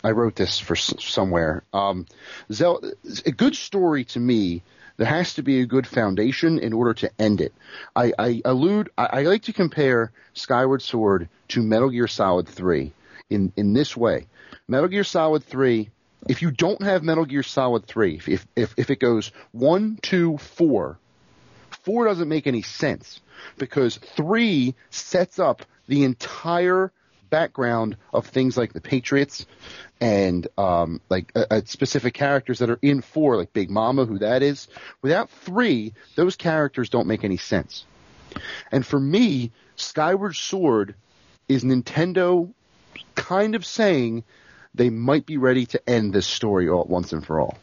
I 0.02 0.12
wrote 0.12 0.36
this 0.36 0.58
for 0.58 0.74
s- 0.74 0.94
somewhere. 0.98 1.64
Um, 1.72 2.06
Zelda, 2.52 2.92
a 3.26 3.32
good 3.32 3.54
story 3.54 4.04
to 4.06 4.20
me. 4.20 4.62
There 4.96 5.06
has 5.06 5.34
to 5.34 5.42
be 5.42 5.60
a 5.60 5.66
good 5.66 5.86
foundation 5.88 6.60
in 6.60 6.72
order 6.72 6.94
to 6.94 7.10
end 7.18 7.40
it. 7.40 7.52
I, 7.96 8.12
I 8.16 8.42
allude. 8.44 8.90
I, 8.96 9.06
I 9.06 9.22
like 9.22 9.42
to 9.44 9.52
compare 9.52 10.12
Skyward 10.34 10.82
Sword 10.82 11.28
to 11.48 11.62
Metal 11.62 11.90
Gear 11.90 12.06
Solid 12.06 12.48
3 12.48 12.92
in 13.28 13.52
in 13.56 13.72
this 13.72 13.96
way. 13.96 14.26
Metal 14.68 14.88
Gear 14.88 15.04
Solid 15.04 15.42
3. 15.44 15.90
If 16.28 16.42
you 16.42 16.50
don't 16.52 16.82
have 16.82 17.02
Metal 17.02 17.24
Gear 17.24 17.42
Solid 17.42 17.86
3, 17.86 18.20
if 18.26 18.46
if 18.54 18.74
if 18.76 18.88
it 18.88 19.00
goes 19.00 19.32
one, 19.52 19.98
two, 20.00 20.38
four, 20.38 20.98
four 21.82 22.06
doesn't 22.06 22.28
make 22.28 22.46
any 22.46 22.62
sense 22.62 23.20
because 23.58 23.96
three 23.96 24.74
sets 24.90 25.38
up 25.38 25.66
the 25.86 26.04
entire 26.04 26.92
background 27.30 27.96
of 28.12 28.26
things 28.26 28.56
like 28.56 28.72
the 28.72 28.80
Patriots 28.80 29.46
and 30.00 30.46
um, 30.56 31.00
like 31.08 31.32
uh, 31.34 31.46
uh, 31.50 31.60
specific 31.64 32.14
characters 32.14 32.60
that 32.60 32.70
are 32.70 32.78
in 32.80 33.00
four, 33.00 33.36
like 33.36 33.52
Big 33.52 33.70
Mama, 33.70 34.04
who 34.04 34.18
that 34.18 34.42
is. 34.42 34.68
Without 35.02 35.30
three, 35.30 35.94
those 36.14 36.36
characters 36.36 36.90
don't 36.90 37.08
make 37.08 37.24
any 37.24 37.36
sense. 37.36 37.84
And 38.70 38.86
for 38.86 39.00
me, 39.00 39.52
Skyward 39.76 40.36
Sword 40.36 40.94
is 41.48 41.64
Nintendo 41.64 42.52
kind 43.14 43.54
of 43.54 43.66
saying 43.66 44.24
they 44.74 44.90
might 44.90 45.26
be 45.26 45.36
ready 45.36 45.66
to 45.66 45.90
end 45.90 46.12
this 46.12 46.26
story 46.26 46.68
all 46.68 46.84
once 46.84 47.12
and 47.12 47.24
for 47.24 47.40
all 47.40 47.58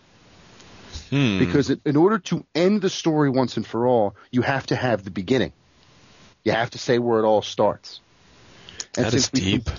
Hmm. 1.09 1.39
because 1.39 1.69
it, 1.69 1.81
in 1.85 1.97
order 1.97 2.19
to 2.19 2.45
end 2.55 2.81
the 2.81 2.89
story 2.89 3.29
once 3.29 3.57
and 3.57 3.65
for 3.65 3.85
all, 3.85 4.15
you 4.31 4.41
have 4.41 4.65
to 4.67 4.75
have 4.75 5.03
the 5.03 5.11
beginning. 5.11 5.51
You 6.43 6.53
have 6.53 6.71
to 6.71 6.77
say 6.77 6.99
where 6.99 7.19
it 7.19 7.25
all 7.25 7.41
starts. 7.41 7.99
And 8.97 9.05
that 9.05 9.13
is 9.13 9.29
deep. 9.29 9.69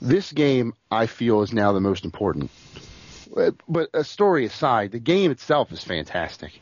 This 0.00 0.32
game, 0.32 0.74
I 0.90 1.06
feel, 1.06 1.42
is 1.42 1.52
now 1.52 1.72
the 1.72 1.80
most 1.80 2.04
important. 2.04 2.50
Uh, 3.36 3.52
But 3.68 3.90
a 3.94 4.04
story 4.04 4.44
aside, 4.46 4.92
the 4.92 4.98
game 4.98 5.30
itself 5.30 5.72
is 5.72 5.82
fantastic. 5.82 6.60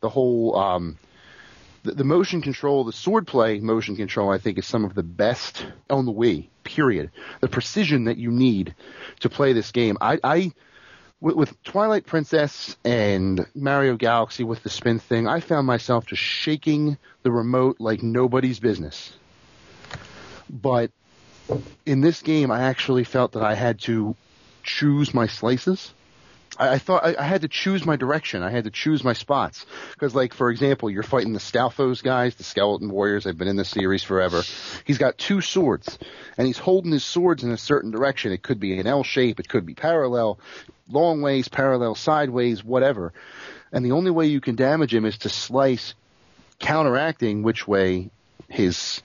The 0.00 0.08
whole, 0.08 0.56
um, 0.56 0.98
the, 1.82 1.92
the 1.92 2.04
motion 2.04 2.42
control, 2.42 2.84
the 2.84 2.92
swordplay 2.92 3.60
motion 3.60 3.96
control, 3.96 4.30
I 4.30 4.38
think 4.38 4.58
is 4.58 4.66
some 4.66 4.84
of 4.84 4.94
the 4.94 5.02
best 5.02 5.66
on 5.90 6.06
the 6.06 6.12
Wii. 6.12 6.48
Period. 6.62 7.10
The 7.40 7.48
precision 7.48 8.04
that 8.04 8.16
you 8.16 8.30
need 8.30 8.74
to 9.20 9.28
play 9.28 9.52
this 9.52 9.70
game. 9.70 9.98
I, 10.00 10.18
I 10.24 10.52
with 11.20 11.62
Twilight 11.62 12.06
Princess 12.06 12.76
and 12.84 13.46
Mario 13.54 13.96
Galaxy 13.96 14.44
with 14.44 14.62
the 14.62 14.70
spin 14.70 14.98
thing, 14.98 15.26
I 15.26 15.40
found 15.40 15.66
myself 15.66 16.06
just 16.06 16.22
shaking 16.22 16.98
the 17.22 17.30
remote 17.30 17.76
like 17.80 18.02
nobody's 18.02 18.60
business. 18.60 19.14
But 20.50 20.90
in 21.86 22.00
this 22.00 22.22
game, 22.22 22.50
I 22.50 22.62
actually 22.62 23.04
felt 23.04 23.32
that 23.32 23.42
I 23.42 23.54
had 23.54 23.80
to 23.80 24.16
choose 24.62 25.12
my 25.12 25.26
slices. 25.26 25.92
I, 26.56 26.78
thought 26.78 27.18
I, 27.18 27.24
had 27.24 27.42
to 27.42 27.48
choose 27.48 27.84
my 27.84 27.96
direction. 27.96 28.42
I 28.42 28.50
had 28.50 28.64
to 28.64 28.70
choose 28.70 29.02
my 29.02 29.12
spots. 29.12 29.66
Because, 29.92 30.14
like, 30.14 30.32
for 30.32 30.50
example, 30.50 30.88
you're 30.88 31.02
fighting 31.02 31.32
the 31.32 31.40
Stalfos 31.40 32.02
guys, 32.02 32.36
the 32.36 32.44
Skeleton 32.44 32.90
Warriors. 32.90 33.24
They've 33.24 33.36
been 33.36 33.48
in 33.48 33.56
this 33.56 33.70
series 33.70 34.04
forever. 34.04 34.42
He's 34.84 34.98
got 34.98 35.18
two 35.18 35.40
swords, 35.40 35.98
and 36.38 36.46
he's 36.46 36.58
holding 36.58 36.92
his 36.92 37.04
swords 37.04 37.42
in 37.42 37.50
a 37.50 37.56
certain 37.56 37.90
direction. 37.90 38.32
It 38.32 38.42
could 38.42 38.60
be 38.60 38.78
an 38.78 38.86
L 38.86 39.02
shape, 39.02 39.40
it 39.40 39.48
could 39.48 39.66
be 39.66 39.74
parallel, 39.74 40.38
long 40.88 41.22
ways, 41.22 41.48
parallel, 41.48 41.96
sideways, 41.96 42.62
whatever. 42.62 43.12
And 43.72 43.84
the 43.84 43.92
only 43.92 44.12
way 44.12 44.26
you 44.26 44.40
can 44.40 44.54
damage 44.54 44.94
him 44.94 45.04
is 45.04 45.18
to 45.18 45.28
slice, 45.28 45.94
counteracting 46.60 47.42
which 47.42 47.66
way 47.66 48.10
his 48.48 49.02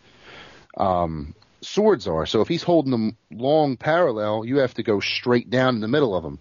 um, 0.78 1.34
swords 1.62 2.08
are. 2.08 2.26
So 2.26 2.42
if 2.42 2.48
he's 2.48 2.64
holding 2.64 2.92
them 2.92 3.18
long 3.32 3.78
parallel, 3.78 4.46
you 4.46 4.58
have 4.60 4.74
to 4.76 4.84
go 4.84 5.00
straight 5.00 5.50
down 5.50 5.76
in 5.76 5.82
the 5.82 5.88
middle 5.88 6.16
of 6.16 6.24
them. 6.24 6.40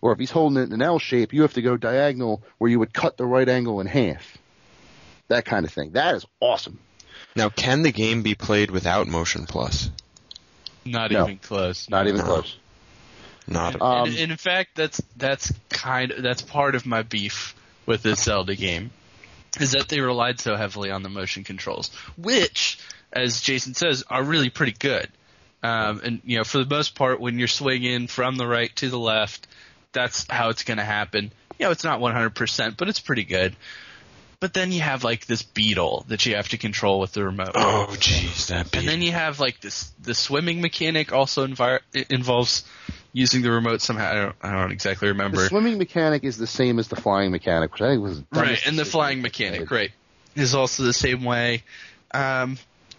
Or 0.00 0.12
if 0.12 0.18
he's 0.18 0.30
holding 0.30 0.58
it 0.58 0.66
in 0.66 0.72
an 0.72 0.82
L 0.82 0.98
shape, 0.98 1.32
you 1.32 1.42
have 1.42 1.54
to 1.54 1.62
go 1.62 1.76
diagonal 1.76 2.42
where 2.58 2.70
you 2.70 2.78
would 2.78 2.92
cut 2.92 3.16
the 3.16 3.26
right 3.26 3.48
angle 3.48 3.80
in 3.80 3.86
half. 3.86 4.38
That 5.28 5.44
kind 5.44 5.64
of 5.64 5.72
thing. 5.72 5.92
That 5.92 6.14
is 6.14 6.26
awesome. 6.40 6.78
Now, 7.36 7.48
can 7.48 7.82
the 7.82 7.92
game 7.92 8.22
be 8.22 8.34
played 8.34 8.70
without 8.70 9.06
Motion 9.06 9.46
Plus? 9.46 9.90
Not 10.84 11.10
No. 11.10 11.24
even 11.24 11.38
close. 11.38 11.88
Not 11.90 12.06
even 12.06 12.18
No. 12.18 12.24
close. 12.24 12.56
Not. 13.46 13.74
And, 13.74 13.82
Um, 13.82 14.08
and 14.08 14.18
in 14.30 14.36
fact, 14.36 14.70
that's 14.74 15.02
that's 15.16 15.52
kind 15.68 16.12
of 16.12 16.22
that's 16.22 16.42
part 16.42 16.74
of 16.74 16.86
my 16.86 17.02
beef 17.02 17.54
with 17.86 18.02
this 18.02 18.22
Zelda 18.22 18.54
game, 18.54 18.90
is 19.60 19.72
that 19.72 19.88
they 19.88 20.00
relied 20.00 20.40
so 20.40 20.56
heavily 20.56 20.90
on 20.90 21.02
the 21.02 21.08
motion 21.08 21.44
controls, 21.44 21.90
which, 22.16 22.78
as 23.12 23.40
Jason 23.40 23.74
says, 23.74 24.04
are 24.08 24.22
really 24.22 24.50
pretty 24.50 24.74
good. 24.78 25.08
Um, 25.62 26.00
and 26.04 26.20
you 26.24 26.38
know, 26.38 26.44
for 26.44 26.58
the 26.58 26.66
most 26.68 26.94
part, 26.94 27.20
when 27.20 27.38
you're 27.38 27.48
swinging 27.48 28.06
from 28.06 28.36
the 28.36 28.46
right 28.46 28.74
to 28.76 28.88
the 28.88 28.98
left, 28.98 29.46
that's 29.92 30.26
how 30.30 30.50
it's 30.50 30.62
going 30.62 30.78
to 30.78 30.84
happen. 30.84 31.32
You 31.58 31.66
know, 31.66 31.72
it's 31.72 31.84
not 31.84 32.00
100%, 32.00 32.76
but 32.76 32.88
it's 32.88 33.00
pretty 33.00 33.24
good. 33.24 33.56
But 34.40 34.54
then 34.54 34.70
you 34.70 34.80
have 34.82 35.02
like 35.02 35.26
this 35.26 35.42
beetle 35.42 36.04
that 36.08 36.24
you 36.24 36.36
have 36.36 36.50
to 36.50 36.58
control 36.58 37.00
with 37.00 37.10
the 37.12 37.24
remote. 37.24 37.50
oh, 37.56 37.88
jeez, 37.90 38.46
that 38.48 38.70
beat. 38.70 38.78
And 38.80 38.88
then 38.88 39.02
you 39.02 39.10
have 39.10 39.40
like 39.40 39.60
this 39.60 39.90
the 40.00 40.14
swimming 40.14 40.60
mechanic 40.60 41.12
also 41.12 41.44
envi- 41.44 41.80
involves 42.08 42.64
using 43.12 43.42
the 43.42 43.50
remote 43.50 43.80
somehow. 43.80 44.10
I 44.10 44.14
don't, 44.14 44.36
I 44.40 44.52
don't 44.52 44.70
exactly 44.70 45.08
remember. 45.08 45.38
The 45.38 45.48
swimming 45.48 45.76
mechanic 45.78 46.22
is 46.22 46.36
the 46.36 46.46
same 46.46 46.78
as 46.78 46.86
the 46.86 46.94
flying 46.94 47.32
mechanic, 47.32 47.72
which 47.72 47.82
I 47.82 47.88
think 47.88 48.02
was 48.02 48.22
Right, 48.32 48.64
and 48.64 48.78
the 48.78 48.84
flying 48.84 49.22
mechanic, 49.22 49.72
right. 49.72 49.90
is 50.36 50.54
also 50.54 50.84
the 50.84 50.92
same 50.92 51.24
way. 51.24 51.64
Um, 52.14 52.58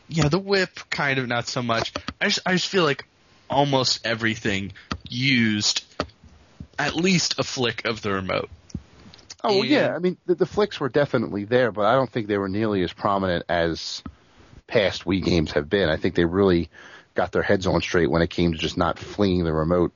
yeah, 0.10 0.28
the 0.28 0.39
whip 0.39 0.80
kind 0.89 1.20
of 1.20 1.28
not 1.28 1.47
so 1.47 1.62
much. 1.62 1.93
I 2.20 2.26
just 2.26 2.39
I 2.45 2.53
just 2.53 2.68
feel 2.68 2.84
like 2.84 3.05
almost 3.49 4.05
everything 4.05 4.74
used 5.07 5.84
at 6.78 6.95
least 6.95 7.39
a 7.39 7.43
flick 7.43 7.86
of 7.86 8.01
the 8.01 8.12
remote. 8.12 8.49
Oh 9.43 9.60
well, 9.60 9.66
yeah. 9.66 9.95
I 9.95 9.99
mean, 9.99 10.18
the, 10.26 10.36
the 10.36 10.45
flicks 10.45 10.80
were 10.80 10.89
definitely 10.89 11.45
there, 11.45 11.72
but 11.72 11.86
I 11.86 11.93
don't 11.93 12.12
think 12.12 12.28
they 12.28 12.38
were 12.38 12.49
nearly 12.49 12.84
as 12.84 12.91
prominent 12.91 13.45
as 13.47 14.03
past 14.68 15.05
Wii 15.05 15.24
games 15.24 15.51
have 15.51 15.70
been. 15.70 15.89
I 15.89 15.97
think 15.97 16.16
they 16.16 16.26
really 16.26 16.70
got 17.16 17.32
their 17.32 17.41
heads 17.41 17.66
on 17.66 17.82
straight 17.82 18.10
when 18.10 18.22
it 18.22 18.30
came 18.30 18.51
to 18.51 18.57
just 18.57 18.78
not 18.78 18.99
flinging 18.99 19.43
the 19.45 19.53
remote. 19.53 19.93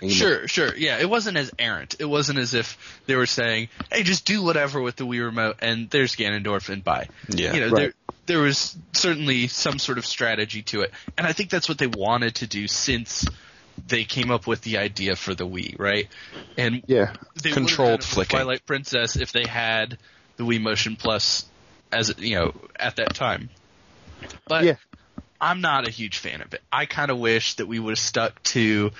aim 0.00 0.08
it. 0.08 0.12
Sure, 0.12 0.48
sure. 0.48 0.74
Yeah, 0.74 0.98
it 0.98 1.08
wasn't 1.08 1.36
as 1.36 1.50
errant. 1.58 1.96
It 1.98 2.06
wasn't 2.06 2.38
as 2.38 2.54
if 2.54 3.00
they 3.06 3.14
were 3.14 3.26
saying, 3.26 3.68
"Hey, 3.92 4.02
just 4.04 4.24
do 4.24 4.42
whatever 4.42 4.80
with 4.80 4.96
the 4.96 5.04
Wii 5.04 5.24
remote," 5.24 5.56
and 5.60 5.90
there's 5.90 6.16
Ganondorf 6.16 6.70
and 6.70 6.82
bye. 6.82 7.08
Yeah. 7.28 7.54
you 7.54 7.60
know, 7.60 7.68
Right. 7.70 7.92
There 8.28 8.38
there 8.38 8.44
was 8.44 8.76
certainly 8.92 9.48
some 9.48 9.80
sort 9.80 9.98
of 9.98 10.06
strategy 10.06 10.62
to 10.62 10.82
it, 10.82 10.92
and 11.16 11.26
I 11.26 11.32
think 11.32 11.50
that's 11.50 11.68
what 11.68 11.78
they 11.78 11.88
wanted 11.88 12.36
to 12.36 12.46
do 12.46 12.68
since 12.68 13.26
they 13.88 14.04
came 14.04 14.30
up 14.30 14.46
with 14.46 14.60
the 14.62 14.78
idea 14.78 15.16
for 15.16 15.34
the 15.34 15.46
Wii, 15.46 15.78
right? 15.78 16.08
And 16.56 16.82
Yeah. 16.86 17.14
they 17.42 17.50
Controlled 17.50 17.90
would've 17.90 18.06
done 18.06 18.14
flicking. 18.14 18.38
Twilight 18.38 18.66
Princess 18.66 19.16
if 19.16 19.32
they 19.32 19.46
had 19.46 19.98
the 20.36 20.44
Wii 20.44 20.60
Motion 20.60 20.94
Plus 20.96 21.46
as 21.90 22.14
you 22.18 22.36
know 22.36 22.54
at 22.76 22.96
that 22.96 23.14
time. 23.14 23.50
But 24.46 24.64
Yeah. 24.64 24.76
I'm 25.40 25.60
not 25.60 25.86
a 25.86 25.90
huge 25.90 26.18
fan 26.18 26.40
of 26.40 26.54
it. 26.54 26.62
I 26.72 26.86
kind 26.86 27.10
of 27.10 27.18
wish 27.18 27.54
that 27.54 27.66
we 27.66 27.78
would 27.78 27.92
have 27.92 27.98
stuck 27.98 28.40
to 28.54 28.92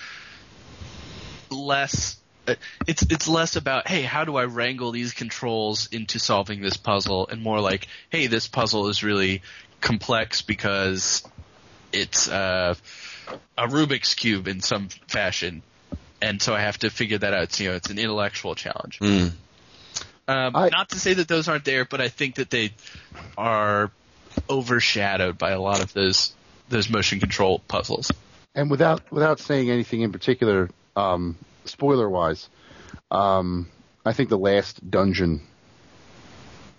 less. 1.51 2.18
Uh, 2.49 2.55
It's 2.87 3.03
it's 3.03 3.29
less 3.29 3.57
about 3.57 3.89
hey, 3.89 4.03
how 4.03 4.25
do 4.25 4.37
I 4.37 4.45
wrangle 4.45 4.91
these 4.91 5.13
controls 5.13 5.89
into 5.93 6.19
solving 6.19 6.61
this 6.63 6.77
puzzle, 6.77 7.29
and 7.29 7.43
more 7.43 7.61
like 7.61 7.87
hey, 8.11 8.27
this 8.27 8.49
puzzle 8.49 8.89
is 8.89 9.03
really 9.03 9.43
complex 9.81 10.43
because 10.43 11.23
it's 11.93 12.29
uh, 12.29 12.75
a 13.57 13.67
Rubik's 13.67 14.15
cube 14.15 14.49
in 14.49 14.61
some 14.61 14.89
fashion, 15.07 15.63
and 16.21 16.41
so 16.41 16.55
I 16.55 16.61
have 16.61 16.79
to 16.79 16.91
figure 16.91 17.19
that 17.19 17.33
out. 17.35 17.43
It's, 17.45 17.61
you 17.61 17.69
know, 17.71 17.77
it's 17.77 17.91
an 17.91 17.99
intellectual 17.99 18.55
challenge. 18.55 18.99
Mm. 19.01 19.33
Um, 20.27 20.57
I- 20.57 20.69
not 20.69 20.91
to 20.91 21.01
say 21.01 21.15
that 21.15 21.29
those 21.29 21.49
aren't 21.49 21.65
there, 21.65 21.85
but 21.85 22.01
I 22.01 22.09
think 22.09 22.37
that 22.37 22.51
they 22.51 22.73
are 23.37 23.91
overshadowed 24.49 25.39
by 25.39 25.51
a 25.53 25.61
lot 25.61 25.81
of 25.83 25.93
those 25.93 26.35
those 26.69 26.91
motion 26.91 27.19
control 27.19 27.61
puzzles. 27.61 28.13
And 28.55 28.71
without 28.71 29.11
without 29.11 29.41
saying 29.41 29.71
anything 29.71 30.03
in 30.03 30.13
particular, 30.13 30.69
um, 30.97 31.37
spoiler 31.69 32.09
wise, 32.09 32.49
um, 33.11 33.69
I 34.05 34.13
think 34.13 34.29
the 34.29 34.39
last 34.39 34.89
dungeon 34.89 35.43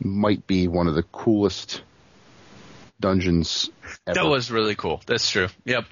might 0.01 0.47
be 0.47 0.67
one 0.67 0.87
of 0.87 0.95
the 0.95 1.03
coolest 1.03 1.81
dungeons 2.99 3.69
ever. 4.07 4.15
That 4.15 4.25
was 4.25 4.51
really 4.51 4.75
cool. 4.75 5.01
That's 5.05 5.29
true. 5.29 5.47
Yep. 5.65 5.85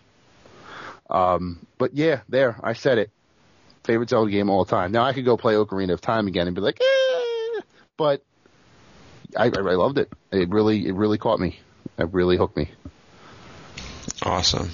Um, 1.09 1.65
but 1.77 1.93
yeah, 1.93 2.21
there, 2.29 2.57
I 2.63 2.73
said 2.73 2.97
it. 2.97 3.11
Favorite 3.83 4.09
Zelda 4.09 4.29
game 4.29 4.49
all 4.49 4.65
the 4.65 4.69
time. 4.69 4.91
Now 4.91 5.03
I 5.03 5.13
could 5.13 5.23
go 5.23 5.37
play 5.37 5.53
Ocarina 5.53 5.93
of 5.93 6.01
Time 6.01 6.27
again 6.27 6.47
and 6.47 6.55
be 6.55 6.61
like, 6.61 6.81
eh, 6.81 7.61
but 7.95 8.23
I, 9.37 9.45
I, 9.45 9.47
I 9.47 9.75
loved 9.75 9.97
it. 9.97 10.11
It 10.31 10.49
really, 10.49 10.87
it 10.87 10.93
really 10.93 11.17
caught 11.17 11.39
me. 11.39 11.59
It 11.97 12.13
really 12.13 12.35
hooked 12.35 12.57
me. 12.57 12.69
Awesome. 14.23 14.69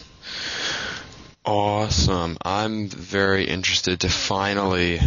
Awesome. 1.46 2.38
I'm 2.42 2.88
very 2.88 3.44
interested 3.46 4.00
to 4.02 4.10
finally 4.10 5.02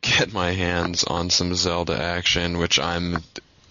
get 0.00 0.32
my 0.32 0.52
hands 0.52 1.04
on 1.04 1.28
some 1.28 1.54
Zelda 1.54 2.02
action, 2.02 2.56
which 2.56 2.78
I'm 2.78 3.18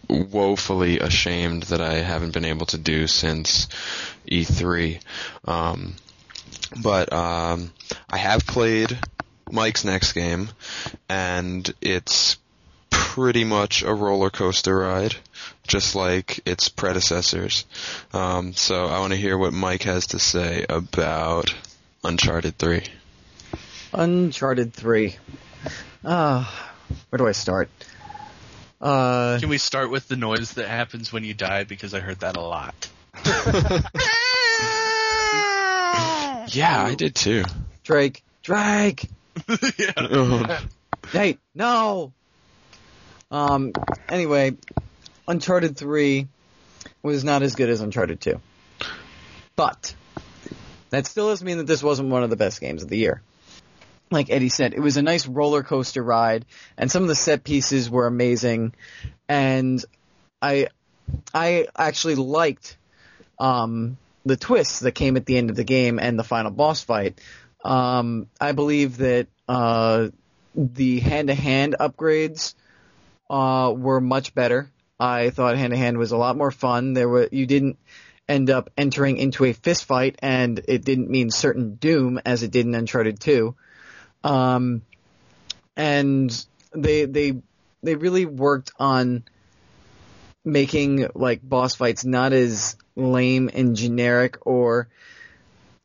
woefully 0.08 1.00
ashamed 1.00 1.64
that 1.64 1.82
I 1.82 1.96
haven't 1.96 2.34
been 2.34 2.46
able 2.46 2.68
to 2.68 2.78
do 2.78 3.08
since 3.08 3.68
E3. 4.30 5.02
Um, 5.46 5.96
but 6.84 7.12
um, 7.12 7.72
I 8.08 8.18
have 8.18 8.46
played 8.46 9.00
Mike's 9.50 9.84
next 9.84 10.14
game, 10.14 10.50
and 11.10 11.74
it's 11.82 12.38
pretty 12.92 13.46
much 13.46 13.82
a 13.82 13.94
roller 13.94 14.30
coaster 14.30 14.78
ride, 14.78 15.16
just 15.68 15.96
like 15.96 16.40
its 16.46 16.70
predecessors. 16.70 17.66
Um, 18.14 18.54
so 18.54 18.86
I 18.86 19.00
want 19.00 19.14
to 19.14 19.18
hear 19.20 19.40
what 19.40 19.54
Mike 19.54 19.84
has 19.84 20.08
to 20.08 20.20
say 20.20 20.66
about 20.70 21.52
Uncharted 22.04 22.58
3. 22.58 22.84
Uncharted 23.94 24.74
3. 24.74 25.16
Ah, 26.04 26.72
where 27.10 27.18
do 27.18 27.28
I 27.28 27.32
start? 27.32 27.70
Uh, 28.80 29.38
Can 29.40 29.50
we 29.50 29.60
start 29.60 29.92
with 29.92 30.08
the 30.08 30.16
noise 30.16 30.54
that 30.54 30.68
happens 30.68 31.14
when 31.14 31.24
you 31.24 31.34
die? 31.34 31.64
Because 31.64 31.94
I 31.94 32.00
heard 32.00 32.22
that 32.22 32.38
a 32.38 32.42
lot. 32.42 32.90
Yeah, 36.48 36.84
I 36.84 36.96
did 36.96 37.16
too. 37.16 37.44
Drake. 37.84 38.24
Drake! 38.44 39.08
yeah. 39.78 40.62
Hey, 41.12 41.40
no! 41.56 42.14
Um, 43.32 43.74
anyway, 44.08 44.56
Uncharted 45.28 45.76
3 45.76 46.28
was 47.02 47.24
not 47.24 47.42
as 47.42 47.56
good 47.56 47.70
as 47.70 47.82
Uncharted 47.82 48.22
2. 48.22 48.40
But, 49.56 49.96
that 50.92 51.08
still 51.08 51.28
doesn't 51.28 51.46
mean 51.46 51.58
that 51.58 51.68
this 51.68 51.82
wasn't 51.84 52.10
one 52.10 52.24
of 52.24 52.30
the 52.30 52.36
best 52.36 52.62
games 52.62 52.84
of 52.84 52.90
the 52.90 52.98
year. 52.98 53.22
Like 54.12 54.30
Eddie 54.30 54.50
said, 54.50 54.74
it 54.74 54.80
was 54.80 54.98
a 54.98 55.02
nice 55.02 55.26
roller 55.26 55.64
coaster 55.64 56.04
ride, 56.04 56.46
and 56.78 56.92
some 56.92 57.02
of 57.02 57.10
the 57.10 57.16
set 57.16 57.44
pieces 57.44 57.90
were 57.90 58.06
amazing, 58.06 58.74
and 59.28 59.84
I, 60.42 60.68
I 61.34 61.68
actually 61.76 62.16
liked, 62.16 62.78
um, 63.40 63.98
the 64.24 64.38
twists 64.38 64.82
that 64.82 64.92
came 64.92 65.18
at 65.18 65.26
the 65.26 65.38
end 65.38 65.50
of 65.50 65.56
the 65.56 65.64
game 65.64 65.98
and 65.98 66.20
the 66.20 66.24
final 66.24 66.52
boss 66.52 66.84
fight. 66.84 67.20
Um, 67.66 68.28
I 68.40 68.52
believe 68.52 68.98
that, 68.98 69.28
uh, 69.48 70.10
the 70.54 71.00
hand-to-hand 71.00 71.78
upgrades 71.80 72.56
uh, 73.30 73.74
were 73.74 74.02
much 74.02 74.36
better. 74.36 74.70
I 75.00 75.30
thought 75.30 75.58
hand-to-hand 75.58 75.98
was 75.98 76.12
a 76.12 76.18
lot 76.18 76.36
more 76.36 76.52
fun. 76.52 76.94
There 76.94 77.08
were 77.08 77.30
you 77.32 77.46
didn't 77.46 77.80
end 78.32 78.50
up 78.50 78.70
entering 78.78 79.18
into 79.18 79.46
a 79.46 79.54
fist 79.54 79.86
fight, 79.86 80.18
and 80.20 80.60
it 80.68 80.84
didn't 80.84 81.10
mean 81.10 81.30
certain 81.30 81.76
doom 81.76 82.20
as 82.26 82.44
it 82.44 82.52
did 82.52 82.66
in 82.66 82.76
Uncharted 82.76 83.20
2. 83.20 83.56
Um, 84.24 84.82
and 85.76 86.46
they 86.74 87.06
they 87.06 87.42
they 87.82 87.96
really 87.96 88.26
worked 88.26 88.72
on 88.78 89.24
making 90.44 91.08
like 91.16 91.48
boss 91.48 91.76
fights 91.76 92.04
not 92.04 92.34
as 92.34 92.76
lame 92.96 93.50
and 93.54 93.76
generic 93.76 94.38
or 94.46 94.88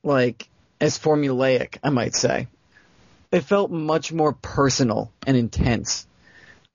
like 0.03 0.49
as 0.81 0.99
formulaic, 0.99 1.79
I 1.83 1.91
might 1.91 2.15
say 2.15 2.49
it 3.31 3.43
felt 3.43 3.71
much 3.71 4.13
more 4.13 4.33
personal 4.33 5.13
and 5.27 5.37
intense. 5.37 6.07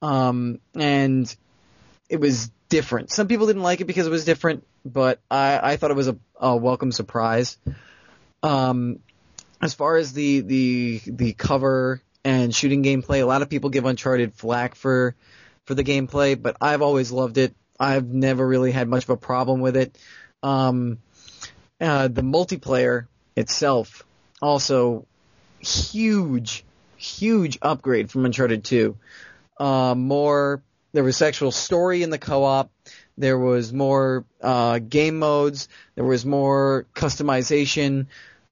Um, 0.01 0.59
and 0.75 1.33
it 2.09 2.19
was 2.19 2.51
different. 2.69 3.11
Some 3.11 3.27
people 3.27 3.47
didn't 3.47 3.61
like 3.61 3.81
it 3.81 3.85
because 3.85 4.07
it 4.07 4.11
was 4.11 4.25
different, 4.25 4.65
but 4.85 5.19
I, 5.29 5.73
I 5.73 5.77
thought 5.77 5.91
it 5.91 5.97
was 5.97 6.07
a, 6.07 6.17
a 6.39 6.55
welcome 6.55 6.91
surprise. 6.91 7.57
Um, 8.43 8.99
as 9.61 9.73
far 9.73 9.97
as 9.97 10.13
the, 10.13 10.41
the, 10.41 11.01
the 11.05 11.33
cover 11.33 12.01
and 12.23 12.53
shooting 12.53 12.83
gameplay, 12.83 13.21
a 13.21 13.25
lot 13.25 13.41
of 13.41 13.49
people 13.49 13.69
give 13.69 13.85
Uncharted 13.85 14.33
flack 14.33 14.75
for, 14.75 15.15
for 15.65 15.75
the 15.75 15.83
gameplay, 15.83 16.41
but 16.41 16.57
I've 16.59 16.81
always 16.81 17.11
loved 17.11 17.37
it. 17.37 17.55
I've 17.79 18.07
never 18.07 18.47
really 18.47 18.71
had 18.71 18.87
much 18.87 19.03
of 19.03 19.11
a 19.11 19.17
problem 19.17 19.59
with 19.59 19.75
it. 19.77 19.97
Um, 20.43 20.99
uh, 21.79 22.07
the 22.07 22.21
multiplayer 22.21 23.07
itself 23.35 24.03
also 24.41 25.05
huge, 25.59 26.63
huge 26.97 27.57
upgrade 27.61 28.09
from 28.11 28.25
Uncharted 28.25 28.63
2. 28.63 28.97
Uh, 29.59 29.95
more, 29.95 30.63
there 30.93 31.03
was 31.03 31.21
actual 31.21 31.51
story 31.51 32.03
in 32.03 32.09
the 32.09 32.17
co-op. 32.17 32.71
There 33.17 33.37
was 33.37 33.71
more 33.71 34.25
uh, 34.41 34.79
game 34.79 35.19
modes. 35.19 35.67
There 35.95 36.03
was 36.03 36.25
more 36.25 36.85
customization. 36.93 38.07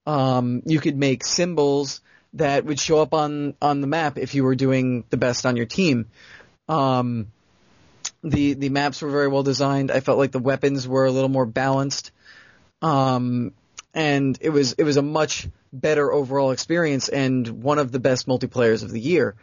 Um, 0.05 0.63
you 0.65 0.79
could 0.79 0.97
make 0.97 1.23
symbols 1.23 2.01
that 2.33 2.65
would 2.65 2.79
show 2.79 3.01
up 3.01 3.13
on 3.13 3.55
on 3.61 3.81
the 3.81 3.87
map 3.87 4.17
if 4.17 4.35
you 4.35 4.43
were 4.43 4.55
doing 4.55 5.03
the 5.09 5.17
best 5.17 5.45
on 5.45 5.55
your 5.55 5.65
team. 5.65 6.07
Um, 6.67 7.31
the 8.23 8.53
the 8.53 8.69
maps 8.69 9.01
were 9.01 9.09
very 9.09 9.27
well 9.27 9.43
designed. 9.43 9.91
I 9.91 9.99
felt 9.99 10.17
like 10.17 10.31
the 10.31 10.39
weapons 10.39 10.87
were 10.87 11.05
a 11.05 11.11
little 11.11 11.29
more 11.29 11.45
balanced. 11.45 12.11
Um, 12.81 13.53
and 13.93 14.37
it 14.41 14.49
was 14.49 14.73
it 14.73 14.83
was 14.83 14.97
a 14.97 15.01
much 15.01 15.47
better 15.73 16.11
overall 16.11 16.51
experience 16.51 17.09
and 17.09 17.47
one 17.63 17.79
of 17.79 17.91
the 17.91 17.99
best 17.99 18.27
multiplayers 18.27 18.83
of 18.83 18.91
the 18.91 18.99
year. 18.99 19.35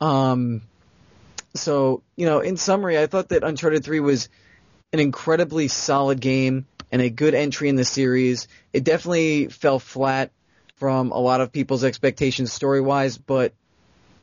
Um, 0.00 0.62
so 1.54 2.02
you 2.16 2.26
know, 2.26 2.40
in 2.40 2.56
summary, 2.56 2.98
I 2.98 3.06
thought 3.06 3.30
that 3.30 3.42
Uncharted 3.42 3.84
Three 3.84 4.00
was 4.00 4.28
an 4.92 5.00
incredibly 5.00 5.68
solid 5.68 6.20
game 6.20 6.66
and 6.92 7.00
a 7.00 7.10
good 7.10 7.34
entry 7.34 7.68
in 7.68 7.76
the 7.76 7.84
series. 7.84 8.48
It 8.72 8.84
definitely 8.84 9.46
fell 9.46 9.78
flat 9.78 10.30
from 10.76 11.12
a 11.12 11.18
lot 11.18 11.40
of 11.40 11.52
people's 11.52 11.84
expectations 11.84 12.52
story 12.52 12.80
wise, 12.80 13.18
but 13.18 13.52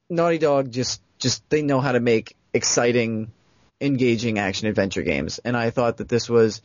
Naughty 0.09 0.37
Dog 0.37 0.71
just 0.71 1.01
just 1.19 1.47
they 1.49 1.61
know 1.61 1.79
how 1.79 1.91
to 1.91 1.99
make 1.99 2.35
exciting 2.53 3.31
engaging 3.79 4.39
action 4.39 4.67
adventure 4.67 5.03
games, 5.03 5.39
and 5.39 5.55
I 5.55 5.69
thought 5.69 5.97
that 5.97 6.09
this 6.09 6.29
was 6.29 6.61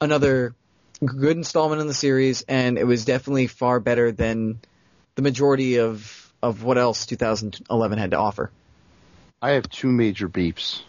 another 0.00 0.54
good 1.04 1.36
installment 1.36 1.80
in 1.80 1.86
the 1.86 1.94
series, 1.94 2.42
and 2.42 2.78
it 2.78 2.84
was 2.84 3.04
definitely 3.04 3.46
far 3.46 3.80
better 3.80 4.12
than 4.12 4.60
the 5.14 5.22
majority 5.22 5.78
of 5.78 6.32
of 6.42 6.64
what 6.64 6.76
else 6.76 7.06
2011 7.06 7.98
had 7.98 8.10
to 8.10 8.18
offer. 8.18 8.50
I 9.42 9.52
have 9.52 9.68
two 9.68 9.88
major 9.88 10.28
beeps 10.28 10.82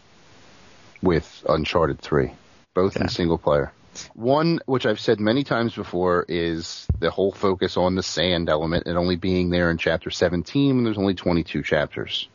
with 1.01 1.43
Uncharted 1.49 1.99
3, 1.99 2.31
both 2.75 2.95
in 2.95 3.09
single 3.09 3.39
player. 3.39 3.73
One, 4.13 4.59
which 4.67 4.85
I've 4.85 4.99
said 4.99 5.19
many 5.19 5.43
times 5.43 5.73
before, 5.73 6.23
is 6.27 6.85
the 6.99 7.09
whole 7.09 7.31
focus 7.31 7.77
on 7.77 7.95
the 7.95 8.03
sand 8.03 8.49
element 8.49 8.85
and 8.85 8.95
only 8.95 9.15
being 9.15 9.49
there 9.49 9.71
in 9.71 9.77
chapter 9.79 10.11
17 10.11 10.75
when 10.75 10.83
there's 10.83 10.99
only 10.99 11.15
22 11.15 11.63
chapters. 11.63 12.27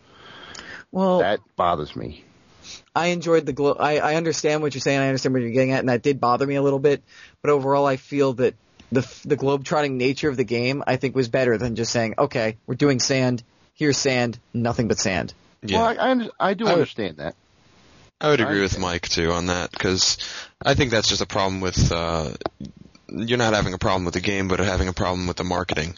Well, 0.90 1.20
That 1.20 1.40
bothers 1.54 1.94
me. 1.94 2.24
I 2.96 3.08
enjoyed 3.08 3.46
the 3.46 3.52
glo- 3.52 3.76
I, 3.78 3.98
I 3.98 4.14
understand 4.16 4.60
what 4.60 4.74
you're 4.74 4.80
saying. 4.80 4.98
I 4.98 5.06
understand 5.06 5.34
what 5.34 5.42
you're 5.42 5.52
getting 5.52 5.70
at, 5.72 5.80
and 5.80 5.88
that 5.88 6.02
did 6.02 6.20
bother 6.20 6.46
me 6.46 6.56
a 6.56 6.62
little 6.62 6.78
bit. 6.80 7.02
But 7.42 7.50
overall, 7.50 7.86
I 7.86 7.96
feel 7.96 8.32
that 8.34 8.54
the 8.90 9.08
the 9.24 9.36
globe-trotting 9.36 9.96
nature 9.96 10.28
of 10.28 10.36
the 10.36 10.44
game, 10.44 10.82
I 10.86 10.96
think, 10.96 11.14
was 11.14 11.28
better 11.28 11.56
than 11.58 11.76
just 11.76 11.92
saying, 11.92 12.14
"Okay, 12.18 12.56
we're 12.66 12.74
doing 12.74 12.98
sand. 12.98 13.42
Here's 13.74 13.96
sand. 13.96 14.38
Nothing 14.52 14.88
but 14.88 14.98
sand." 14.98 15.32
Yeah. 15.62 15.78
Well, 15.78 15.86
I, 15.98 16.12
I, 16.12 16.50
I 16.50 16.54
do 16.54 16.64
I 16.66 16.70
would- 16.70 16.74
understand 16.74 17.16
that. 17.18 17.34
I 18.20 18.30
would 18.30 18.40
I 18.40 18.44
agree 18.44 18.62
with. 18.62 18.78
Mike 18.80 19.08
too 19.08 19.30
on 19.30 19.46
that 19.46 19.70
because 19.70 20.18
I 20.60 20.74
think 20.74 20.90
that's 20.90 21.08
just 21.08 21.22
a 21.22 21.26
problem 21.26 21.60
with 21.60 21.92
uh, 21.92 22.30
you're 23.08 23.38
not 23.38 23.54
having 23.54 23.74
a 23.74 23.78
problem 23.78 24.04
with 24.04 24.14
the 24.14 24.20
game, 24.20 24.48
but 24.48 24.58
having 24.58 24.88
a 24.88 24.92
problem 24.92 25.28
with 25.28 25.36
the 25.36 25.44
marketing. 25.44 25.96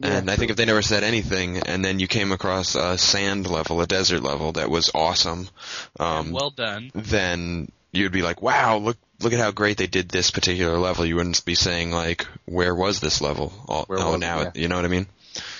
And 0.00 0.30
I 0.30 0.36
think 0.36 0.50
if 0.50 0.56
they 0.56 0.64
never 0.66 0.82
said 0.82 1.02
anything, 1.02 1.58
and 1.58 1.84
then 1.84 1.98
you 1.98 2.06
came 2.06 2.30
across 2.30 2.76
a 2.76 2.96
sand 2.98 3.48
level, 3.50 3.80
a 3.80 3.86
desert 3.86 4.22
level 4.22 4.52
that 4.52 4.70
was 4.70 4.90
awesome, 4.94 5.48
um, 5.98 6.30
well 6.30 6.50
done. 6.50 6.92
then 6.94 7.72
you'd 7.92 8.12
be 8.12 8.22
like, 8.22 8.40
"Wow, 8.42 8.76
look 8.76 8.96
look 9.20 9.32
at 9.32 9.40
how 9.40 9.50
great 9.50 9.76
they 9.78 9.88
did 9.88 10.08
this 10.08 10.30
particular 10.30 10.78
level." 10.78 11.04
You 11.04 11.16
wouldn't 11.16 11.44
be 11.44 11.56
saying 11.56 11.90
like, 11.90 12.26
"Where 12.44 12.74
was 12.74 13.00
this 13.00 13.20
level?" 13.20 13.52
Oh, 13.68 13.84
Where 13.88 13.98
oh 13.98 14.14
it? 14.14 14.18
now 14.18 14.40
Yeah. 14.42 14.50
you 14.54 14.68
know 14.68 14.76
what 14.76 14.84
I 14.84 14.88
mean? 14.88 15.06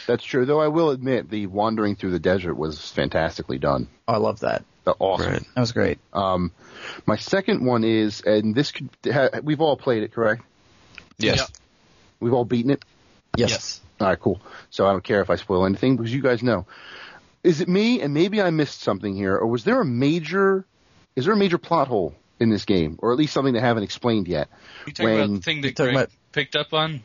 That's 0.06 0.24
true, 0.24 0.44
though 0.46 0.60
I 0.60 0.68
will 0.68 0.90
admit 0.90 1.30
the 1.30 1.46
wandering 1.46 1.96
through 1.96 2.12
the 2.12 2.18
desert 2.18 2.54
was 2.54 2.90
fantastically 2.90 3.58
done. 3.58 3.88
Oh, 4.06 4.14
I 4.14 4.16
love 4.18 4.40
that. 4.40 4.64
Awesome. 4.98 5.32
Right. 5.32 5.42
That 5.54 5.60
was 5.60 5.72
great. 5.72 5.98
Um, 6.14 6.50
my 7.04 7.16
second 7.16 7.62
one 7.62 7.84
is, 7.84 8.22
and 8.22 8.54
this 8.54 8.72
could, 8.72 8.88
ha, 9.04 9.28
we've 9.42 9.60
all 9.60 9.76
played 9.76 10.02
it, 10.02 10.12
correct? 10.12 10.42
Yes. 11.18 11.38
Yep. 11.40 11.48
We've 12.20 12.32
all 12.32 12.46
beaten 12.46 12.70
it. 12.70 12.82
Yes. 13.36 13.50
Yes. 13.50 13.80
All 14.00 14.06
right, 14.06 14.18
cool. 14.18 14.40
So 14.70 14.86
I 14.86 14.92
don't 14.92 15.04
care 15.04 15.20
if 15.20 15.28
I 15.28 15.36
spoil 15.36 15.66
anything 15.66 15.96
because 15.96 16.12
you 16.12 16.22
guys 16.22 16.42
know. 16.42 16.66
Is 17.44 17.60
it 17.60 17.68
me, 17.68 18.00
and 18.00 18.14
maybe 18.14 18.40
I 18.40 18.48
missed 18.50 18.80
something 18.80 19.14
here, 19.14 19.36
or 19.36 19.46
was 19.46 19.62
there 19.64 19.80
a 19.80 19.84
major? 19.84 20.64
Is 21.16 21.26
there 21.26 21.34
a 21.34 21.36
major 21.36 21.58
plot 21.58 21.88
hole 21.88 22.14
in 22.40 22.48
this 22.48 22.64
game, 22.64 22.98
or 23.00 23.12
at 23.12 23.18
least 23.18 23.34
something 23.34 23.52
they 23.52 23.60
haven't 23.60 23.82
explained 23.82 24.26
yet? 24.26 24.48
You 24.86 24.92
talking 24.92 25.04
When- 25.12 25.20
about 25.20 25.34
the 25.34 25.40
thing 25.42 25.60
that 25.62 25.74
Greg 25.74 25.94
about- 25.94 26.10
picked 26.32 26.56
up 26.56 26.72
on? 26.72 27.02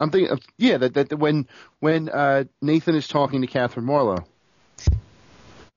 I'm 0.00 0.10
thinking, 0.10 0.30
of, 0.30 0.40
yeah, 0.56 0.78
that, 0.78 0.94
that 0.94 1.18
when 1.18 1.48
when 1.80 2.08
uh, 2.08 2.44
Nathan 2.62 2.94
is 2.94 3.08
talking 3.08 3.40
to 3.40 3.46
Catherine 3.46 3.86
Marlowe, 3.86 4.24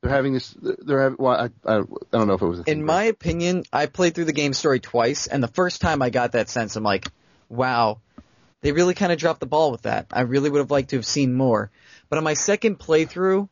they're 0.01 0.11
having 0.11 0.33
this. 0.33 0.55
They're 0.59 1.01
having. 1.01 1.17
Well, 1.19 1.49
I, 1.65 1.71
I, 1.71 1.79
I 1.79 1.83
don't 2.11 2.27
know 2.27 2.33
if 2.33 2.41
it 2.41 2.47
was. 2.47 2.59
A 2.59 2.63
thing, 2.63 2.79
In 2.79 2.85
my 2.85 3.03
opinion, 3.03 3.63
I 3.71 3.85
played 3.85 4.15
through 4.15 4.25
the 4.25 4.33
game 4.33 4.53
story 4.53 4.79
twice, 4.79 5.27
and 5.27 5.43
the 5.43 5.47
first 5.47 5.81
time 5.81 6.01
I 6.01 6.09
got 6.09 6.33
that 6.33 6.49
sense, 6.49 6.75
I'm 6.75 6.83
like, 6.83 7.07
wow, 7.49 7.99
they 8.61 8.71
really 8.71 8.93
kind 8.93 9.11
of 9.11 9.17
dropped 9.17 9.39
the 9.39 9.45
ball 9.45 9.71
with 9.71 9.83
that. 9.83 10.07
I 10.11 10.21
really 10.21 10.49
would 10.49 10.59
have 10.59 10.71
liked 10.71 10.91
to 10.91 10.95
have 10.97 11.05
seen 11.05 11.33
more. 11.33 11.71
But 12.09 12.17
on 12.17 12.23
my 12.23 12.33
second 12.33 12.79
playthrough, 12.79 13.47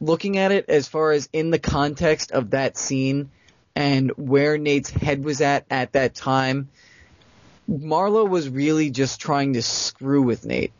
looking 0.00 0.36
at 0.36 0.52
it 0.52 0.68
as 0.68 0.88
far 0.88 1.12
as 1.12 1.28
in 1.32 1.50
the 1.50 1.58
context 1.58 2.32
of 2.32 2.50
that 2.50 2.76
scene 2.76 3.30
and 3.74 4.10
where 4.16 4.58
Nate's 4.58 4.90
head 4.90 5.24
was 5.24 5.40
at 5.40 5.64
at 5.70 5.92
that 5.92 6.14
time, 6.14 6.68
Marlowe 7.66 8.24
was 8.24 8.48
really 8.48 8.90
just 8.90 9.20
trying 9.20 9.54
to 9.54 9.62
screw 9.62 10.22
with 10.22 10.44
Nate. 10.44 10.72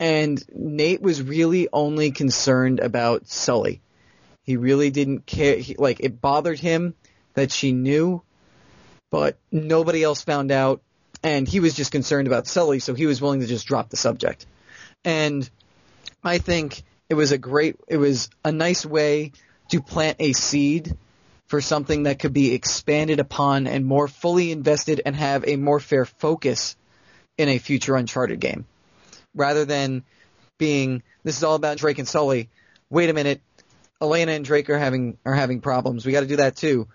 And 0.00 0.42
Nate 0.54 1.02
was 1.02 1.22
really 1.22 1.68
only 1.72 2.10
concerned 2.10 2.80
about 2.80 3.28
Sully. 3.28 3.80
He 4.44 4.56
really 4.56 4.90
didn't 4.90 5.26
care. 5.26 5.56
He, 5.56 5.74
like, 5.74 6.00
it 6.00 6.20
bothered 6.20 6.58
him 6.58 6.94
that 7.34 7.50
she 7.50 7.72
knew, 7.72 8.22
but 9.10 9.36
nobody 9.50 10.02
else 10.02 10.22
found 10.22 10.52
out. 10.52 10.82
And 11.22 11.48
he 11.48 11.58
was 11.60 11.74
just 11.74 11.90
concerned 11.90 12.28
about 12.28 12.46
Sully, 12.46 12.78
so 12.78 12.94
he 12.94 13.06
was 13.06 13.20
willing 13.20 13.40
to 13.40 13.46
just 13.46 13.66
drop 13.66 13.88
the 13.88 13.96
subject. 13.96 14.46
And 15.04 15.48
I 16.22 16.38
think 16.38 16.82
it 17.08 17.14
was 17.14 17.32
a 17.32 17.38
great, 17.38 17.76
it 17.88 17.96
was 17.96 18.30
a 18.44 18.52
nice 18.52 18.86
way 18.86 19.32
to 19.70 19.82
plant 19.82 20.18
a 20.20 20.32
seed 20.32 20.96
for 21.48 21.60
something 21.60 22.04
that 22.04 22.18
could 22.18 22.32
be 22.32 22.54
expanded 22.54 23.20
upon 23.20 23.66
and 23.66 23.84
more 23.84 24.06
fully 24.06 24.52
invested 24.52 25.00
and 25.04 25.16
have 25.16 25.46
a 25.46 25.56
more 25.56 25.80
fair 25.80 26.04
focus 26.04 26.76
in 27.36 27.48
a 27.48 27.58
future 27.58 27.96
Uncharted 27.96 28.38
game. 28.38 28.66
Rather 29.34 29.64
than 29.64 30.04
being, 30.58 31.02
this 31.24 31.36
is 31.36 31.44
all 31.44 31.54
about 31.54 31.78
Drake 31.78 31.98
and 31.98 32.08
Sully. 32.08 32.50
Wait 32.90 33.08
a 33.08 33.14
minute, 33.14 33.40
Elena 34.00 34.32
and 34.32 34.44
Drake 34.44 34.70
are 34.70 34.78
having 34.78 35.18
are 35.24 35.34
having 35.34 35.60
problems. 35.60 36.04
We 36.04 36.12
got 36.12 36.20
to 36.20 36.26
do 36.26 36.36
that 36.36 36.56
too. 36.56 36.88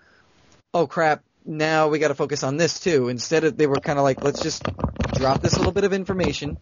Oh 0.72 0.86
crap! 0.86 1.22
Now 1.44 1.88
we 1.88 1.98
got 1.98 2.08
to 2.08 2.14
focus 2.14 2.42
on 2.42 2.56
this 2.56 2.80
too. 2.80 3.08
Instead 3.08 3.44
of 3.44 3.56
they 3.56 3.66
were 3.66 3.76
kind 3.76 3.98
of 3.98 4.04
like, 4.04 4.22
let's 4.22 4.42
just 4.42 4.64
drop 5.14 5.42
this 5.42 5.56
little 5.56 5.72
bit 5.72 5.84
of 5.84 5.92
information, 5.92 6.58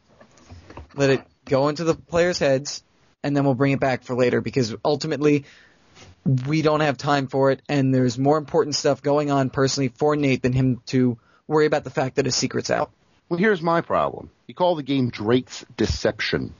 let 0.94 1.10
it 1.10 1.22
go 1.44 1.68
into 1.68 1.84
the 1.84 1.94
players' 1.94 2.38
heads, 2.38 2.82
and 3.22 3.36
then 3.36 3.44
we'll 3.44 3.54
bring 3.54 3.72
it 3.72 3.80
back 3.80 4.02
for 4.02 4.14
later 4.14 4.40
because 4.40 4.74
ultimately 4.84 5.44
we 6.24 6.62
don't 6.62 6.80
have 6.80 6.96
time 6.96 7.26
for 7.26 7.50
it, 7.50 7.62
and 7.68 7.94
there's 7.94 8.18
more 8.18 8.38
important 8.38 8.74
stuff 8.74 9.02
going 9.02 9.30
on 9.30 9.50
personally 9.50 9.88
for 9.88 10.14
Nate 10.16 10.42
than 10.42 10.52
him 10.52 10.80
to 10.86 11.18
worry 11.46 11.66
about 11.66 11.84
the 11.84 11.90
fact 11.90 12.16
that 12.16 12.26
his 12.26 12.36
secret's 12.36 12.70
out. 12.70 12.90
Well, 13.28 13.38
here's 13.38 13.62
my 13.62 13.80
problem. 13.80 14.30
You 14.46 14.54
call 14.54 14.76
the 14.76 14.82
game 14.82 15.10
Drake's 15.10 15.64
Deception, 15.76 16.54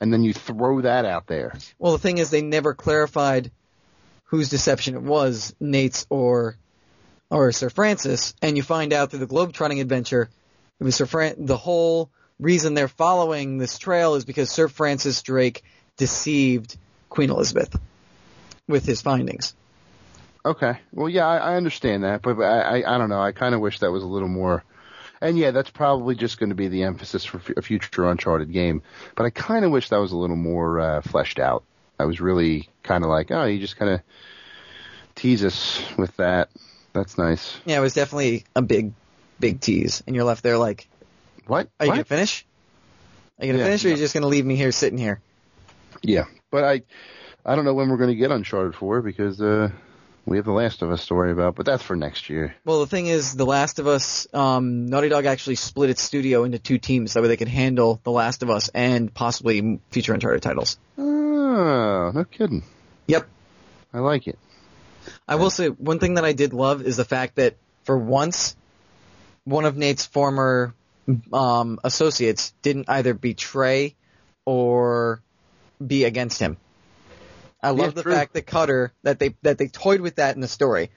and 0.00 0.12
then 0.12 0.24
you 0.24 0.32
throw 0.32 0.80
that 0.80 1.04
out 1.04 1.26
there. 1.26 1.54
Well, 1.78 1.92
the 1.92 1.98
thing 1.98 2.18
is, 2.18 2.30
they 2.30 2.42
never 2.42 2.74
clarified 2.74 3.50
whose 4.24 4.48
deception 4.48 4.94
it 4.94 5.02
was, 5.02 5.54
Nate's 5.60 6.06
or 6.10 6.56
or 7.30 7.52
Sir 7.52 7.70
Francis, 7.70 8.34
and 8.42 8.56
you 8.56 8.62
find 8.62 8.92
out 8.92 9.10
through 9.10 9.20
the 9.20 9.26
globetrotting 9.26 9.80
adventure, 9.80 10.28
it 10.80 10.84
was 10.84 10.96
Sir 10.96 11.06
Fran- 11.06 11.46
the 11.46 11.56
whole 11.56 12.10
reason 12.38 12.74
they're 12.74 12.88
following 12.88 13.56
this 13.56 13.78
trail 13.78 14.16
is 14.16 14.24
because 14.24 14.50
Sir 14.50 14.68
Francis 14.68 15.22
Drake 15.22 15.62
deceived 15.96 16.76
Queen 17.08 17.30
Elizabeth 17.30 17.78
with 18.68 18.84
his 18.86 19.02
findings. 19.02 19.54
Okay. 20.44 20.78
Well, 20.92 21.08
yeah, 21.08 21.26
I, 21.26 21.36
I 21.52 21.56
understand 21.56 22.04
that, 22.04 22.22
but 22.22 22.40
I, 22.40 22.80
I, 22.82 22.94
I 22.94 22.98
don't 22.98 23.08
know. 23.08 23.20
I 23.20 23.32
kind 23.32 23.54
of 23.54 23.60
wish 23.60 23.78
that 23.80 23.92
was 23.92 24.02
a 24.02 24.06
little 24.08 24.28
more. 24.28 24.64
And 25.20 25.38
yeah, 25.38 25.52
that's 25.52 25.70
probably 25.70 26.16
just 26.16 26.38
going 26.40 26.48
to 26.48 26.56
be 26.56 26.66
the 26.66 26.82
emphasis 26.82 27.24
for 27.24 27.38
f- 27.38 27.56
a 27.56 27.62
future 27.62 28.10
Uncharted 28.10 28.52
game. 28.52 28.82
But 29.14 29.24
I 29.24 29.30
kind 29.30 29.64
of 29.64 29.70
wish 29.70 29.88
that 29.90 29.98
was 29.98 30.10
a 30.10 30.16
little 30.16 30.36
more 30.36 30.80
uh, 30.80 31.00
fleshed 31.00 31.38
out. 31.38 31.62
I 31.98 32.06
was 32.06 32.20
really 32.20 32.68
kind 32.82 33.04
of 33.04 33.10
like, 33.10 33.30
oh, 33.30 33.44
you 33.44 33.60
just 33.60 33.76
kind 33.76 33.92
of 33.92 34.00
tease 35.14 35.44
us 35.44 35.80
with 35.96 36.16
that. 36.16 36.50
That's 36.92 37.16
nice. 37.18 37.56
Yeah, 37.64 37.78
it 37.78 37.82
was 37.82 37.94
definitely 37.94 38.44
a 38.56 38.62
big, 38.62 38.92
big 39.38 39.60
tease, 39.60 40.02
and 40.06 40.16
you're 40.16 40.24
left 40.24 40.42
there 40.42 40.58
like, 40.58 40.88
What? 41.46 41.68
are 41.78 41.86
you 41.86 41.90
What? 41.90 41.94
gonna 41.96 42.04
finish? 42.04 42.44
Are 43.38 43.46
you 43.46 43.52
gonna 43.52 43.60
Yeah, 43.60 43.66
finish, 43.66 43.84
or 43.84 43.88
are 43.88 43.90
you 43.90 43.96
no. 43.96 44.02
just 44.02 44.14
gonna 44.14 44.26
leave 44.26 44.44
me 44.44 44.56
here 44.56 44.72
sitting 44.72 44.98
here? 44.98 45.20
Yeah, 46.02 46.24
but 46.50 46.64
I, 46.64 46.82
I 47.44 47.56
don't 47.56 47.64
know 47.64 47.74
when 47.74 47.88
we're 47.88 47.96
going 47.96 48.10
to 48.10 48.16
get 48.16 48.30
Uncharted 48.30 48.74
4 48.76 49.02
because 49.02 49.40
uh, 49.40 49.70
we 50.26 50.36
have 50.36 50.46
The 50.46 50.52
Last 50.52 50.82
of 50.82 50.90
Us 50.92 51.06
to 51.06 51.14
worry 51.14 51.32
about. 51.32 51.56
But 51.56 51.66
that's 51.66 51.82
for 51.82 51.96
next 51.96 52.30
year. 52.30 52.54
Well, 52.64 52.80
the 52.80 52.86
thing 52.86 53.06
is, 53.06 53.34
The 53.34 53.44
Last 53.44 53.80
of 53.80 53.88
Us, 53.88 54.28
um, 54.32 54.86
Naughty 54.86 55.08
Dog 55.08 55.26
actually 55.26 55.56
split 55.56 55.90
its 55.90 56.00
studio 56.00 56.44
into 56.44 56.60
two 56.60 56.78
teams 56.78 57.14
that 57.14 57.22
way 57.22 57.28
they 57.28 57.36
could 57.36 57.48
handle 57.48 58.00
The 58.04 58.12
Last 58.12 58.44
of 58.44 58.50
Us 58.50 58.68
and 58.68 59.12
possibly 59.12 59.80
future 59.90 60.14
Uncharted 60.14 60.42
titles. 60.42 60.78
Oh, 60.96 62.12
no 62.14 62.24
kidding. 62.24 62.62
Yep. 63.08 63.28
I 63.92 63.98
like 63.98 64.28
it. 64.28 64.38
I 65.26 65.34
will 65.34 65.50
say 65.50 65.68
one 65.68 65.98
thing 65.98 66.14
that 66.14 66.24
I 66.24 66.32
did 66.32 66.52
love 66.52 66.82
is 66.82 66.96
the 66.96 67.04
fact 67.04 67.36
that 67.36 67.56
for 67.82 67.98
once, 67.98 68.56
one 69.42 69.64
of 69.64 69.76
Nate's 69.76 70.06
former 70.06 70.74
um, 71.32 71.80
associates 71.82 72.54
didn't 72.62 72.88
either 72.88 73.14
betray 73.14 73.96
or 74.44 75.20
be 75.84 76.04
against 76.04 76.38
him. 76.38 76.56
I 77.62 77.70
love 77.70 77.78
Yeah, 77.78 77.90
the 77.90 78.02
true. 78.02 78.12
fact 78.12 78.32
that 78.34 78.46
Cutter 78.46 78.92
that 79.02 79.18
they 79.18 79.34
that 79.42 79.58
they 79.58 79.68
toyed 79.68 80.00
with 80.00 80.16
that 80.16 80.34
in 80.34 80.40
the 80.40 80.48
story. 80.48 80.90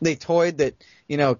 They 0.00 0.14
toyed 0.14 0.58
that 0.58 0.74
you 1.08 1.16
know 1.16 1.38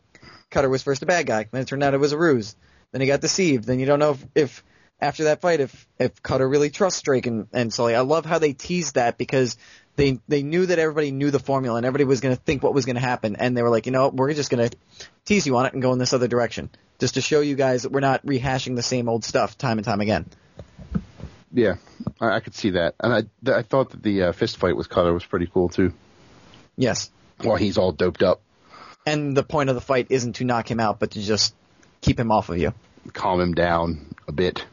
Cutter 0.51 0.69
was 0.69 0.83
first 0.83 1.03
a 1.03 1.07
bad 1.07 1.27
guy, 1.27 1.49
then 1.51 1.63
it 1.63 1.69
turned 1.69 1.83
out 1.83 1.95
it 1.95 2.01
was 2.01 2.13
a 2.13 2.19
ruse. 2.19 2.57
Then 2.93 3.01
he 3.01 3.07
got 3.07 3.21
deceived. 3.21 3.65
Then 3.65 3.81
you 3.81 3.87
don't 3.87 3.99
know 3.99 4.13
if, 4.13 4.27
if 4.35 4.65
after 5.01 5.25
that 5.25 5.41
fight 5.41 5.61
if 5.61 5.87
if 5.99 6.23
Cutter 6.23 6.49
really 6.49 6.71
trusts 6.71 7.03
Drake 7.03 7.27
and, 7.27 7.49
and 7.53 7.73
Sully. 7.73 7.95
I 7.95 8.01
love 8.01 8.25
how 8.25 8.39
they 8.39 8.53
teased 8.53 8.95
that 8.95 9.19
because 9.19 9.57
they 9.97 10.21
they 10.29 10.43
knew 10.43 10.65
that 10.67 10.79
everybody 10.79 11.11
knew 11.11 11.31
the 11.31 11.39
formula 11.39 11.77
and 11.77 11.85
everybody 11.85 12.05
was 12.05 12.21
going 12.21 12.35
to 12.35 12.41
think 12.41 12.63
what 12.63 12.73
was 12.73 12.85
going 12.87 12.97
to 12.97 13.03
happen, 13.03 13.37
and 13.37 13.57
they 13.57 13.63
were 13.63 13.71
like, 13.71 13.87
you 13.87 13.93
know, 13.93 14.05
what, 14.05 14.15
we're 14.15 14.33
just 14.33 14.51
going 14.51 14.69
to 14.69 14.77
tease 15.25 15.47
you 15.47 15.57
on 15.57 15.67
it 15.67 15.73
and 15.75 15.83
go 15.83 15.93
in 15.93 15.99
this 15.99 16.13
other 16.13 16.29
direction, 16.29 16.71
just 16.99 17.15
to 17.15 17.21
show 17.21 17.41
you 17.41 17.57
guys 17.57 17.83
that 17.83 17.93
we're 17.93 18.01
not 18.01 18.25
rehashing 18.25 18.77
the 18.77 18.83
same 18.83 19.09
old 19.09 19.25
stuff 19.25 19.59
time 19.59 19.79
and 19.79 19.85
time 19.85 20.01
again. 20.01 20.27
Yeah, 21.53 21.75
I, 22.21 22.37
I 22.37 22.41
could 22.41 22.55
see 22.55 22.71
that, 22.71 22.95
and 23.01 23.13
I, 23.13 23.21
th- 23.45 23.57
I 23.57 23.63
thought 23.63 23.91
that 23.91 24.03
the 24.03 24.23
uh, 24.25 24.33
fist 24.33 24.57
fight 24.57 24.77
with 24.77 24.89
Cutter 24.89 25.13
was 25.13 25.25
pretty 25.25 25.47
cool 25.53 25.69
too. 25.69 25.93
Yes, 26.77 27.11
While 27.43 27.57
he's 27.57 27.77
all 27.77 27.93
doped 27.93 28.23
up, 28.23 28.41
And 29.05 29.37
the 29.37 29.43
point 29.43 29.69
of 29.69 29.75
the 29.75 29.81
fight 29.83 30.07
isn't 30.11 30.35
to 30.37 30.45
knock 30.45 30.71
him 30.71 30.81
out, 30.81 30.99
but 30.99 31.11
to 31.13 31.21
just 31.21 31.55
keep 32.01 32.19
him 32.19 32.31
off 32.33 32.49
of 32.49 32.57
you. 32.59 32.73
calm 33.13 33.41
him 33.41 33.53
down 33.55 34.15
a 34.27 34.33
bit. 34.33 34.65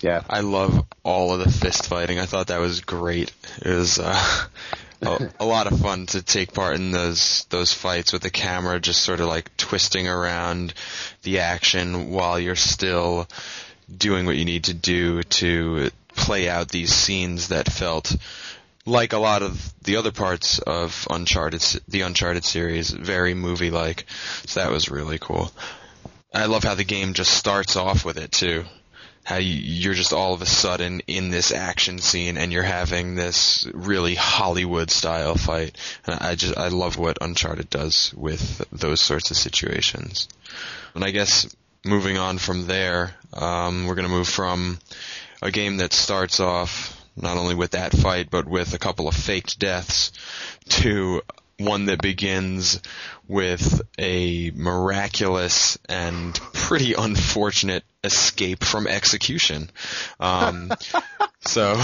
Yeah, 0.00 0.22
I 0.30 0.40
love 0.40 0.86
all 1.02 1.34
of 1.34 1.40
the 1.40 1.50
fist 1.50 1.86
fighting. 1.88 2.18
I 2.18 2.24
thought 2.26 2.46
that 2.46 2.60
was 2.60 2.80
great. 2.80 3.32
It 3.60 3.68
was 3.74 3.98
uh, 3.98 4.46
a, 5.02 5.30
a 5.40 5.44
lot 5.44 5.70
of 5.70 5.78
fun 5.80 6.06
to 6.06 6.22
take 6.22 6.54
part 6.54 6.76
in 6.76 6.90
those 6.90 7.44
those 7.50 7.72
fights 7.74 8.12
with 8.12 8.22
the 8.22 8.30
camera 8.30 8.80
just 8.80 9.02
sort 9.02 9.20
of 9.20 9.26
like 9.26 9.54
twisting 9.58 10.08
around 10.08 10.72
the 11.22 11.40
action 11.40 12.10
while 12.10 12.38
you're 12.38 12.56
still 12.56 13.28
doing 13.96 14.26
what 14.26 14.36
you 14.36 14.44
need 14.44 14.64
to 14.64 14.74
do 14.74 15.22
to 15.22 15.90
play 16.08 16.48
out 16.48 16.68
these 16.68 16.92
scenes 16.92 17.48
that 17.48 17.70
felt 17.70 18.16
like 18.86 19.12
a 19.12 19.18
lot 19.18 19.42
of 19.42 19.72
the 19.82 19.96
other 19.96 20.12
parts 20.12 20.58
of 20.58 21.06
Uncharted, 21.10 21.62
the 21.88 22.02
Uncharted 22.02 22.44
series, 22.44 22.90
very 22.90 23.34
movie-like. 23.34 24.06
So 24.46 24.60
that 24.60 24.70
was 24.70 24.90
really 24.90 25.18
cool. 25.18 25.52
I 26.32 26.46
love 26.46 26.64
how 26.64 26.74
the 26.74 26.84
game 26.84 27.14
just 27.14 27.32
starts 27.32 27.76
off 27.76 28.04
with 28.04 28.16
it 28.16 28.32
too. 28.32 28.64
How 29.22 29.36
you, 29.36 29.52
you're 29.52 29.94
just 29.94 30.12
all 30.12 30.32
of 30.32 30.42
a 30.42 30.46
sudden 30.46 31.00
in 31.06 31.30
this 31.30 31.52
action 31.52 31.98
scene 31.98 32.38
and 32.38 32.52
you're 32.52 32.62
having 32.62 33.14
this 33.14 33.68
really 33.74 34.14
Hollywood 34.14 34.90
style 34.90 35.34
fight. 35.34 35.76
And 36.06 36.18
I 36.18 36.34
just 36.34 36.56
I 36.56 36.68
love 36.68 36.96
what 36.96 37.18
Uncharted 37.20 37.68
does 37.68 38.14
with 38.16 38.64
those 38.72 39.00
sorts 39.00 39.30
of 39.30 39.36
situations. 39.36 40.28
And 40.94 41.04
I 41.04 41.10
guess 41.10 41.54
moving 41.84 42.18
on 42.18 42.38
from 42.38 42.66
there, 42.66 43.14
um, 43.32 43.86
we're 43.86 43.94
going 43.94 44.08
to 44.08 44.14
move 44.14 44.28
from 44.28 44.78
a 45.42 45.50
game 45.50 45.78
that 45.78 45.92
starts 45.92 46.40
off 46.40 46.96
not 47.16 47.36
only 47.36 47.54
with 47.54 47.72
that 47.72 47.92
fight 47.92 48.30
but 48.30 48.46
with 48.46 48.72
a 48.74 48.78
couple 48.78 49.08
of 49.08 49.14
faked 49.14 49.58
deaths 49.58 50.12
to 50.68 51.22
one 51.60 51.86
that 51.86 52.00
begins 52.00 52.80
with 53.28 53.82
a 53.98 54.50
miraculous 54.52 55.78
and 55.88 56.34
pretty 56.52 56.94
unfortunate 56.94 57.84
escape 58.02 58.64
from 58.64 58.86
execution. 58.86 59.70
Um, 60.18 60.72
so, 61.40 61.80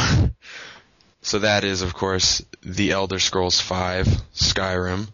so 1.21 1.39
that 1.41 1.65
is, 1.65 1.83
of 1.83 1.95
course, 1.95 2.43
The 2.63 2.93
Elder 2.93 3.19
Scrolls 3.19 3.61
V, 3.61 4.11
Skyrim. 4.35 5.09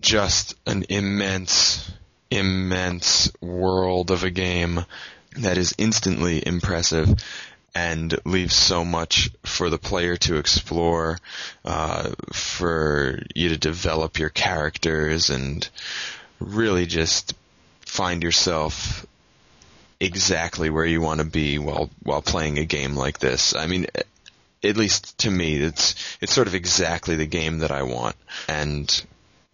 Just 0.00 0.54
an 0.66 0.84
immense, 0.88 1.90
immense 2.30 3.30
world 3.40 4.10
of 4.10 4.24
a 4.24 4.30
game 4.30 4.84
that 5.36 5.58
is 5.58 5.74
instantly 5.78 6.46
impressive 6.46 7.14
and 7.74 8.16
leaves 8.24 8.54
so 8.54 8.84
much 8.84 9.30
for 9.42 9.68
the 9.68 9.78
player 9.78 10.16
to 10.16 10.36
explore, 10.36 11.18
uh, 11.64 12.10
for 12.32 13.20
you 13.34 13.48
to 13.48 13.56
develop 13.56 14.18
your 14.18 14.30
characters 14.30 15.30
and 15.30 15.68
really 16.38 16.86
just 16.86 17.34
find 17.80 18.22
yourself 18.22 19.06
exactly 19.98 20.70
where 20.70 20.84
you 20.84 21.00
want 21.00 21.20
to 21.20 21.26
be 21.26 21.58
while 21.58 21.90
while 22.02 22.22
playing 22.22 22.58
a 22.58 22.64
game 22.64 22.94
like 22.94 23.18
this. 23.18 23.54
I 23.56 23.66
mean, 23.66 23.86
at 24.62 24.76
least 24.76 25.18
to 25.18 25.30
me, 25.30 25.56
it's 25.56 26.16
it's 26.20 26.32
sort 26.32 26.46
of 26.46 26.54
exactly 26.54 27.16
the 27.16 27.26
game 27.26 27.58
that 27.58 27.70
I 27.70 27.82
want. 27.82 28.16
And 28.48 29.04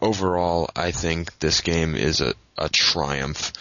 overall, 0.00 0.70
I 0.74 0.90
think 0.90 1.38
this 1.38 1.60
game 1.60 1.94
is 1.94 2.20
a, 2.20 2.34
a 2.56 2.68
triumph. 2.68 3.52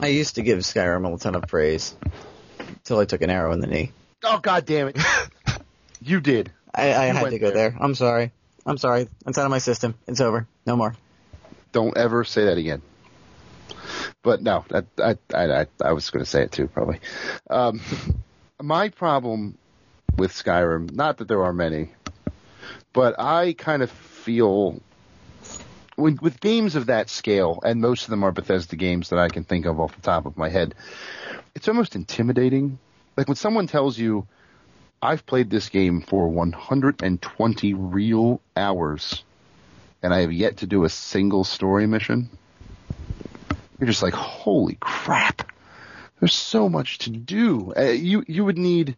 I 0.00 0.08
used 0.08 0.36
to 0.36 0.42
give 0.42 0.58
Skyrim 0.60 1.12
a 1.12 1.18
ton 1.18 1.34
of 1.34 1.46
praise 1.46 1.94
until 2.58 2.98
I 2.98 3.04
took 3.04 3.22
an 3.22 3.30
arrow 3.30 3.52
in 3.52 3.60
the 3.60 3.66
knee. 3.66 3.92
Oh 4.24 4.38
god 4.38 4.66
damn 4.66 4.88
it! 4.88 4.98
you 6.00 6.20
did. 6.20 6.52
I, 6.74 6.92
I 6.92 7.06
You 7.08 7.14
had 7.14 7.30
to 7.30 7.38
go 7.38 7.50
there. 7.50 7.70
there. 7.70 7.78
I'm 7.80 7.94
sorry. 7.94 8.32
I'm 8.64 8.78
sorry. 8.78 9.08
It's 9.26 9.38
out 9.38 9.44
of 9.44 9.50
my 9.50 9.58
system. 9.58 9.94
It's 10.06 10.20
over. 10.20 10.46
No 10.66 10.76
more. 10.76 10.94
Don't 11.72 11.96
ever 11.96 12.24
say 12.24 12.46
that 12.46 12.58
again. 12.58 12.82
But 14.22 14.42
no, 14.42 14.64
I, 14.72 14.82
I, 15.02 15.16
I, 15.34 15.66
I 15.82 15.92
was 15.92 16.10
going 16.10 16.24
to 16.24 16.30
say 16.30 16.42
it 16.42 16.52
too, 16.52 16.68
probably. 16.68 17.00
Um, 17.50 17.80
my 18.60 18.90
problem 18.90 19.58
with 20.16 20.32
Skyrim, 20.32 20.92
not 20.92 21.18
that 21.18 21.28
there 21.28 21.42
are 21.42 21.52
many, 21.52 21.90
but 22.92 23.18
I 23.18 23.54
kind 23.54 23.82
of 23.82 23.90
feel 23.90 24.80
with, 25.96 26.20
with 26.20 26.40
games 26.40 26.74
of 26.74 26.86
that 26.86 27.08
scale, 27.08 27.60
and 27.64 27.80
most 27.80 28.04
of 28.04 28.10
them 28.10 28.24
are 28.24 28.32
Bethesda 28.32 28.76
games 28.76 29.10
that 29.10 29.18
I 29.18 29.28
can 29.28 29.44
think 29.44 29.66
of 29.66 29.80
off 29.80 29.94
the 29.94 30.02
top 30.02 30.26
of 30.26 30.36
my 30.36 30.48
head, 30.48 30.74
it's 31.54 31.68
almost 31.68 31.96
intimidating. 31.96 32.78
Like 33.16 33.28
when 33.28 33.36
someone 33.36 33.66
tells 33.66 33.98
you, 33.98 34.26
I've 35.00 35.26
played 35.26 35.50
this 35.50 35.68
game 35.68 36.00
for 36.00 36.28
120 36.28 37.74
real 37.74 38.40
hours 38.56 39.24
and 40.02 40.12
I 40.12 40.20
have 40.20 40.32
yet 40.32 40.58
to 40.58 40.66
do 40.66 40.84
a 40.84 40.88
single 40.88 41.44
story 41.44 41.86
mission, 41.86 42.28
you're 43.78 43.86
just 43.86 44.02
like, 44.02 44.14
holy 44.14 44.76
crap. 44.80 45.50
There's 46.20 46.34
so 46.34 46.68
much 46.68 46.98
to 46.98 47.10
do. 47.10 47.72
Uh, 47.76 47.82
you 47.82 48.24
you 48.28 48.44
would 48.44 48.58
need. 48.58 48.96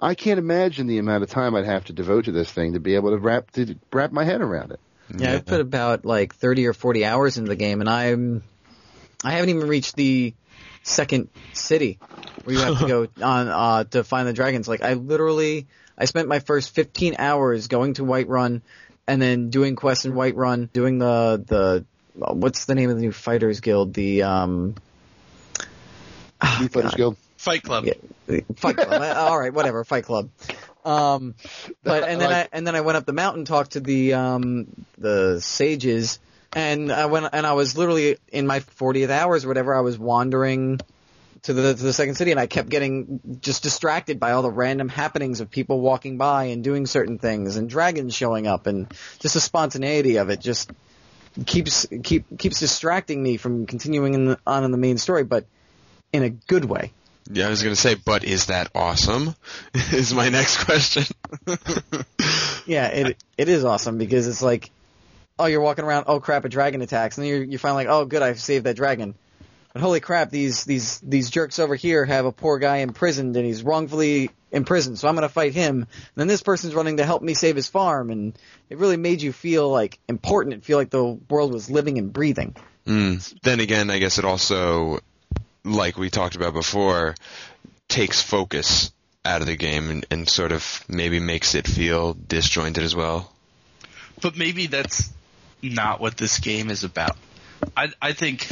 I 0.00 0.16
can't 0.16 0.40
imagine 0.40 0.88
the 0.88 0.98
amount 0.98 1.22
of 1.22 1.30
time 1.30 1.54
I'd 1.54 1.66
have 1.66 1.84
to 1.84 1.92
devote 1.92 2.24
to 2.24 2.32
this 2.32 2.50
thing 2.50 2.72
to 2.72 2.80
be 2.80 2.96
able 2.96 3.10
to 3.10 3.18
wrap 3.18 3.52
to 3.52 3.76
wrap 3.92 4.10
my 4.10 4.24
head 4.24 4.40
around 4.40 4.72
it. 4.72 4.80
Yeah, 5.16 5.34
I've 5.34 5.46
put 5.46 5.60
about 5.60 6.04
like 6.04 6.34
30 6.34 6.66
or 6.66 6.72
40 6.72 7.04
hours 7.04 7.36
into 7.36 7.48
the 7.48 7.56
game, 7.56 7.80
and 7.80 7.88
I'm 7.88 8.42
I 9.22 9.32
haven't 9.32 9.50
even 9.50 9.68
reached 9.68 9.96
the 9.96 10.34
second 10.82 11.28
city 11.52 11.98
where 12.44 12.56
you 12.56 12.62
have 12.62 12.78
to 12.78 12.86
go 12.86 13.08
on 13.24 13.48
uh, 13.48 13.84
to 13.84 14.04
find 14.04 14.28
the 14.28 14.32
dragons. 14.32 14.68
Like 14.68 14.82
I 14.82 14.94
literally 14.94 15.66
I 15.96 16.04
spent 16.06 16.28
my 16.28 16.40
first 16.40 16.74
15 16.74 17.16
hours 17.18 17.68
going 17.68 17.94
to 17.94 18.02
Whiterun 18.02 18.62
and 19.06 19.20
then 19.20 19.50
doing 19.50 19.76
quests 19.76 20.04
in 20.04 20.12
Whiterun, 20.12 20.72
doing 20.72 20.98
the 20.98 21.42
the 21.46 21.84
uh, 22.22 22.34
what's 22.34 22.64
the 22.66 22.74
name 22.74 22.90
of 22.90 22.96
the 22.96 23.02
new 23.02 23.12
fighters 23.12 23.60
guild? 23.60 23.94
The 23.94 24.22
um 24.22 24.74
oh, 26.40 26.58
Youth 26.60 26.72
Fighters 26.72 26.92
God. 26.92 26.96
Guild. 26.96 27.16
Fight 27.36 27.62
Club. 27.62 27.84
Yeah, 27.84 28.40
Fight 28.56 28.76
Club. 28.76 29.02
All 29.16 29.38
right, 29.38 29.52
whatever. 29.52 29.84
Fight 29.84 30.04
Club. 30.04 30.30
Um, 30.84 31.34
but 31.82 32.04
and 32.04 32.20
then 32.20 32.32
I 32.32 32.48
and 32.52 32.66
then 32.66 32.74
I 32.74 32.80
went 32.82 32.96
up 32.96 33.06
the 33.06 33.12
mountain, 33.12 33.44
talked 33.44 33.72
to 33.72 33.80
the 33.80 34.14
um 34.14 34.86
the 34.98 35.40
sages, 35.40 36.18
and 36.54 36.92
I 36.92 37.06
went 37.06 37.28
and 37.32 37.46
I 37.46 37.52
was 37.52 37.76
literally 37.76 38.18
in 38.32 38.46
my 38.46 38.60
40th 38.60 39.10
hours 39.10 39.44
or 39.44 39.48
whatever. 39.48 39.74
I 39.74 39.80
was 39.80 39.98
wandering 39.98 40.80
to 41.42 41.52
the 41.52 41.74
to 41.74 41.82
the 41.82 41.92
second 41.92 42.16
city, 42.16 42.30
and 42.30 42.40
I 42.40 42.46
kept 42.46 42.68
getting 42.68 43.38
just 43.40 43.62
distracted 43.62 44.18
by 44.18 44.32
all 44.32 44.42
the 44.42 44.50
random 44.50 44.88
happenings 44.88 45.40
of 45.40 45.50
people 45.50 45.80
walking 45.80 46.16
by 46.16 46.44
and 46.44 46.64
doing 46.64 46.86
certain 46.86 47.18
things, 47.18 47.56
and 47.56 47.68
dragons 47.68 48.14
showing 48.14 48.46
up, 48.46 48.66
and 48.66 48.92
just 49.20 49.34
the 49.34 49.40
spontaneity 49.40 50.16
of 50.16 50.30
it 50.30 50.40
just 50.40 50.70
keeps 51.46 51.86
keep 52.02 52.38
keeps 52.38 52.60
distracting 52.60 53.22
me 53.22 53.36
from 53.36 53.66
continuing 53.66 54.14
in 54.14 54.24
the, 54.26 54.38
on 54.46 54.64
in 54.64 54.70
the 54.70 54.78
main 54.78 54.98
story, 54.98 55.24
but 55.24 55.46
in 56.12 56.22
a 56.22 56.30
good 56.30 56.64
way. 56.64 56.92
Yeah, 57.30 57.46
I 57.46 57.50
was 57.50 57.62
going 57.62 57.74
to 57.74 57.80
say, 57.80 57.94
but 57.94 58.24
is 58.24 58.46
that 58.46 58.70
awesome? 58.74 59.34
is 59.92 60.12
my 60.12 60.28
next 60.28 60.64
question. 60.64 61.04
Yeah, 62.66 62.88
it 62.88 63.22
it 63.36 63.48
is 63.48 63.64
awesome 63.64 63.98
because 63.98 64.26
it's 64.26 64.42
like, 64.42 64.70
oh, 65.38 65.46
you're 65.46 65.60
walking 65.60 65.84
around, 65.84 66.04
oh 66.08 66.20
crap, 66.20 66.44
a 66.44 66.48
dragon 66.48 66.82
attacks, 66.82 67.18
and 67.18 67.24
then 67.24 67.30
you're 67.30 67.42
you 67.44 67.58
find 67.58 67.74
like, 67.74 67.88
oh 67.88 68.04
good, 68.04 68.22
I've 68.22 68.40
saved 68.40 68.64
that 68.64 68.76
dragon. 68.76 69.14
But 69.72 69.82
holy 69.82 70.00
crap, 70.00 70.30
these 70.30 70.64
these 70.64 70.98
these 71.00 71.30
jerks 71.30 71.58
over 71.58 71.74
here 71.74 72.04
have 72.04 72.26
a 72.26 72.32
poor 72.32 72.58
guy 72.58 72.78
imprisoned 72.78 73.36
and 73.36 73.44
he's 73.44 73.62
wrongfully 73.62 74.30
imprisoned, 74.50 74.98
so 74.98 75.08
I'm 75.08 75.14
gonna 75.14 75.28
fight 75.28 75.52
him. 75.52 75.76
And 75.76 75.88
then 76.16 76.26
this 76.26 76.42
person's 76.42 76.74
running 76.74 76.98
to 76.98 77.04
help 77.04 77.22
me 77.22 77.34
save 77.34 77.56
his 77.56 77.68
farm, 77.68 78.10
and 78.10 78.38
it 78.70 78.78
really 78.78 78.96
made 78.96 79.20
you 79.20 79.32
feel 79.32 79.68
like 79.68 79.98
important. 80.08 80.54
It 80.54 80.64
feel 80.64 80.78
like 80.78 80.90
the 80.90 81.04
world 81.28 81.52
was 81.52 81.70
living 81.70 81.98
and 81.98 82.12
breathing. 82.12 82.56
Mm. 82.86 83.40
Then 83.42 83.60
again, 83.60 83.90
I 83.90 83.98
guess 83.98 84.18
it 84.18 84.24
also, 84.24 85.00
like 85.64 85.96
we 85.96 86.10
talked 86.10 86.36
about 86.36 86.52
before, 86.52 87.14
takes 87.88 88.20
focus 88.20 88.92
out 89.24 89.40
of 89.40 89.46
the 89.46 89.56
game 89.56 89.90
and, 89.90 90.06
and 90.10 90.28
sort 90.28 90.52
of 90.52 90.84
maybe 90.88 91.18
makes 91.18 91.54
it 91.54 91.66
feel 91.66 92.14
disjointed 92.14 92.84
as 92.84 92.94
well. 92.94 93.32
But 94.20 94.36
maybe 94.36 94.66
that's 94.66 95.10
not 95.62 96.00
what 96.00 96.16
this 96.16 96.38
game 96.38 96.70
is 96.70 96.84
about. 96.84 97.16
I 97.76 97.90
I 98.00 98.12
think 98.12 98.46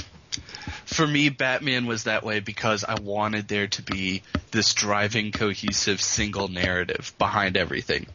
for 0.87 1.07
me 1.07 1.29
Batman 1.29 1.87
was 1.87 2.05
that 2.05 2.25
way 2.25 2.41
because 2.41 2.85
I 2.85 2.99
wanted 3.01 3.49
there 3.49 3.67
to 3.69 3.83
be 3.83 4.23
this 4.51 4.73
driving 4.75 5.33
cohesive 5.33 6.01
single 6.01 6.49
narrative 6.49 7.13
behind 7.19 7.57
everything. 7.57 8.07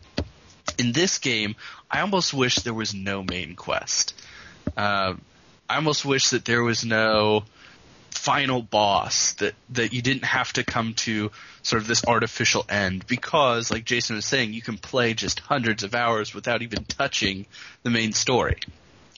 In 0.78 0.92
this 0.92 1.20
game, 1.20 1.56
I 1.90 2.02
almost 2.02 2.34
wish 2.34 2.58
there 2.58 2.74
was 2.74 2.94
no 2.94 3.24
main 3.24 3.56
quest. 3.56 4.14
Uh, 4.76 5.16
I 5.70 5.76
almost 5.76 6.06
wish 6.06 6.30
that 6.30 6.46
there 6.46 6.64
was 6.64 6.86
no 6.86 7.44
final 8.12 8.62
boss 8.62 9.34
that 9.34 9.54
that 9.70 9.94
you 9.94 10.02
didn't 10.02 10.26
have 10.26 10.52
to 10.54 10.64
come 10.64 10.94
to 10.94 11.32
sort 11.62 11.82
of 11.82 11.88
this 11.88 12.06
artificial 12.06 12.66
end 12.70 13.06
because 13.08 13.72
like 13.72 13.86
Jason 13.86 14.16
was 14.16 14.26
saying 14.26 14.54
you 14.54 14.62
can 14.62 14.78
play 14.78 15.14
just 15.14 15.40
hundreds 15.40 15.84
of 15.84 15.96
hours 15.96 16.34
without 16.34 16.62
even 16.62 16.84
touching 16.86 17.46
the 17.84 17.90
main 17.90 18.14
story. 18.14 18.58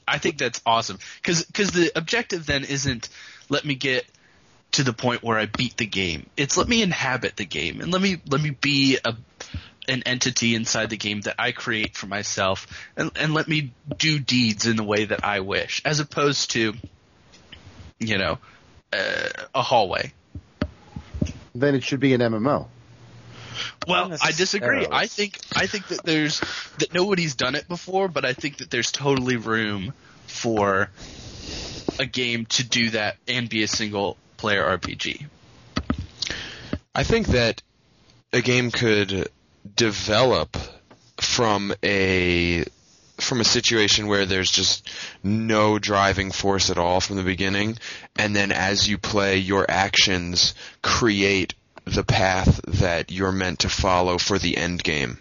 I 0.08 0.18
think 0.18 0.38
that's 0.38 0.62
awesome 0.66 1.00
cuz 1.24 1.46
cuz 1.54 1.72
the 1.72 1.92
objective 1.96 2.46
then 2.46 2.64
isn't 2.64 3.10
let 3.50 3.66
me 3.66 3.76
get 3.76 4.06
to 4.72 4.84
the 4.84 4.94
point 4.94 5.24
where 5.24 5.38
I 5.38 5.48
beat 5.48 5.78
the 5.78 5.88
game. 5.88 6.30
It's 6.38 6.58
let 6.58 6.68
me 6.68 6.82
inhabit 6.82 7.36
the 7.36 7.46
game 7.46 7.82
and 7.82 7.92
let 7.92 8.02
me 8.02 8.18
let 8.28 8.42
me 8.42 8.52
be 8.52 9.00
a 9.04 9.16
an 9.88 10.04
entity 10.06 10.56
inside 10.56 10.90
the 10.90 10.98
game 10.98 11.22
that 11.22 11.36
I 11.40 11.52
create 11.52 11.98
for 11.98 12.06
myself 12.06 12.68
and, 12.96 13.12
and 13.16 13.34
let 13.34 13.48
me 13.48 13.74
do 13.98 14.20
deeds 14.20 14.68
in 14.68 14.76
the 14.76 14.84
way 14.84 15.06
that 15.06 15.24
I 15.24 15.40
wish, 15.40 15.82
as 15.84 16.00
opposed 16.00 16.52
to, 16.52 16.76
you 17.98 18.18
know, 18.18 18.38
uh, 18.94 19.30
a 19.54 19.62
hallway. 19.62 20.14
Then 21.56 21.76
it 21.76 21.84
should 21.84 22.00
be 22.00 22.14
an 22.14 22.22
MMO. 22.22 22.68
Well, 23.88 24.16
I 24.22 24.32
disagree. 24.32 24.88
I 24.90 25.08
think 25.08 25.38
I 25.56 25.68
think 25.68 25.88
that 25.88 26.04
there's 26.04 26.40
that 26.78 26.94
nobody's 26.94 27.36
done 27.36 27.56
it 27.56 27.68
before, 27.68 28.08
but 28.08 28.24
I 28.24 28.34
think 28.34 28.58
that 28.58 28.70
there's 28.70 28.92
totally 28.92 29.38
room 29.38 29.94
for 30.28 30.90
a 32.00 32.06
game 32.06 32.46
to 32.46 32.64
do 32.64 32.92
that 32.92 33.18
and 33.28 33.50
be 33.50 33.64
a 33.64 33.68
single 33.68 34.18
player 34.38 34.64
RPG. 34.64 35.26
I 36.96 37.04
think 37.04 37.28
that 37.28 37.62
a 38.32 38.42
game 38.42 38.72
could 38.72 39.30
develop 39.76 40.56
from 41.18 41.74
a 41.84 42.64
from 43.22 43.42
a 43.42 43.46
situation 43.46 44.08
where 44.08 44.26
there's 44.26 44.52
just 44.52 44.90
no 45.24 45.80
driving 45.80 46.32
force 46.32 46.70
at 46.70 46.78
all 46.78 47.02
from 47.02 47.18
the 47.18 47.24
beginning, 47.24 47.78
and 48.18 48.36
then 48.36 48.52
as 48.52 48.88
you 48.88 48.98
play, 48.98 49.38
your 49.38 49.66
actions 49.70 50.54
create 50.82 51.54
the 51.86 52.04
path 52.04 52.62
that 52.68 53.12
you're 53.12 53.32
meant 53.32 53.60
to 53.60 53.70
follow 53.70 54.18
for 54.18 54.38
the 54.38 54.58
end 54.58 54.84
game. 54.84 55.20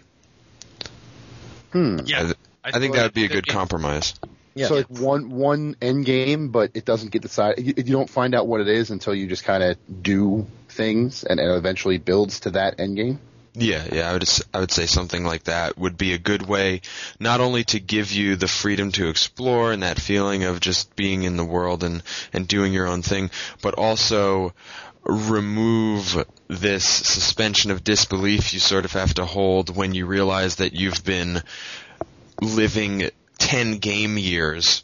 Hmm. 1.71 1.99
Yeah, 2.05 2.33
I, 2.63 2.69
I 2.69 2.79
think 2.79 2.95
that 2.95 3.03
would 3.03 3.13
be 3.13 3.25
a 3.25 3.29
good 3.29 3.47
compromise. 3.47 4.13
Yeah. 4.55 4.67
So 4.67 4.75
like 4.75 4.89
one 4.89 5.29
one 5.29 5.75
end 5.81 6.05
game, 6.05 6.49
but 6.49 6.71
it 6.73 6.83
doesn't 6.83 7.11
get 7.11 7.21
decided. 7.21 7.65
You, 7.65 7.73
you 7.77 7.93
don't 7.93 8.09
find 8.09 8.35
out 8.35 8.47
what 8.47 8.61
it 8.61 8.67
is 8.67 8.89
until 8.89 9.13
you 9.13 9.27
just 9.27 9.43
kind 9.43 9.63
of 9.63 9.77
do 10.01 10.47
things, 10.67 11.23
and 11.23 11.39
it 11.39 11.47
eventually 11.47 11.97
builds 11.97 12.41
to 12.41 12.51
that 12.51 12.79
end 12.79 12.97
game. 12.97 13.19
Yeah, 13.59 13.85
yeah, 13.91 14.09
I 14.09 14.13
would 14.13 14.29
I 14.53 14.59
would 14.61 14.71
say 14.71 14.85
something 14.85 15.25
like 15.25 15.43
that 15.43 15.77
would 15.77 15.97
be 15.97 16.13
a 16.13 16.17
good 16.17 16.47
way 16.47 16.81
not 17.19 17.41
only 17.41 17.65
to 17.65 17.79
give 17.79 18.11
you 18.11 18.37
the 18.37 18.47
freedom 18.47 18.91
to 18.93 19.09
explore 19.09 19.73
and 19.73 19.83
that 19.83 19.99
feeling 19.99 20.45
of 20.45 20.61
just 20.61 20.95
being 20.95 21.23
in 21.23 21.35
the 21.35 21.43
world 21.43 21.83
and 21.83 22.01
and 22.31 22.47
doing 22.47 22.71
your 22.71 22.87
own 22.87 23.01
thing, 23.01 23.29
but 23.61 23.73
also 23.73 24.53
remove 25.03 26.25
this 26.47 26.85
suspension 26.85 27.71
of 27.71 27.83
disbelief 27.83 28.53
you 28.53 28.59
sort 28.59 28.85
of 28.85 28.93
have 28.93 29.13
to 29.15 29.25
hold 29.25 29.75
when 29.75 29.93
you 29.93 30.05
realize 30.05 30.57
that 30.57 30.73
you've 30.73 31.03
been 31.03 31.41
living 32.41 33.09
10 33.39 33.77
game 33.77 34.17
years 34.17 34.83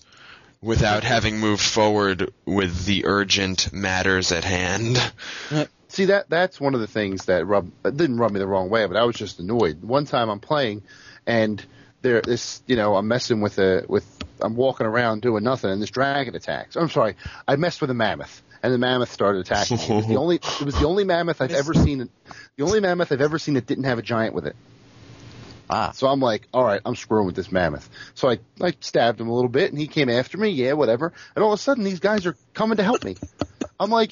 without 0.62 1.04
having 1.04 1.40
moved 1.40 1.62
forward 1.62 2.32
with 2.46 2.86
the 2.86 3.06
urgent 3.06 3.72
matters 3.72 4.32
at 4.32 4.44
hand. 4.44 4.98
Uh, 5.52 5.66
See 5.96 6.06
that 6.06 6.30
that's 6.30 6.60
one 6.60 6.74
of 6.76 6.82
the 6.82 6.88
things 6.88 7.26
that 7.26 7.46
rub 7.48 7.72
didn't 7.84 8.18
rub 8.18 8.32
me 8.32 8.40
the 8.40 8.48
wrong 8.48 8.70
way, 8.70 8.86
but 8.86 8.98
I 8.98 9.06
was 9.06 9.16
just 9.16 9.40
annoyed. 9.40 9.82
One 9.82 10.04
time 10.06 10.30
I'm 10.30 10.42
playing, 10.42 10.84
and 11.26 11.64
there 12.02 12.22
this 12.22 12.62
you 12.68 12.76
know 12.76 12.96
I'm 12.98 13.08
messing 13.08 13.40
with 13.40 13.58
a 13.60 13.86
with 13.88 14.06
I'm 14.42 14.56
walking 14.58 14.86
around 14.86 15.22
doing 15.22 15.44
nothing, 15.44 15.70
and 15.72 15.82
this 15.82 15.90
dragon 15.92 16.36
attacks. 16.36 16.76
I'm 16.76 16.90
sorry, 16.90 17.16
I 17.48 17.56
messed 17.56 17.80
with 17.80 17.90
a 17.92 17.94
mammoth, 17.94 18.44
and 18.62 18.74
the 18.74 18.78
mammoth 18.78 19.10
started 19.14 19.40
attacking. 19.40 19.78
me. 19.78 19.84
It 19.86 19.96
was 19.96 20.08
the 20.08 20.18
only 20.18 20.36
it 20.36 20.62
was 20.66 20.76
the 20.78 20.86
only 20.86 21.06
mammoth 21.06 21.42
I've 21.42 21.52
ever 21.54 21.74
seen. 21.74 22.10
The 22.58 22.64
only 22.64 22.82
mammoth 22.82 23.14
I've 23.14 23.22
ever 23.22 23.40
seen 23.40 23.54
that 23.54 23.66
didn't 23.66 23.86
have 23.86 23.98
a 23.98 24.02
giant 24.02 24.36
with 24.36 24.48
it. 24.48 24.56
ah, 25.70 25.92
So 25.96 26.08
I'm 26.08 26.20
like, 26.20 26.48
all 26.54 26.66
right, 26.66 26.82
I'm 26.86 26.98
screwing 26.98 27.26
with 27.26 27.36
this 27.38 27.54
mammoth. 27.54 27.90
So 28.16 28.30
I, 28.30 28.40
I 28.62 28.74
stabbed 28.82 29.22
him 29.22 29.30
a 29.30 29.34
little 29.34 29.50
bit 29.50 29.72
and 29.72 29.80
he 29.80 29.88
came 29.88 30.10
after 30.10 30.38
me. 30.38 30.50
Yeah, 30.50 30.74
whatever. 30.74 31.14
And 31.36 31.44
all 31.44 31.54
of 31.54 31.60
a 31.60 31.62
sudden 31.64 31.86
these 31.86 32.02
guys 32.02 32.26
are 32.26 32.36
coming 32.54 32.76
to 32.78 32.84
help 32.84 33.04
me. 33.06 33.16
I'm 33.80 33.90
like, 33.90 34.12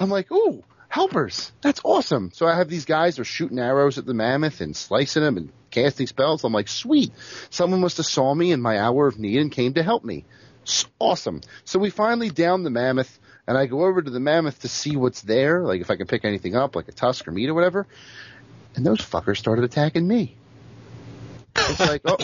I'm 0.00 0.10
like, 0.10 0.30
ooh, 0.32 0.62
helpers. 0.94 1.50
That's 1.60 1.80
awesome. 1.82 2.30
So 2.32 2.46
I 2.46 2.56
have 2.56 2.68
these 2.68 2.84
guys 2.84 3.18
are 3.18 3.24
shooting 3.24 3.58
arrows 3.58 3.98
at 3.98 4.06
the 4.06 4.14
mammoth 4.14 4.60
and 4.60 4.76
slicing 4.76 5.24
them 5.24 5.36
and 5.36 5.52
casting 5.72 6.06
spells. 6.06 6.44
I'm 6.44 6.52
like, 6.52 6.68
sweet. 6.68 7.10
Someone 7.50 7.80
must 7.80 7.96
have 7.96 8.06
saw 8.06 8.32
me 8.32 8.52
in 8.52 8.60
my 8.60 8.78
hour 8.78 9.08
of 9.08 9.18
need 9.18 9.40
and 9.40 9.50
came 9.50 9.74
to 9.74 9.82
help 9.82 10.04
me. 10.04 10.24
S- 10.64 10.86
Awesome. 11.00 11.40
So 11.64 11.80
we 11.80 11.90
finally 11.90 12.30
down 12.30 12.62
the 12.62 12.70
mammoth 12.70 13.18
and 13.48 13.58
I 13.58 13.66
go 13.66 13.84
over 13.84 14.00
to 14.02 14.08
the 14.10 14.20
mammoth 14.20 14.60
to 14.60 14.68
see 14.68 14.94
what's 14.94 15.20
there, 15.22 15.64
like 15.64 15.80
if 15.80 15.90
I 15.90 15.96
can 15.96 16.06
pick 16.06 16.24
anything 16.24 16.54
up, 16.54 16.76
like 16.76 16.86
a 16.86 16.92
tusk 16.92 17.26
or 17.26 17.32
meat 17.32 17.48
or 17.50 17.54
whatever. 17.54 17.88
And 18.76 18.86
those 18.86 18.98
fuckers 19.00 19.38
started 19.38 19.64
attacking 19.64 20.06
me. 20.06 20.36
It's 21.56 21.80
like, 21.80 22.02
oh, 22.04 22.16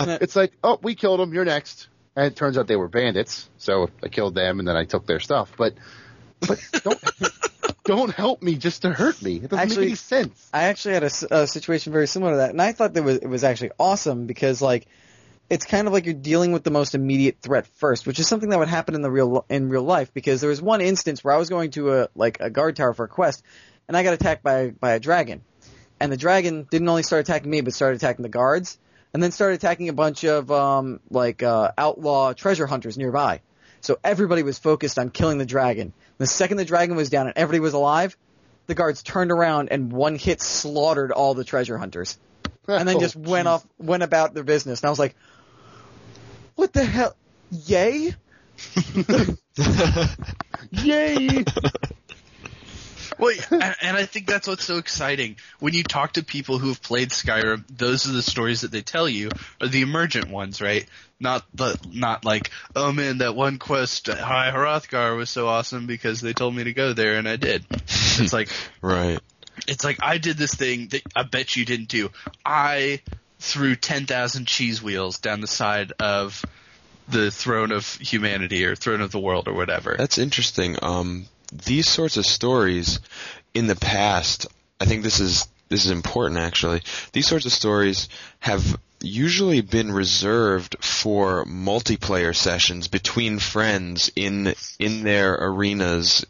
it's 0.20 0.36
like, 0.36 0.52
oh, 0.62 0.78
we 0.82 0.94
killed 0.94 1.20
them. 1.20 1.32
You're 1.32 1.46
next. 1.46 1.88
And 2.16 2.26
it 2.26 2.36
turns 2.36 2.58
out 2.58 2.66
they 2.66 2.76
were 2.76 2.88
bandits, 2.88 3.48
so 3.56 3.88
I 4.02 4.08
killed 4.08 4.34
them 4.34 4.58
and 4.58 4.68
then 4.68 4.76
I 4.76 4.84
took 4.84 5.06
their 5.06 5.20
stuff. 5.20 5.52
But, 5.56 5.72
but 6.46 6.60
don't, 6.84 7.02
don't 7.84 8.12
help 8.12 8.42
me 8.42 8.56
just 8.56 8.82
to 8.82 8.92
hurt 8.92 9.20
me. 9.22 9.36
It 9.36 9.42
doesn't 9.50 9.58
Actually- 9.58 9.76
make 9.76 9.86
any 9.88 9.94
sense. 9.96 10.48
I 10.52 10.64
actually 10.64 10.94
had 10.94 11.02
a 11.04 11.46
situation 11.46 11.92
very 11.92 12.06
similar 12.06 12.32
to 12.32 12.36
that, 12.38 12.50
and 12.50 12.60
I 12.62 12.72
thought 12.72 12.94
that 12.94 13.02
was 13.02 13.18
it 13.18 13.28
was 13.28 13.44
actually 13.44 13.70
awesome 13.78 14.26
because 14.26 14.60
like 14.62 14.86
it's 15.48 15.66
kind 15.66 15.86
of 15.88 15.92
like 15.92 16.04
you're 16.04 16.14
dealing 16.14 16.52
with 16.52 16.62
the 16.62 16.70
most 16.70 16.94
immediate 16.94 17.38
threat 17.40 17.66
first, 17.66 18.06
which 18.06 18.20
is 18.20 18.28
something 18.28 18.50
that 18.50 18.58
would 18.58 18.68
happen 18.68 18.94
in 18.94 19.02
the 19.02 19.10
real 19.10 19.44
in 19.48 19.68
real 19.68 19.82
life. 19.82 20.12
Because 20.14 20.40
there 20.40 20.50
was 20.50 20.62
one 20.62 20.80
instance 20.80 21.24
where 21.24 21.34
I 21.34 21.38
was 21.38 21.48
going 21.48 21.70
to 21.72 21.94
a 21.94 22.08
like 22.14 22.38
a 22.40 22.50
guard 22.50 22.76
tower 22.76 22.94
for 22.94 23.04
a 23.04 23.08
quest, 23.08 23.42
and 23.88 23.96
I 23.96 24.02
got 24.02 24.14
attacked 24.14 24.42
by 24.42 24.70
by 24.70 24.92
a 24.92 25.00
dragon, 25.00 25.42
and 25.98 26.12
the 26.12 26.16
dragon 26.16 26.66
didn't 26.70 26.88
only 26.88 27.02
start 27.02 27.20
attacking 27.20 27.50
me, 27.50 27.62
but 27.62 27.74
started 27.74 27.96
attacking 27.96 28.22
the 28.22 28.28
guards, 28.28 28.78
and 29.12 29.22
then 29.22 29.32
started 29.32 29.54
attacking 29.56 29.88
a 29.88 29.92
bunch 29.92 30.24
of 30.24 30.50
um 30.52 31.00
like 31.10 31.42
uh, 31.42 31.72
outlaw 31.76 32.32
treasure 32.32 32.66
hunters 32.66 32.96
nearby. 32.96 33.40
So 33.80 33.98
everybody 34.04 34.42
was 34.42 34.58
focused 34.58 34.98
on 34.98 35.10
killing 35.10 35.38
the 35.38 35.46
dragon. 35.46 35.92
The 36.18 36.26
second 36.26 36.58
the 36.58 36.64
dragon 36.64 36.96
was 36.96 37.08
down 37.10 37.26
and 37.26 37.36
everybody 37.36 37.60
was 37.60 37.72
alive, 37.74 38.16
the 38.66 38.74
guards 38.74 39.02
turned 39.02 39.32
around 39.32 39.68
and 39.70 39.90
one 39.92 40.16
hit 40.16 40.40
slaughtered 40.42 41.12
all 41.12 41.34
the 41.34 41.44
treasure 41.44 41.78
hunters, 41.78 42.18
and 42.68 42.86
then 42.88 42.96
Oh, 42.96 43.00
just 43.00 43.16
went 43.16 43.48
jeez. 43.48 43.50
off, 43.50 43.66
went 43.78 44.02
about 44.02 44.34
their 44.34 44.44
business. 44.44 44.80
And 44.80 44.86
I 44.86 44.90
was 44.90 44.98
like, 44.98 45.16
"What 46.56 46.72
the 46.72 46.84
hell? 46.84 47.16
Yay!" 47.50 48.14
Yay! 50.70 51.44
Well, 53.18 53.34
and, 53.50 53.96
I 53.96 54.06
think 54.06 54.26
that's 54.26 54.48
what's 54.48 54.64
so 54.64 54.78
exciting. 54.78 55.36
When 55.58 55.74
you 55.74 55.82
talk 55.82 56.14
to 56.14 56.24
people 56.24 56.58
who 56.58 56.68
have 56.68 56.82
played 56.82 57.10
Skyrim, 57.10 57.64
those 57.68 58.08
are 58.08 58.12
the 58.12 58.22
stories 58.22 58.62
that 58.62 58.70
they 58.70 58.82
tell 58.82 59.08
you 59.08 59.30
are 59.60 59.68
the 59.68 59.82
emergent 59.82 60.30
ones, 60.30 60.60
right? 60.60 60.86
Not 61.18 61.44
the 61.54 61.78
not 61.92 62.24
like, 62.24 62.50
oh 62.74 62.92
man, 62.92 63.18
that 63.18 63.34
one 63.34 63.58
quest 63.58 64.08
at 64.08 64.18
High 64.18 64.50
Hrothgar 64.50 65.16
was 65.16 65.28
so 65.28 65.48
awesome 65.48 65.86
because 65.86 66.20
they 66.20 66.32
told 66.32 66.54
me 66.54 66.64
to 66.64 66.72
go 66.72 66.92
there 66.94 67.16
and 67.18 67.28
I 67.28 67.36
did. 67.36 67.64
It's 67.70 68.32
like 68.32 68.48
Right. 68.82 69.20
it's 69.68 69.84
like 69.84 69.98
I 70.02 70.18
did 70.18 70.38
this 70.38 70.54
thing 70.54 70.88
that 70.88 71.02
I 71.14 71.24
bet 71.24 71.56
you 71.56 71.64
didn't 71.66 71.88
do. 71.88 72.10
I 72.44 73.02
threw 73.38 73.76
ten 73.76 74.06
thousand 74.06 74.46
cheese 74.46 74.82
wheels 74.82 75.18
down 75.18 75.40
the 75.40 75.46
side 75.46 75.92
of 76.00 76.42
the 77.08 77.30
throne 77.30 77.72
of 77.72 77.96
humanity 77.96 78.64
or 78.64 78.74
throne 78.76 79.00
of 79.00 79.10
the 79.10 79.18
world 79.18 79.48
or 79.48 79.52
whatever. 79.54 79.96
That's 79.98 80.18
interesting. 80.18 80.76
Um, 80.80 81.26
these 81.52 81.88
sorts 81.88 82.16
of 82.16 82.26
stories 82.26 83.00
in 83.54 83.66
the 83.66 83.76
past, 83.76 84.46
I 84.80 84.84
think 84.84 85.02
this 85.02 85.20
is 85.20 85.46
this 85.68 85.84
is 85.84 85.90
important 85.90 86.40
actually. 86.40 86.82
These 87.12 87.28
sorts 87.28 87.46
of 87.46 87.52
stories 87.52 88.08
have 88.40 88.76
usually 89.02 89.60
been 89.60 89.92
reserved 89.92 90.76
for 90.84 91.44
multiplayer 91.46 92.36
sessions 92.36 92.88
between 92.88 93.38
friends 93.38 94.10
in 94.14 94.54
in 94.78 95.02
their 95.02 95.34
arenas, 95.34 96.24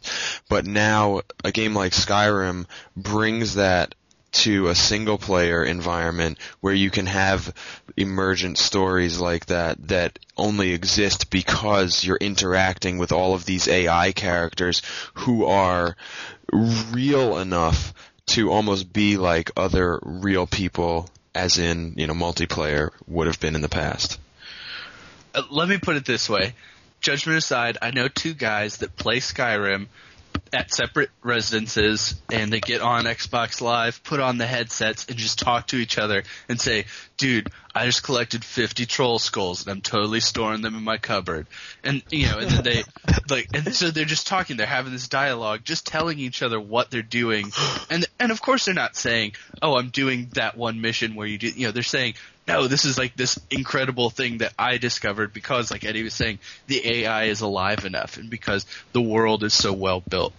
but 0.47 0.65
now 0.65 1.21
a 1.43 1.51
game 1.51 1.73
like 1.73 1.91
Skyrim 1.91 2.65
brings 2.95 3.55
that 3.55 3.95
to 4.31 4.67
a 4.67 4.75
single 4.75 5.17
player 5.17 5.63
environment 5.63 6.37
where 6.61 6.73
you 6.73 6.89
can 6.89 7.05
have 7.05 7.53
emergent 7.97 8.57
stories 8.57 9.19
like 9.19 9.47
that 9.47 9.87
that 9.87 10.17
only 10.37 10.71
exist 10.73 11.29
because 11.29 12.03
you're 12.03 12.17
interacting 12.17 12.97
with 12.97 13.11
all 13.11 13.33
of 13.33 13.45
these 13.45 13.67
AI 13.67 14.11
characters 14.11 14.81
who 15.13 15.45
are 15.45 15.95
real 16.51 17.37
enough 17.37 17.93
to 18.27 18.51
almost 18.51 18.93
be 18.93 19.17
like 19.17 19.51
other 19.57 19.99
real 20.03 20.47
people 20.47 21.09
as 21.33 21.57
in, 21.57 21.93
you 21.97 22.07
know, 22.07 22.13
multiplayer 22.13 22.91
would 23.07 23.27
have 23.27 23.39
been 23.39 23.55
in 23.55 23.61
the 23.61 23.69
past. 23.69 24.19
Uh, 25.33 25.43
let 25.49 25.67
me 25.67 25.77
put 25.77 25.95
it 25.95 26.05
this 26.05 26.29
way. 26.29 26.53
Judgment 26.99 27.37
aside, 27.37 27.77
I 27.81 27.91
know 27.91 28.07
two 28.07 28.33
guys 28.33 28.77
that 28.77 28.95
play 28.95 29.19
Skyrim 29.19 29.87
at 30.53 30.73
separate 30.73 31.09
residences 31.23 32.21
and 32.31 32.51
they 32.51 32.59
get 32.59 32.81
on 32.81 33.05
Xbox 33.05 33.61
Live, 33.61 34.03
put 34.03 34.19
on 34.19 34.37
the 34.37 34.45
headsets 34.45 35.05
and 35.05 35.17
just 35.17 35.39
talk 35.39 35.67
to 35.67 35.77
each 35.77 35.97
other 35.97 36.23
and 36.49 36.59
say, 36.59 36.85
dude, 37.21 37.51
I 37.75 37.85
just 37.85 38.01
collected 38.01 38.43
50 38.43 38.87
troll 38.87 39.19
skulls 39.19 39.61
and 39.61 39.71
I'm 39.71 39.81
totally 39.81 40.21
storing 40.21 40.63
them 40.63 40.73
in 40.73 40.83
my 40.83 40.97
cupboard. 40.97 41.45
And, 41.83 42.01
you 42.09 42.25
know, 42.25 42.39
and 42.39 42.49
then 42.49 42.63
they, 42.63 42.83
like, 43.29 43.47
and 43.53 43.75
so 43.75 43.91
they're 43.91 44.05
just 44.05 44.25
talking, 44.25 44.57
they're 44.57 44.65
having 44.65 44.91
this 44.91 45.07
dialogue, 45.07 45.61
just 45.63 45.85
telling 45.85 46.17
each 46.17 46.41
other 46.41 46.59
what 46.59 46.89
they're 46.89 47.03
doing. 47.03 47.51
And, 47.91 48.05
and 48.19 48.31
of 48.31 48.41
course 48.41 48.65
they're 48.65 48.73
not 48.73 48.95
saying, 48.95 49.33
oh, 49.61 49.75
I'm 49.75 49.89
doing 49.89 50.29
that 50.33 50.55
one 50.55 50.79
mission 50.79 51.15
where 51.15 51.27
you 51.27 51.37
do, 51.37 51.49
you 51.49 51.65
know, 51.65 51.71
they're 51.71 51.83
saying, 51.83 52.13
no, 52.47 52.67
this 52.67 52.85
is 52.85 52.97
like 52.97 53.17
this 53.17 53.37
incredible 53.49 54.09
thing 54.09 54.37
that 54.37 54.53
I 54.57 54.77
discovered 54.77 55.33
because, 55.33 55.71
like 55.71 55.83
Eddie 55.83 56.03
was 56.03 56.13
saying, 56.13 56.39
the 56.67 57.01
AI 57.01 57.25
is 57.25 57.41
alive 57.41 57.83
enough 57.83 58.15
and 58.15 58.29
because 58.29 58.65
the 58.93 59.01
world 59.01 59.43
is 59.43 59.53
so 59.53 59.73
well 59.73 59.99
built. 59.99 60.33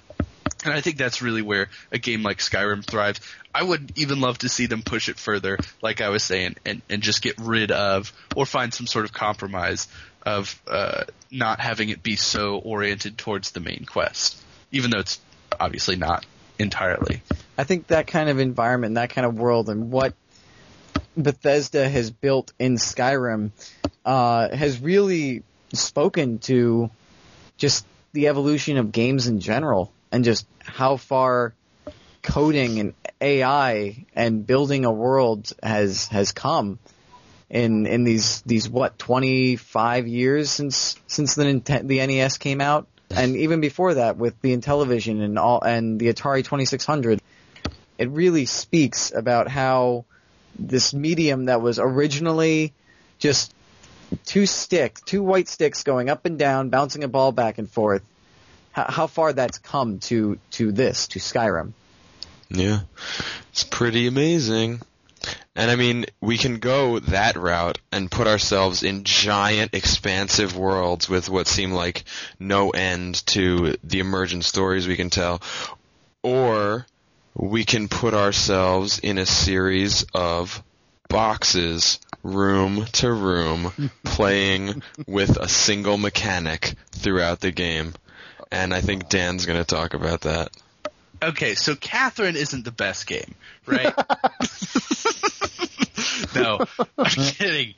And 0.65 0.73
I 0.73 0.81
think 0.81 0.97
that's 0.97 1.23
really 1.23 1.43
where 1.43 1.69
a 1.91 1.99
game 1.99 2.23
like 2.23 2.39
Skyrim 2.39 2.85
thrives. 2.85 3.21
I 3.55 3.63
would 3.63 3.93
even 3.97 4.21
love 4.21 4.39
to 4.39 4.49
see 4.49 4.67
them 4.67 4.83
push 4.83 5.09
it 5.09 5.19
further, 5.19 5.59
like 5.83 6.01
I 6.01 6.09
was 6.11 6.23
saying, 6.23 6.57
and, 6.65 6.83
and 6.89 7.03
just 7.03 7.23
get 7.23 7.39
rid 7.39 7.71
of 7.71 8.13
or 8.37 8.47
find 8.47 8.73
some 8.73 8.87
sort 8.87 9.05
of 9.05 9.13
compromise 9.13 9.89
of 10.25 10.61
uh, 10.69 11.05
not 11.31 11.61
having 11.61 11.89
it 11.89 12.03
be 12.03 12.17
so 12.17 12.59
oriented 12.59 13.19
towards 13.19 13.51
the 13.51 13.61
main 13.61 13.85
quest, 13.87 14.41
even 14.71 14.91
though 14.91 15.01
it's 15.01 15.21
obviously 15.59 15.97
not 15.97 16.25
entirely. 16.59 17.23
I 17.59 17.65
think 17.65 17.89
that 17.89 18.07
kind 18.07 18.29
of 18.29 18.39
environment, 18.39 18.95
that 18.95 19.11
kind 19.11 19.27
of 19.27 19.35
world, 19.39 19.69
and 19.69 19.91
what 19.91 20.15
Bethesda 21.17 21.89
has 21.89 22.11
built 22.11 22.53
in 22.59 22.77
Skyrim 22.77 23.51
uh, 24.05 24.55
has 24.55 24.81
really 24.81 25.43
spoken 25.73 26.39
to 26.41 26.91
just 27.57 27.85
the 28.13 28.29
evolution 28.29 28.77
of 28.77 28.93
games 28.93 29.27
in 29.27 29.41
general, 29.41 29.93
and 30.13 30.25
just 30.25 30.47
how 30.61 30.97
far 30.97 31.55
coding 32.23 32.79
and 32.79 32.95
AI 33.21 34.07
and 34.15 34.47
building 34.47 34.85
a 34.85 34.93
world 34.93 35.53
has 35.63 36.07
has 36.09 36.31
come 36.31 36.79
in 37.51 37.87
in 37.87 38.05
these 38.05 38.43
these 38.43 38.69
what 38.69 38.99
25 38.99 40.07
years 40.07 40.51
since 40.51 40.97
since 41.07 41.35
the 41.35 41.63
the 41.85 42.07
NES 42.07 42.39
came 42.39 42.61
out? 42.61 42.87
And 43.11 43.37
even 43.37 43.61
before 43.61 43.95
that 43.95 44.17
with 44.17 44.41
the 44.41 44.57
Intellivision 44.57 45.23
and 45.23 45.39
all 45.39 45.61
and 45.61 45.99
the 45.99 46.13
Atari 46.13 46.45
2600 46.45 47.21
it 47.99 48.11
really 48.11 48.47
speaks 48.47 49.13
about 49.15 49.49
how 49.49 50.05
this 50.59 50.93
medium 50.93 51.47
that 51.47 51.61
was 51.61 51.79
originally 51.79 52.73
just 53.19 53.55
two 54.25 54.47
sticks, 54.47 55.01
two 55.03 55.23
white 55.23 55.49
sticks 55.49 55.83
going 55.83 56.11
up 56.11 56.27
and 56.27 56.39
down, 56.39 56.69
bouncing 56.69 57.05
a 57.05 57.09
ball 57.09 57.33
back 57.33 57.59
and 57.59 57.71
forth, 57.71 58.03
how, 58.73 58.87
how 58.89 59.07
far 59.07 59.33
that's 59.33 59.59
come 59.59 59.99
to 60.01 60.39
to 60.53 60.73
this, 60.73 61.09
to 61.09 61.19
Skyrim. 61.19 61.73
Yeah, 62.51 62.81
it's 63.51 63.65
pretty 63.65 64.07
amazing. 64.07 64.81
And 65.55 65.71
I 65.71 65.77
mean, 65.77 66.07
we 66.21 66.39
can 66.39 66.59
go 66.59 66.99
that 66.99 67.37
route 67.37 67.79
and 67.93 68.11
put 68.11 68.27
ourselves 68.27 68.83
in 68.83 69.05
giant, 69.05 69.75
expansive 69.75 70.57
worlds 70.57 71.09
with 71.09 71.29
what 71.29 71.47
seem 71.47 71.73
like 71.73 72.05
no 72.41 72.71
end 72.71 73.25
to 73.27 73.77
the 73.85 74.01
emergent 74.01 74.45
stories 74.45 74.89
we 74.89 74.97
can 74.97 75.11
tell. 75.11 75.43
Or 76.23 76.87
we 77.35 77.65
can 77.65 77.89
put 77.89 78.15
ourselves 78.15 78.99
in 78.99 79.19
a 79.19 79.27
series 79.27 80.05
of 80.15 80.63
boxes, 81.09 82.01
room 82.23 82.87
to 82.93 83.13
room, 83.13 83.91
playing 84.05 84.83
with 85.07 85.37
a 85.37 85.49
single 85.49 85.99
mechanic 85.99 86.75
throughout 86.91 87.41
the 87.41 87.53
game. 87.53 87.95
And 88.53 88.73
I 88.75 88.83
think 88.83 89.09
Dan's 89.09 89.47
going 89.47 89.59
to 89.59 89.65
talk 89.65 89.95
about 89.95 90.21
that. 90.21 90.51
Okay, 91.23 91.55
so 91.55 91.75
Catherine 91.75 92.37
isn't 92.37 92.65
the 92.65 92.71
best 92.71 93.07
game, 93.07 93.35
right? 93.67 93.93
no, 96.35 96.65
I'm 96.99 97.05
kidding. 97.07 97.75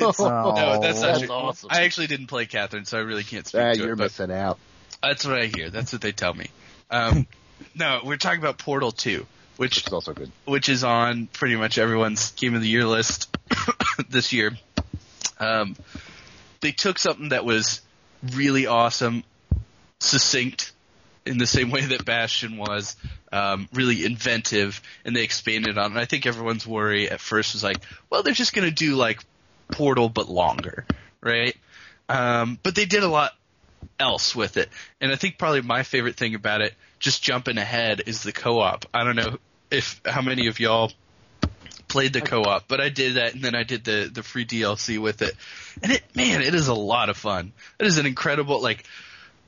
Oh, 0.00 0.52
no, 0.56 0.80
that's 0.80 1.00
that's 1.00 1.20
true. 1.20 1.28
awesome. 1.30 1.70
I 1.72 1.82
actually 1.84 2.08
didn't 2.08 2.26
play 2.26 2.46
Catherine, 2.46 2.84
so 2.84 2.98
I 2.98 3.02
really 3.02 3.24
can't 3.24 3.46
speak 3.46 3.60
Ah, 3.60 3.72
to 3.72 3.78
you're 3.78 3.92
it. 3.92 3.96
But 3.96 4.04
missing 4.04 4.32
out. 4.32 4.58
that's 5.02 5.24
what 5.26 5.40
I 5.40 5.46
hear. 5.46 5.70
That's 5.70 5.92
what 5.92 6.02
they 6.02 6.12
tell 6.12 6.34
me. 6.34 6.48
Um, 6.90 7.26
no, 7.74 8.00
we're 8.04 8.16
talking 8.16 8.40
about 8.40 8.58
Portal 8.58 8.92
2, 8.92 9.26
which 9.56 9.76
Which 9.76 9.86
is 9.86 9.92
also 9.92 10.12
good. 10.12 10.30
which 10.44 10.68
is 10.68 10.84
on 10.84 11.26
pretty 11.28 11.56
much 11.56 11.78
everyone's 11.78 12.32
game 12.32 12.54
of 12.54 12.62
the 12.62 12.68
year 12.68 12.84
list 12.86 13.34
this 14.10 14.32
year. 14.32 14.52
Um, 15.38 15.76
they 16.60 16.72
took 16.72 16.98
something 16.98 17.30
that 17.30 17.44
was 17.44 17.80
really 18.34 18.66
awesome, 18.66 19.24
succinct, 20.00 20.72
in 21.24 21.38
the 21.38 21.46
same 21.46 21.70
way 21.70 21.82
that 21.82 22.04
Bastion 22.04 22.56
was, 22.56 22.96
um, 23.32 23.68
really 23.72 24.04
inventive, 24.04 24.82
and 25.04 25.14
they 25.14 25.22
expanded 25.22 25.78
on 25.78 25.84
it. 25.84 25.90
And 25.90 25.98
I 25.98 26.04
think 26.06 26.26
everyone's 26.26 26.66
worry 26.66 27.10
at 27.10 27.20
first 27.20 27.54
was 27.54 27.62
like, 27.62 27.78
well, 28.08 28.22
they're 28.22 28.32
just 28.32 28.54
going 28.54 28.68
to 28.68 28.74
do 28.74 28.96
like 28.96 29.20
Portal 29.70 30.08
but 30.08 30.28
longer, 30.28 30.84
right? 31.20 31.56
Um, 32.08 32.58
but 32.62 32.74
they 32.74 32.86
did 32.86 33.02
a 33.02 33.08
lot 33.08 33.32
else 33.98 34.34
with 34.34 34.56
it. 34.56 34.68
And 35.00 35.12
I 35.12 35.16
think 35.16 35.38
probably 35.38 35.62
my 35.62 35.82
favorite 35.82 36.16
thing 36.16 36.34
about 36.34 36.60
it, 36.62 36.74
just 36.98 37.22
jumping 37.22 37.58
ahead, 37.58 38.02
is 38.06 38.22
the 38.22 38.32
co-op. 38.32 38.86
I 38.92 39.04
don't 39.04 39.16
know 39.16 39.38
if 39.70 40.00
how 40.04 40.22
many 40.22 40.48
of 40.48 40.58
y'all 40.58 40.90
played 41.88 42.12
the 42.12 42.20
co-op, 42.20 42.66
but 42.68 42.80
I 42.80 42.88
did 42.88 43.14
that, 43.14 43.34
and 43.34 43.42
then 43.42 43.54
I 43.54 43.62
did 43.62 43.84
the 43.84 44.10
the 44.12 44.22
free 44.22 44.46
DLC 44.46 44.98
with 44.98 45.22
it, 45.22 45.34
and 45.82 45.92
it 45.92 46.02
man, 46.14 46.40
it 46.40 46.54
is 46.54 46.68
a 46.68 46.74
lot 46.74 47.08
of 47.10 47.16
fun. 47.16 47.52
It 47.78 47.86
is 47.86 47.98
an 47.98 48.06
incredible 48.06 48.60
like. 48.62 48.84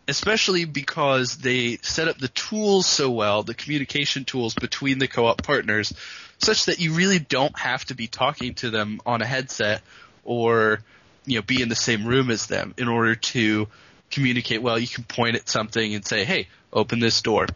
Especially 0.09 0.65
because 0.65 1.37
they 1.39 1.79
set 1.83 2.09
up 2.09 2.19
the 2.19 2.29
tools 2.29 2.87
so 2.87 3.11
well, 3.11 3.43
the 3.43 3.55
communication 3.55 4.25
tools 4.25 4.55
between 4.55 4.99
the 4.99 5.07
co-op 5.07 5.43
partners, 5.43 5.95
such 6.39 6.65
that 6.67 6.81
you 6.81 6.95
really 6.95 7.21
don't 7.21 7.57
have 7.59 7.85
to 7.85 7.95
be 7.95 8.09
talking 8.09 8.55
to 8.55 8.71
them 8.71 9.01
on 9.07 9.23
a 9.23 9.27
headset 9.27 9.83
or 10.25 10.81
you 11.25 11.37
know 11.37 11.43
be 11.43 11.63
in 11.63 11.69
the 11.69 11.77
same 11.77 12.05
room 12.05 12.31
as 12.31 12.47
them 12.47 12.75
in 12.79 12.89
order 12.89 13.15
to 13.15 13.69
communicate 14.11 14.61
well. 14.61 14.79
You 14.79 14.89
can 14.89 15.05
point 15.05 15.37
at 15.37 15.49
something 15.49 15.95
and 15.95 16.05
say, 16.05 16.25
"Hey, 16.25 16.49
open 16.73 16.99
this 16.99 17.23
door." 17.23 17.47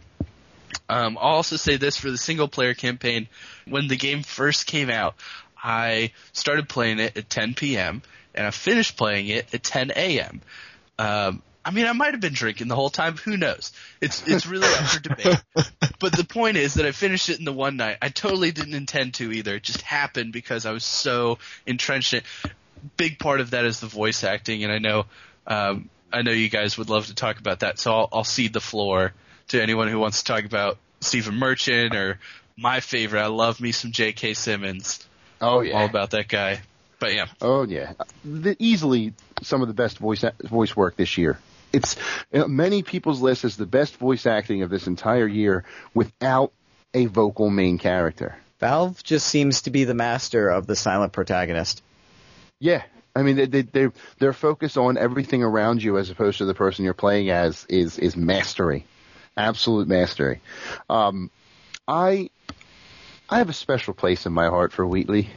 Um, 0.89 1.19
I'll 1.21 1.37
also 1.37 1.57
say 1.57 1.77
this 1.77 1.97
for 1.97 2.11
the 2.11 2.19
single 2.19 2.49
player 2.49 2.75
campaign. 2.75 3.29
When 3.67 3.89
the 3.89 3.97
game 3.97 4.23
first 4.23 4.67
came 4.67 4.91
out, 4.91 5.17
I 5.63 6.13
started 6.33 6.69
playing 6.69 7.01
it 7.01 7.17
at 7.17 7.29
10 7.29 7.55
p.m. 7.55 8.03
and 8.35 8.47
I 8.47 8.51
finished 8.51 8.97
playing 8.97 9.29
it 9.29 9.53
at 9.53 9.63
10 9.63 9.93
a.m. 9.97 10.43
Um, 10.99 11.43
I 11.67 11.73
mean, 11.73 11.87
I 11.87 11.93
might 11.93 12.13
have 12.13 12.21
been 12.21 12.33
drinking 12.33 12.69
the 12.69 12.77
whole 12.77 12.91
time. 12.91 13.17
Who 13.17 13.37
knows? 13.37 13.73
It's 14.01 14.27
it's 14.27 14.47
really 14.47 14.69
up 14.69 14.87
for 14.87 15.01
debate. 15.01 15.43
But 15.99 16.15
the 16.15 16.25
point 16.25 16.59
is 16.59 16.75
that 16.75 16.85
I 16.85 16.93
finished 16.93 17.31
it 17.31 17.39
in 17.39 17.47
the 17.47 17.55
one 17.55 17.79
night. 17.79 17.97
I 18.03 18.11
totally 18.11 18.53
didn't 18.53 18.75
intend 18.75 19.15
to 19.15 19.33
either. 19.33 19.57
It 19.57 19.63
just 19.63 19.81
happened 19.81 20.33
because 20.33 20.67
I 20.67 20.73
was 20.73 20.85
so 20.85 21.39
entrenched 21.67 22.13
in 22.13 22.19
it. 22.19 22.53
Big 22.99 23.19
part 23.19 23.41
of 23.41 23.51
that 23.51 23.65
is 23.65 23.81
the 23.81 23.87
voice 23.87 24.23
acting, 24.23 24.63
and 24.63 24.71
I 24.71 24.79
know 24.79 25.07
um, 25.47 25.89
I 26.13 26.23
know 26.23 26.31
you 26.31 26.49
guys 26.49 26.79
would 26.79 26.91
love 26.91 27.07
to 27.07 27.15
talk 27.15 27.39
about 27.39 27.61
that. 27.61 27.81
So 27.81 27.93
I'll, 27.93 28.09
I'll 28.13 28.25
cede 28.25 28.53
the 28.53 28.61
floor 28.61 29.13
to 29.49 29.61
anyone 29.61 29.89
who 29.89 29.99
wants 29.99 30.23
to 30.23 30.33
talk 30.33 30.45
about 30.45 30.79
Stephen 31.01 31.35
Merchant 31.35 31.97
or 31.97 32.21
my 32.57 32.81
favorite. 32.81 33.23
I 33.23 33.27
love 33.27 33.61
me 33.61 33.73
some 33.73 33.91
J.K. 33.91 34.35
Simmons. 34.35 35.05
Oh 35.41 35.63
yeah, 35.63 35.81
All 35.81 35.87
about 35.87 36.11
that 36.11 36.29
guy. 36.29 36.61
But 36.99 37.15
yeah, 37.15 37.27
Oh 37.41 37.65
yeah, 37.65 37.95
the, 38.25 38.55
easily 38.59 39.15
some 39.43 39.63
of 39.63 39.69
the 39.69 39.75
best 39.75 39.99
voice 39.99 40.25
voice 40.45 40.77
work 40.77 40.97
this 40.97 41.19
year. 41.19 41.39
It's 41.73 41.97
know, 42.33 42.49
many 42.49 42.83
people's 42.83 43.21
list 43.21 43.45
is 43.45 43.57
the 43.57 43.67
best 43.67 43.97
voice 43.97 44.27
acting 44.27 44.63
of 44.63 44.71
this 44.71 44.87
entire 44.87 45.27
year 45.27 45.65
without 45.95 46.53
a 46.95 47.07
vocal 47.07 47.51
main 47.51 47.79
character. 47.79 48.37
Valve 48.59 49.03
just 49.03 49.27
seems 49.27 49.63
to 49.63 49.71
be 49.71 49.85
the 49.85 49.95
master 49.95 50.49
of 50.49 50.67
the 50.67 50.77
silent 50.77 51.13
protagonist. 51.13 51.83
Yeah, 52.59 52.83
I 53.15 53.23
mean 53.23 53.37
they, 53.37 53.47
they 53.47 53.63
they 53.63 53.89
their 54.19 54.33
focus 54.33 54.77
on 54.77 54.97
everything 54.97 55.43
around 55.43 55.83
you 55.83 55.99
as 55.99 56.11
opposed 56.11 56.39
to 56.39 56.47
the 56.47 56.55
person 56.55 56.85
you're 56.85 56.95
playing 56.95 57.31
as 57.31 57.67
is 57.69 57.99
is 57.99 58.17
mastery, 58.17 58.87
absolute 59.37 59.89
mastery. 59.89 60.41
Um, 60.89 61.31
I 61.87 62.31
I 63.29 63.39
have 63.39 63.49
a 63.49 63.55
special 63.55 63.93
place 63.93 64.25
in 64.25 64.33
my 64.33 64.47
heart 64.47 64.73
for 64.73 64.87
Wheatley. 64.87 65.29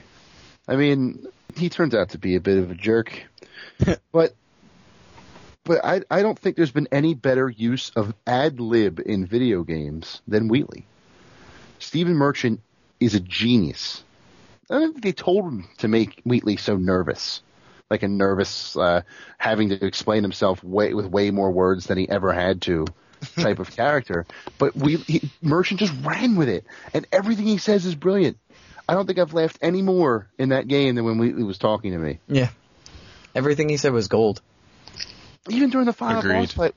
I 0.68 0.76
mean, 0.76 1.28
he 1.56 1.70
turns 1.70 1.96
out 1.96 2.10
to 2.10 2.18
be 2.18 2.36
a 2.36 2.40
bit 2.40 2.58
of 2.58 2.72
a 2.72 2.76
jerk, 2.76 3.24
but 4.12 4.34
but 5.70 5.86
I 5.86 6.02
I 6.10 6.24
don't 6.24 6.38
think 6.38 6.56
there's 6.56 6.72
been 6.72 6.88
any 6.92 7.14
better 7.14 7.48
use 7.48 7.92
of 7.96 8.16
ad 8.26 8.60
lib 8.60 9.00
in 9.06 9.28
video 9.28 9.62
games 9.62 10.20
than 10.28 10.48
Wheatley. 10.48 10.88
Stephen 11.78 12.16
Merchant 12.16 12.62
is 13.00 13.14
a 13.14 13.20
genius. 13.20 14.04
I 14.68 14.80
don't 14.80 14.94
think 14.94 15.04
they 15.04 15.12
told 15.12 15.46
him 15.46 15.70
to 15.78 15.88
make 15.88 16.22
Wheatley 16.26 16.58
so 16.58 16.76
nervous, 16.76 17.44
like 17.88 18.02
a 18.02 18.08
nervous, 18.08 18.76
uh, 18.76 19.04
having 19.38 19.70
to 19.70 19.86
explain 19.86 20.24
himself 20.24 20.64
way 20.64 20.96
with 20.96 21.06
way 21.06 21.30
more 21.30 21.52
words 21.52 21.86
than 21.86 22.00
he 22.00 22.10
ever 22.10 22.34
had 22.34 22.64
to, 22.64 22.88
type 23.36 23.60
of 23.60 23.70
character. 23.70 24.26
But 24.58 24.76
we 24.76 24.96
he, 24.96 25.30
Merchant 25.40 25.82
just 25.82 25.94
ran 26.04 26.36
with 26.36 26.50
it, 26.50 26.66
and 26.96 27.06
everything 27.12 27.46
he 27.46 27.60
says 27.60 27.86
is 27.86 27.94
brilliant. 27.94 28.40
I 28.88 28.96
don't 28.96 29.06
think 29.06 29.20
I've 29.20 29.36
laughed 29.36 29.60
any 29.62 29.84
more 29.84 30.32
in 30.40 30.50
that 30.50 30.68
game 30.68 30.96
than 30.96 31.06
when 31.06 31.20
Wheatley 31.20 31.44
was 31.44 31.60
talking 31.60 31.92
to 31.92 32.00
me. 32.00 32.18
Yeah. 32.28 32.50
Everything 33.36 33.70
he 33.70 33.78
said 33.78 33.94
was 33.94 34.08
gold. 34.08 34.42
Even 35.50 35.70
during 35.70 35.86
the 35.86 35.94
final 35.94 36.20
Agreed. 36.20 36.40
boss 36.40 36.54
fight. 36.54 36.76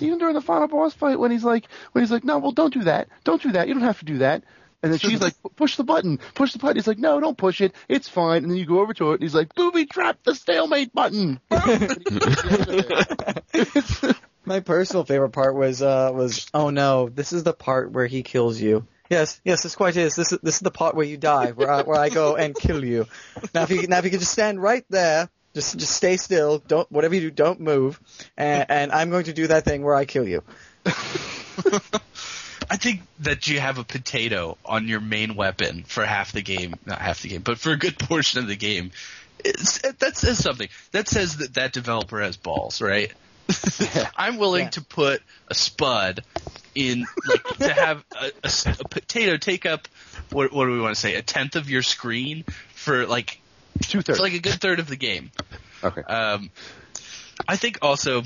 Even 0.00 0.18
during 0.18 0.34
the 0.34 0.40
final 0.40 0.68
boss 0.68 0.94
fight, 0.94 1.18
when 1.18 1.30
he's 1.30 1.44
like, 1.44 1.66
when 1.92 2.02
he's 2.02 2.10
like, 2.10 2.24
no, 2.24 2.38
well, 2.38 2.52
don't 2.52 2.72
do 2.72 2.84
that, 2.84 3.08
don't 3.24 3.42
do 3.42 3.52
that, 3.52 3.68
you 3.68 3.74
don't 3.74 3.82
have 3.82 3.98
to 3.98 4.04
do 4.04 4.18
that. 4.18 4.44
And 4.82 4.92
then 4.92 4.98
she's 4.98 5.20
like, 5.20 5.34
push 5.54 5.76
the 5.76 5.84
button, 5.84 6.18
push 6.34 6.52
the 6.52 6.58
button. 6.58 6.76
He's 6.76 6.88
like, 6.88 6.98
no, 6.98 7.20
don't 7.20 7.38
push 7.38 7.60
it, 7.60 7.72
it's 7.88 8.08
fine. 8.08 8.42
And 8.42 8.50
then 8.50 8.58
you 8.58 8.66
go 8.66 8.80
over 8.80 8.92
to 8.94 9.12
it, 9.12 9.14
and 9.14 9.22
he's 9.22 9.34
like, 9.34 9.54
booby 9.54 9.86
trap 9.86 10.18
the 10.24 10.34
stalemate 10.34 10.92
button. 10.92 11.40
My 14.44 14.58
personal 14.58 15.04
favorite 15.04 15.30
part 15.30 15.54
was 15.54 15.82
uh 15.82 16.10
was 16.12 16.50
oh 16.52 16.70
no, 16.70 17.08
this 17.08 17.32
is 17.32 17.44
the 17.44 17.52
part 17.52 17.92
where 17.92 18.06
he 18.06 18.24
kills 18.24 18.60
you. 18.60 18.86
Yes, 19.08 19.40
yes, 19.44 19.62
this 19.62 19.76
quite 19.76 19.96
is. 19.96 20.16
This 20.16 20.32
is 20.32 20.38
this 20.42 20.54
is 20.56 20.60
the 20.60 20.70
part 20.70 20.96
where 20.96 21.06
you 21.06 21.16
die, 21.16 21.52
where 21.52 21.70
I, 21.70 21.82
where 21.82 22.00
I 22.00 22.08
go 22.08 22.34
and 22.34 22.54
kill 22.54 22.84
you. 22.84 23.06
Now 23.54 23.62
if 23.62 23.70
you 23.70 23.86
now 23.86 23.98
if 23.98 24.04
you 24.04 24.10
could 24.10 24.20
just 24.20 24.32
stand 24.32 24.60
right 24.60 24.84
there, 24.90 25.28
just 25.54 25.78
just 25.78 25.92
stay 25.94 26.16
still, 26.16 26.58
don't 26.58 26.90
whatever 26.90 27.14
you 27.14 27.20
do, 27.22 27.30
don't 27.30 27.60
move, 27.60 28.00
and, 28.36 28.66
and 28.68 28.92
I'm 28.92 29.10
going 29.10 29.24
to 29.24 29.32
do 29.32 29.48
that 29.48 29.64
thing 29.64 29.82
where 29.82 29.94
I 29.94 30.04
kill 30.04 30.26
you. 30.26 30.42
I 32.70 32.76
think 32.76 33.02
that 33.20 33.48
you 33.48 33.60
have 33.60 33.78
a 33.78 33.84
potato 33.84 34.56
on 34.64 34.88
your 34.88 35.00
main 35.00 35.34
weapon 35.34 35.84
for 35.86 36.04
half 36.04 36.32
the 36.32 36.40
game, 36.42 36.74
not 36.86 36.98
half 37.00 37.20
the 37.22 37.28
game, 37.28 37.42
but 37.42 37.58
for 37.58 37.70
a 37.72 37.76
good 37.76 37.98
portion 37.98 38.40
of 38.40 38.46
the 38.46 38.56
game. 38.56 38.92
It's, 39.44 39.80
that 39.80 40.16
says 40.16 40.38
something. 40.38 40.68
That 40.92 41.08
says 41.08 41.38
that 41.38 41.54
that 41.54 41.72
developer 41.72 42.20
has 42.20 42.36
balls, 42.36 42.80
right? 42.80 43.12
I'm 44.16 44.38
willing 44.38 44.64
Yeah. 44.64 44.70
to 44.70 44.80
put 44.82 45.20
a 45.48 45.54
spud 45.54 46.22
in, 46.74 47.04
like, 47.26 47.42
to 47.58 47.74
have 47.74 48.04
a 48.42 48.88
potato 48.88 49.36
take 49.36 49.66
up, 49.66 49.88
what, 50.30 50.52
what 50.52 50.64
do 50.66 50.72
we 50.72 50.80
want 50.80 50.94
to 50.94 51.00
say, 51.00 51.16
a 51.16 51.22
tenth 51.22 51.56
of 51.56 51.68
your 51.68 51.82
screen 51.82 52.44
for 52.74 53.04
like, 53.06 53.41
Two 53.82 54.02
thirds. 54.02 54.18
for 54.18 54.22
like 54.22 54.34
a 54.34 54.38
good 54.38 54.60
third 54.60 54.80
of 54.80 54.88
the 54.88 54.96
game. 54.96 55.30
okay. 55.84 56.02
Um, 56.02 56.50
I 57.46 57.56
think 57.56 57.78
also, 57.82 58.22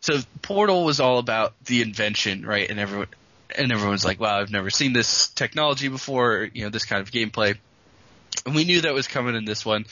so 0.00 0.18
Portal 0.42 0.84
was 0.84 1.00
all 1.00 1.18
about 1.18 1.54
the 1.64 1.82
invention, 1.82 2.44
right? 2.44 2.68
And 2.68 2.78
everyone, 2.78 3.08
and 3.56 3.72
everyone's 3.72 4.04
like, 4.04 4.20
"Wow, 4.20 4.38
I've 4.40 4.50
never 4.50 4.70
seen 4.70 4.92
this 4.92 5.28
technology 5.28 5.88
before." 5.88 6.48
You 6.52 6.64
know, 6.64 6.70
this 6.70 6.84
kind 6.84 7.02
of 7.02 7.10
gameplay, 7.10 7.56
and 8.46 8.54
we 8.54 8.64
knew 8.64 8.82
that 8.82 8.94
was 8.94 9.08
coming 9.08 9.34
in 9.34 9.44
this 9.44 9.64
one. 9.64 9.86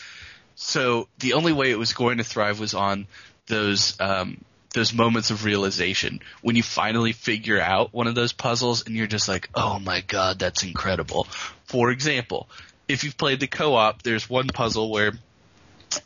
So 0.54 1.08
the 1.18 1.34
only 1.34 1.52
way 1.52 1.70
it 1.70 1.78
was 1.78 1.92
going 1.92 2.18
to 2.18 2.24
thrive 2.24 2.60
was 2.60 2.74
on 2.74 3.06
those 3.46 3.98
um, 4.00 4.44
those 4.74 4.92
moments 4.92 5.30
of 5.30 5.44
realization 5.44 6.20
when 6.42 6.56
you 6.56 6.62
finally 6.62 7.12
figure 7.12 7.60
out 7.60 7.92
one 7.92 8.06
of 8.06 8.14
those 8.14 8.32
puzzles, 8.32 8.86
and 8.86 8.94
you're 8.94 9.06
just 9.06 9.28
like, 9.28 9.48
"Oh 9.54 9.78
my 9.78 10.00
god, 10.00 10.38
that's 10.38 10.62
incredible." 10.62 11.24
For 11.64 11.90
example, 11.90 12.48
if 12.88 13.04
you've 13.04 13.16
played 13.16 13.40
the 13.40 13.46
co-op, 13.46 14.02
there's 14.02 14.28
one 14.28 14.48
puzzle 14.48 14.90
where 14.90 15.12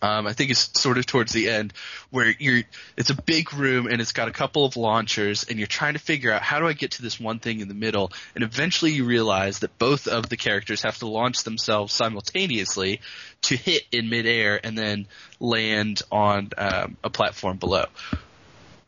um, 0.00 0.26
I 0.26 0.32
think 0.32 0.50
it's 0.50 0.80
sort 0.80 0.98
of 0.98 1.06
towards 1.06 1.32
the 1.32 1.48
end 1.48 1.72
where 2.10 2.32
you're 2.38 2.62
it's 2.96 3.10
a 3.10 3.20
big 3.20 3.52
room 3.52 3.88
and 3.88 4.00
it's 4.00 4.12
got 4.12 4.28
a 4.28 4.30
couple 4.30 4.64
of 4.64 4.76
launchers 4.76 5.44
and 5.44 5.58
you're 5.58 5.66
trying 5.66 5.94
to 5.94 5.98
figure 5.98 6.32
out 6.32 6.40
how 6.40 6.60
do 6.60 6.68
I 6.68 6.72
get 6.72 6.92
to 6.92 7.02
this 7.02 7.18
one 7.18 7.40
thing 7.40 7.60
in 7.60 7.66
the 7.66 7.74
middle 7.74 8.12
and 8.36 8.44
eventually 8.44 8.92
you 8.92 9.04
realize 9.04 9.58
that 9.60 9.76
both 9.78 10.06
of 10.06 10.28
the 10.28 10.36
characters 10.36 10.82
have 10.82 10.98
to 10.98 11.08
launch 11.08 11.42
themselves 11.42 11.92
simultaneously 11.92 13.00
to 13.42 13.56
hit 13.56 13.82
in 13.90 14.08
midair 14.08 14.64
and 14.64 14.78
then 14.78 15.08
land 15.40 16.02
on 16.12 16.50
um, 16.56 16.96
a 17.02 17.10
platform 17.10 17.56
below 17.56 17.86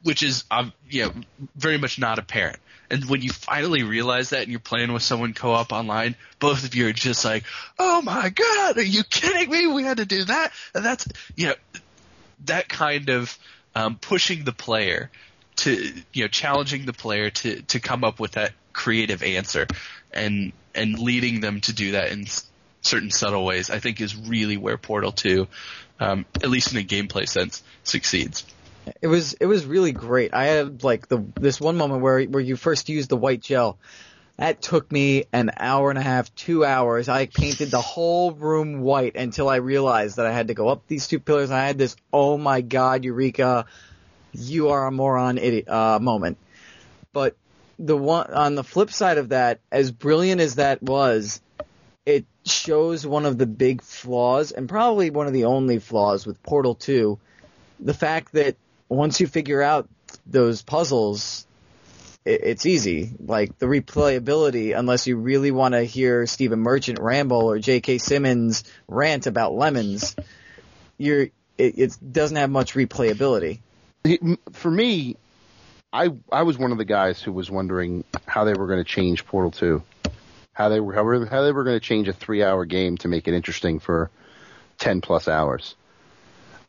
which 0.05 0.23
is 0.23 0.45
um, 0.51 0.73
you 0.89 1.07
know 1.07 1.13
very 1.57 1.79
much 1.79 1.99
not 1.99 2.19
apparent. 2.21 2.59
And 2.95 3.07
when 3.07 3.23
you 3.23 3.31
finally 3.31 3.83
realize 3.83 4.31
that 4.31 4.43
and 4.43 4.53
you're 4.53 4.61
playing 4.61 4.93
with 4.93 5.03
someone 5.03 5.35
co-op 5.35 5.73
online, 5.73 6.15
both 6.39 6.65
of 6.65 6.77
you 6.77 6.87
are 6.87 6.93
just 6.93 7.25
like, 7.25 7.43
"Oh 7.77 8.01
my 8.03 8.29
god, 8.29 8.79
are 8.79 8.83
you 8.83 9.03
kidding 9.03 9.51
me? 9.51 9.67
We 9.67 9.83
had 9.83 9.97
to 9.97 10.05
do 10.05 10.23
that." 10.23 10.53
And 10.77 10.85
that's 10.85 11.09
you 11.35 11.49
know 11.49 11.55
that 12.45 12.69
kind 12.69 13.09
of 13.09 13.37
um, 13.75 13.97
pushing 13.97 14.45
the 14.45 14.53
player 14.53 15.11
to 15.57 15.93
you 16.13 16.23
know 16.23 16.29
challenging 16.29 16.87
the 16.87 16.93
player 16.93 17.31
to 17.31 17.63
to 17.63 17.81
come 17.81 18.05
up 18.05 18.21
with 18.21 18.33
that 18.33 18.53
creative 18.73 19.25
answer 19.25 19.67
and 20.13 20.53
and 20.73 20.97
leading 20.97 21.41
them 21.41 21.63
to 21.63 21.73
do 21.73 21.93
that 21.93 22.13
in 22.13 22.27
certain 22.83 23.11
subtle 23.11 23.45
ways. 23.45 23.71
I 23.71 23.81
think 23.81 24.01
is 24.01 24.15
really 24.15 24.57
where 24.57 24.79
Portal 24.79 25.11
Two, 25.11 25.49
um, 25.99 26.27
at 26.37 26.49
least 26.49 26.71
in 26.71 26.79
a 26.79 26.85
gameplay 26.85 27.29
sense, 27.29 27.65
succeeds. 27.83 28.45
It 29.01 29.07
was 29.07 29.35
it 29.35 29.47
was 29.47 29.65
really 29.67 29.93
great. 29.93 30.35
I 30.35 30.45
had 30.47 30.83
like 30.83 31.09
the 31.09 31.25
this 31.37 31.61
one 31.61 31.77
moment 31.77 32.03
where 32.03 32.23
where 32.25 32.43
you 32.43 32.57
first 32.57 32.89
used 32.89 33.09
the 33.09 33.17
white 33.17 33.41
gel. 33.41 33.79
That 34.37 34.61
took 34.61 34.91
me 34.91 35.27
an 35.33 35.53
hour 35.57 35.91
and 35.91 35.99
a 35.99 36.03
half, 36.03 36.35
two 36.35 36.65
hours. 36.65 37.09
I 37.09 37.27
painted 37.27 37.71
the 37.71 37.81
whole 37.81 38.33
room 38.33 38.81
white 38.81 39.15
until 39.15 39.49
I 39.49 39.57
realized 39.57 40.17
that 40.17 40.27
I 40.27 40.33
had 40.33 40.49
to 40.49 40.55
go 40.55 40.69
up 40.69 40.83
these 40.89 41.07
two 41.07 41.21
pillars. 41.21 41.53
I 41.53 41.65
had 41.65 41.79
this, 41.79 41.95
oh 42.13 42.37
my 42.37 42.61
god, 42.61 43.05
Eureka, 43.05 43.67
you 44.33 44.71
are 44.71 44.89
a 44.89 44.91
moron 44.91 45.39
idiot, 45.39 45.69
uh, 45.69 46.01
moment. 46.01 46.39
But 47.13 47.37
the 47.79 47.97
one, 47.97 48.33
on 48.33 48.57
the 48.57 48.65
flip 48.65 48.91
side 48.91 49.19
of 49.19 49.29
that, 49.29 49.61
as 49.71 49.93
brilliant 49.93 50.41
as 50.41 50.57
that 50.57 50.83
was, 50.83 51.41
it 52.05 52.27
shows 52.45 53.07
one 53.07 53.27
of 53.27 53.39
the 53.39 53.47
big 53.47 53.83
flaws, 53.83 54.51
and 54.51 54.69
probably 54.69 55.11
one 55.11 55.29
of 55.29 55.33
the 55.33 55.45
only 55.45 55.79
flaws 55.79 56.27
with 56.27 56.43
Portal 56.43 56.75
2, 56.75 57.19
the 57.79 57.95
fact 57.95 58.33
that 58.33 58.57
once 58.97 59.21
you 59.21 59.27
figure 59.27 59.63
out 59.63 59.89
those 60.27 60.63
puzzles, 60.63 61.47
it, 62.25 62.41
it's 62.45 62.67
easy. 62.67 63.13
Like 63.19 63.59
the 63.59 63.67
replayability, 63.67 64.77
unless 64.77 65.07
you 65.07 65.17
really 65.17 65.51
want 65.51 65.75
to 65.75 65.83
hear 65.83 66.27
Stephen 66.27 66.61
Merchant 66.61 66.99
ramble 66.99 67.51
or 67.51 67.59
J.K. 67.59 67.99
Simmons 67.99 68.65
rant 68.89 69.27
about 69.27 69.55
lemons, 69.55 70.17
you're 70.99 71.29
it, 71.57 71.79
it 71.79 71.99
doesn't 72.13 72.37
have 72.37 72.51
much 72.51 72.75
replayability. 72.75 73.61
For 74.53 74.71
me, 74.71 75.17
I 75.93 76.11
I 76.31 76.43
was 76.43 76.59
one 76.59 76.73
of 76.73 76.79
the 76.79 76.85
guys 76.85 77.23
who 77.23 77.33
was 77.33 77.51
wondering 77.51 78.05
how 78.27 78.45
they 78.45 78.55
were 78.55 78.67
going 78.67 78.81
to 78.81 78.85
change 78.85 79.25
Portal 79.27 79.51
2. 79.51 79.83
How 80.53 80.69
they 80.69 80.81
were 80.81 80.93
how, 80.93 81.25
how 81.27 81.43
they 81.43 81.53
were 81.53 81.65
going 81.65 81.77
to 81.77 81.85
change 81.85 82.09
a 82.09 82.13
3-hour 82.13 82.65
game 82.67 82.97
to 82.99 83.09
make 83.09 83.27
it 83.27 83.35
interesting 83.35 83.81
for 83.81 84.11
10 84.79 85.01
plus 85.01 85.29
hours. 85.29 85.75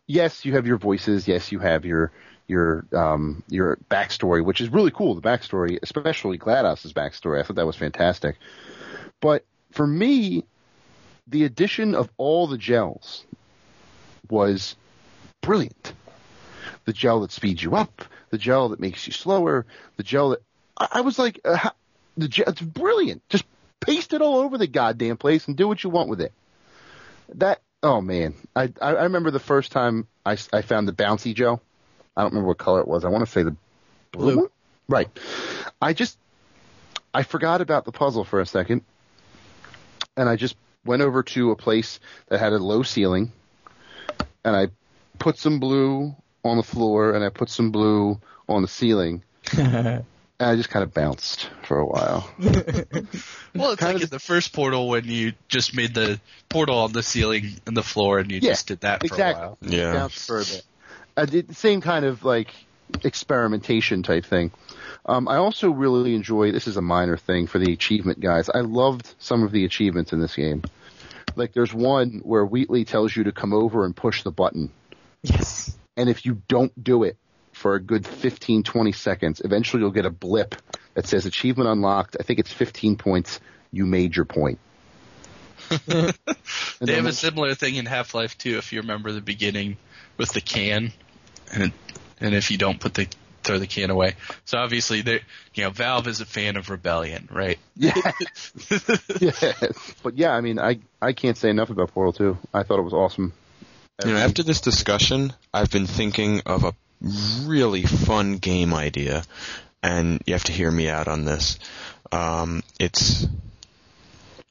Yes, 0.08 0.46
you 0.46 0.54
have 0.54 0.68
your 0.68 0.78
voices, 0.78 1.28
yes, 1.28 1.52
you 1.52 1.60
have 1.60 1.86
your 1.86 2.12
your 2.48 2.86
um 2.94 3.44
your 3.50 3.78
backstory, 3.90 4.44
which 4.44 4.62
is 4.62 4.70
really 4.70 4.92
cool, 4.92 5.16
the 5.16 5.22
backstory, 5.22 5.80
especially 5.82 6.38
GLaDOS's 6.38 6.94
backstory. 6.94 7.40
I 7.40 7.44
thought 7.44 7.56
that 7.56 7.66
was 7.66 7.76
fantastic. 7.76 8.38
But 9.20 9.44
for 9.72 9.88
me, 9.88 10.46
the 11.28 11.44
addition 11.44 11.96
of 11.96 12.10
all 12.18 12.48
the 12.48 12.58
gels 12.58 13.26
was 14.30 14.76
brilliant. 15.42 15.94
The 16.86 16.94
gel 16.94 17.22
that 17.22 17.32
speeds 17.32 17.64
you 17.64 17.76
up, 17.76 18.04
the 18.30 18.38
gel 18.38 18.70
that 18.70 18.80
makes 18.80 19.08
you 19.08 19.14
slower, 19.14 19.66
the 19.98 20.04
gel 20.04 20.30
that 20.30 20.44
I, 20.78 20.88
I 20.94 21.02
was 21.02 21.18
like, 21.18 21.40
uh, 21.44 21.56
how, 21.56 21.72
the 22.16 22.28
gel, 22.28 22.46
it's 22.48 22.62
brilliant. 22.62 23.28
Just 23.30 23.46
paste 23.82 24.14
it 24.14 24.22
all 24.22 24.38
over 24.38 24.58
the 24.58 24.68
goddamn 24.68 25.18
place 25.18 25.48
and 25.48 25.58
do 25.58 25.68
what 25.68 25.84
you 25.84 25.90
want 25.90 26.10
with 26.10 26.22
it. 26.22 26.32
That 27.36 27.62
oh 27.84 28.02
man, 28.02 28.36
I 28.56 28.72
I, 28.82 29.04
remember 29.04 29.32
the 29.32 29.40
first 29.40 29.72
time 29.72 30.08
I, 30.26 30.38
I 30.52 30.62
found 30.62 30.88
the 30.88 30.94
bouncy 30.94 31.34
gel. 31.34 31.62
I 32.16 32.22
don't 32.22 32.32
remember 32.32 32.50
what 32.50 32.58
color 32.58 32.82
it 32.82 32.88
was. 32.88 33.06
I 33.06 33.10
want 33.10 33.26
to 33.26 33.32
say 33.32 33.44
the 33.44 33.56
blue. 34.12 34.36
Blue. 34.36 34.52
Right. 34.88 35.10
I 35.82 35.94
just 35.94 36.18
I 37.14 37.24
forgot 37.24 37.62
about 37.62 37.86
the 37.86 37.92
puzzle 37.92 38.24
for 38.24 38.40
a 38.40 38.46
second, 38.46 38.82
and 40.18 40.30
I 40.30 40.36
just 40.36 40.56
went 40.86 41.02
over 41.02 41.24
to 41.24 41.52
a 41.52 41.56
place 41.56 42.00
that 42.28 42.40
had 42.40 42.54
a 42.54 42.58
low 42.58 42.84
ceiling, 42.84 43.32
and 44.44 44.56
I 44.56 44.68
put 45.18 45.38
some 45.38 45.60
blue 45.60 46.16
on 46.44 46.58
the 46.58 46.64
floor, 46.64 47.14
and 47.14 47.24
I 47.24 47.30
put 47.30 47.50
some 47.50 47.72
blue 47.72 48.20
on 48.48 48.62
the 48.62 48.68
ceiling, 48.68 49.24
I 50.40 50.56
just 50.58 50.70
kind 50.70 50.84
of 50.84 50.94
bounced 50.94 51.50
for 51.64 51.80
a 51.80 51.86
while. 51.86 52.30
Well, 53.56 53.72
it's 53.72 53.80
Kind 53.80 53.94
like 53.94 53.96
of- 53.96 54.02
in 54.04 54.10
the 54.10 54.20
first 54.20 54.52
portal 54.52 54.90
when 54.90 55.06
you 55.06 55.32
just 55.48 55.74
made 55.76 55.94
the 55.94 56.20
portal 56.50 56.80
on 56.80 56.92
the 56.92 57.02
ceiling 57.04 57.54
and 57.66 57.76
the 57.78 57.84
floor, 57.84 58.20
and 58.20 58.30
you 58.30 58.40
Yeah, 58.42 58.50
just 58.52 58.68
did 58.68 58.82
that 58.82 59.00
for 59.00 59.06
exactly. 59.06 59.44
a 59.44 59.48
while. 59.48 59.58
Yeah. 59.62 59.94
bounced 59.94 60.28
for 60.28 60.42
a 60.42 60.44
bit. 60.44 60.64
I 61.16 61.26
did 61.26 61.48
the 61.48 61.54
same 61.54 61.80
kind 61.80 62.04
of 62.04 62.26
like 62.26 62.50
experimentation 63.06 64.04
type 64.04 64.26
thing. 64.26 64.52
Um, 65.06 65.28
I 65.30 65.38
also 65.38 65.70
really 65.70 66.16
enjoy. 66.16 66.52
This 66.52 66.68
is 66.68 66.76
a 66.78 66.82
minor 66.82 67.16
thing 67.16 67.48
for 67.48 67.60
the 67.60 67.72
achievement 67.72 68.20
guys. 68.20 68.50
I 68.50 68.60
loved 68.60 69.14
some 69.20 69.44
of 69.44 69.52
the 69.54 69.64
achievements 69.64 70.12
in 70.12 70.20
this 70.20 70.36
game. 70.36 70.64
Like 71.38 71.54
there's 71.54 71.74
one 71.74 72.22
where 72.24 72.46
Wheatley 72.46 72.84
tells 72.86 73.16
you 73.16 73.24
to 73.26 73.32
come 73.32 73.54
over 73.54 73.86
and 73.86 73.96
push 73.96 74.24
the 74.24 74.32
button, 74.32 74.70
Yes. 75.24 75.76
and 75.96 76.10
if 76.10 76.26
you 76.26 76.42
don't 76.50 76.72
do 76.84 77.04
it 77.04 77.18
for 77.56 77.76
a 77.76 77.80
good 77.80 78.06
15, 78.06 78.64
20 78.64 78.92
seconds, 78.92 79.42
eventually 79.44 79.82
you'll 79.82 79.92
get 79.92 80.06
a 80.06 80.12
blip 80.12 80.56
that 80.94 81.08
says 81.08 81.26
achievement 81.26 81.70
unlocked. 81.70 82.18
I 82.20 82.24
think 82.24 82.40
it's 82.40 82.52
15 82.52 82.98
points. 82.98 83.40
You 83.72 83.86
made 83.86 84.16
your 84.16 84.26
point. 84.26 84.60
They 86.82 86.96
have 86.96 87.06
a 87.06 87.14
similar 87.14 87.56
thing 87.56 87.76
in 87.76 87.86
Half 87.86 88.14
Life 88.14 88.38
2, 88.38 88.58
if 88.58 88.74
you 88.74 88.82
remember 88.82 89.14
the 89.14 89.22
beginning 89.22 89.78
with 90.18 90.34
the 90.34 90.42
can, 90.42 90.92
and 91.52 91.72
and 92.20 92.36
if 92.36 92.52
you 92.52 92.58
don't 92.58 92.80
put 92.80 92.94
the 92.94 93.08
throw 93.44 93.58
the 93.58 93.68
can 93.68 93.90
away. 93.90 94.16
So 94.44 94.58
obviously, 94.58 95.02
they 95.02 95.22
you 95.54 95.64
know 95.64 95.70
Valve 95.70 96.08
is 96.08 96.20
a 96.20 96.26
fan 96.26 96.58
of 96.58 96.70
rebellion, 96.70 97.30
right? 97.32 97.58
Yeah. 97.76 97.94
yes. 99.22 99.96
But 100.04 100.18
yeah, 100.18 100.32
I 100.32 100.42
mean, 100.42 100.60
I 100.60 100.80
I 101.02 101.14
can't 101.14 101.38
say 101.38 101.50
enough 101.50 101.70
about 101.70 101.92
Portal 101.94 102.14
2. 102.14 102.38
I 102.54 102.64
thought 102.64 102.80
it 102.80 102.84
was 102.84 102.94
awesome. 102.94 103.32
You 104.06 104.12
know, 104.12 104.18
after 104.18 104.44
this 104.44 104.60
discussion, 104.60 105.34
I've 105.54 105.72
been 105.72 105.88
thinking 105.88 106.42
of 106.46 106.66
a 106.66 106.74
really 107.02 107.84
fun 107.84 108.38
game 108.38 108.74
idea, 108.74 109.24
and 109.84 110.22
you 110.26 110.34
have 110.34 110.44
to 110.46 110.52
hear 110.52 110.72
me 110.72 110.90
out 110.90 111.08
on 111.08 111.26
this. 111.26 111.60
Um, 112.12 112.64
it's 112.80 113.28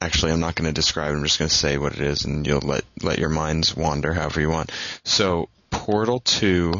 actually 0.00 0.32
I'm 0.32 0.40
not 0.40 0.54
going 0.54 0.66
to 0.68 0.72
describe. 0.72 1.12
it, 1.12 1.16
I'm 1.16 1.24
just 1.24 1.38
going 1.38 1.48
to 1.48 1.54
say 1.54 1.78
what 1.78 1.94
it 1.94 2.00
is, 2.00 2.24
and 2.24 2.46
you'll 2.46 2.60
let 2.60 2.84
let 3.02 3.18
your 3.18 3.30
minds 3.30 3.76
wander 3.76 4.12
however 4.12 4.40
you 4.40 4.50
want. 4.50 4.70
So, 5.04 5.48
Portal 5.70 6.20
Two 6.20 6.74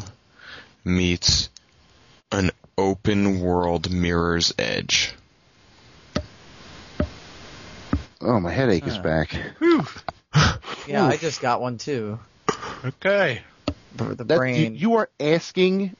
meets 0.85 1.49
an 2.31 2.51
open 2.77 3.41
world 3.41 3.91
Mirror's 3.91 4.53
Edge. 4.59 5.15
Oh, 8.21 8.41
my 8.41 8.51
headache 8.51 8.87
is 8.87 8.97
Huh. 8.97 9.03
back. 9.03 9.37
Yeah, 10.87 11.07
I 11.07 11.17
just 11.17 11.41
got 11.41 11.61
one 11.63 11.79
too. 11.79 12.19
Okay. 12.85 13.41
For 13.97 14.15
the 14.15 14.25
That, 14.25 14.35
you, 14.35 14.39
brain. 14.39 14.75
you 14.77 14.95
are 14.97 15.09
asking 15.21 15.95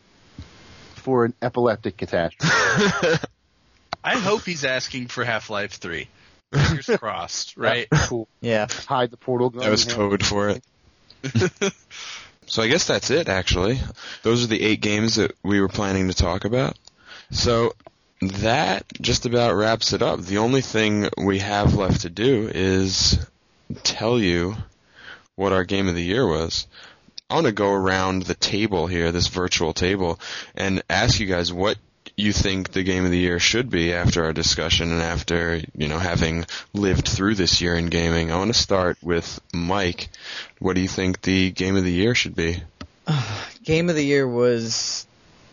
for 0.97 1.25
an 1.25 1.35
epileptic 1.43 1.97
catastrophe. 1.97 3.19
I 4.05 4.17
hope 4.19 4.43
he's 4.45 4.65
asking 4.65 5.09
for 5.09 5.25
Half 5.25 5.51
Life 5.51 5.73
Three. 5.75 6.09
Fingers 6.53 6.87
crossed, 6.99 7.57
right? 7.57 7.89
Cool. 7.91 8.29
Yeah. 8.41 8.67
Hide 8.87 9.11
the 9.11 9.17
portal 9.17 9.51
gun. 9.51 9.63
That 9.63 9.71
was 9.71 9.85
in 9.85 9.91
hand. 9.91 10.11
code 10.11 10.25
for 10.27 10.49
it. 10.51 10.63
so 12.47 12.63
I 12.63 12.69
guess 12.69 12.87
that's 12.87 13.11
it, 13.11 13.29
actually. 13.29 13.81
Those 14.23 14.45
are 14.45 14.49
the 14.49 14.63
eight 14.63 14.81
games 14.81 15.17
that 15.17 15.33
we 15.43 15.61
were 15.61 15.69
planning 15.69 16.09
to 16.09 16.15
talk 16.15 16.45
about. 16.45 16.77
So 17.31 17.75
that 18.21 18.85
just 19.01 19.27
about 19.27 19.55
wraps 19.55 19.93
it 19.93 20.03
up. 20.03 20.21
The 20.21 20.39
only 20.39 20.61
thing 20.61 21.09
we 21.17 21.39
have 21.41 21.75
left 21.75 22.03
to 22.03 22.11
do 22.11 22.51
is 22.53 23.19
tell 23.83 24.19
you 24.19 24.57
what 25.37 25.53
our 25.53 25.65
game 25.65 25.89
of 25.89 25.95
the 25.95 26.03
year 26.03 26.27
was. 26.27 26.67
I 27.31 27.37
want 27.37 27.47
to 27.47 27.53
go 27.53 27.73
around 27.73 28.25
the 28.25 28.35
table 28.35 28.87
here, 28.87 29.11
this 29.11 29.29
virtual 29.29 29.73
table, 29.73 30.21
and 30.55 30.83
ask 30.91 31.19
you 31.19 31.27
guys 31.27 31.51
what 31.51 31.79
you 32.17 32.33
think 32.33 32.71
the 32.71 32.83
game 32.83 33.07
of 33.07 33.11
the 33.11 33.19
year 33.19 33.39
should 33.39 33.71
be 33.71 33.95
after 33.95 34.25
our 34.25 34.35
discussion 34.35 34.93
and 34.93 35.01
after, 35.01 35.63
you 35.75 35.89
know, 35.89 35.99
having 35.99 36.45
lived 36.75 37.09
through 37.09 37.35
this 37.35 37.63
year 37.63 37.77
in 37.77 37.87
gaming. 37.87 38.31
I 38.31 38.37
want 38.37 38.53
to 38.53 38.61
start 38.61 38.99
with 39.03 39.41
Mike. 39.55 40.11
What 40.59 40.75
do 40.75 40.83
you 40.83 40.89
think 40.89 41.23
the 41.23 41.51
game 41.51 41.77
of 41.77 41.85
the 41.85 41.93
year 41.93 42.15
should 42.15 42.37
be? 42.37 42.63
Game 43.65 43.89
of 43.89 43.97
the 43.97 44.05
year 44.05 44.29
was 44.29 45.07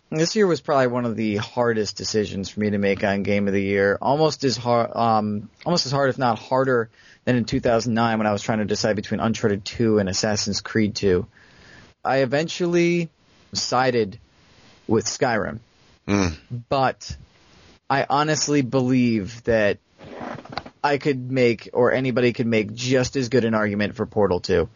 this 0.10 0.36
year 0.36 0.46
was 0.46 0.60
probably 0.60 0.88
one 0.88 1.06
of 1.06 1.16
the 1.16 1.38
hardest 1.38 1.96
decisions 1.96 2.50
for 2.50 2.60
me 2.60 2.70
to 2.70 2.78
make 2.78 3.02
on 3.06 3.24
game 3.24 3.48
of 3.48 3.54
the 3.54 3.64
year. 3.64 3.98
Almost 4.02 4.44
as 4.44 4.58
hard, 4.58 4.94
um, 4.94 5.50
almost 5.66 5.86
as 5.86 5.94
hard, 5.94 6.10
if 6.10 6.18
not 6.18 6.38
harder, 6.38 6.90
than 7.24 7.38
in 7.38 7.46
2009 7.46 8.18
when 8.18 8.28
I 8.28 8.34
was 8.34 8.42
trying 8.42 8.60
to 8.60 8.66
decide 8.66 8.98
between 8.98 9.22
Uncharted 9.22 9.64
2 9.64 10.00
and 10.00 10.10
Assassin's 10.10 10.60
Creed 10.60 10.96
2. 10.96 11.26
I 12.04 12.18
eventually 12.18 13.10
sided 13.54 14.18
with 14.88 15.06
Skyrim, 15.06 15.60
Mm. 16.08 16.34
but 16.70 17.16
I 17.90 18.06
honestly 18.10 18.62
believe 18.62 19.44
that 19.44 19.78
I 20.84 20.98
could 20.98 21.32
make, 21.32 21.70
or 21.74 21.92
anybody 21.92 22.34
could 22.34 22.48
make, 22.48 22.74
just 22.74 23.16
as 23.16 23.30
good 23.30 23.46
an 23.46 23.54
argument 23.54 23.96
for 23.96 24.06
Portal 24.06 24.40
2. 24.40 24.68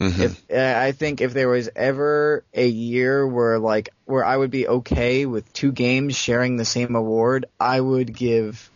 Mhm. 0.00 0.20
If 0.20 0.50
I 0.50 0.90
think 0.92 1.20
if 1.20 1.32
there 1.32 1.48
was 1.48 1.70
ever 1.76 2.42
a 2.52 2.66
year 2.66 3.24
where 3.26 3.60
like 3.60 3.90
where 4.04 4.24
I 4.24 4.36
would 4.36 4.50
be 4.50 4.66
okay 4.66 5.26
with 5.26 5.50
two 5.52 5.70
games 5.70 6.16
sharing 6.16 6.56
the 6.56 6.64
same 6.64 6.96
award, 6.96 7.46
I 7.60 7.80
would 7.80 8.12
give 8.12 8.68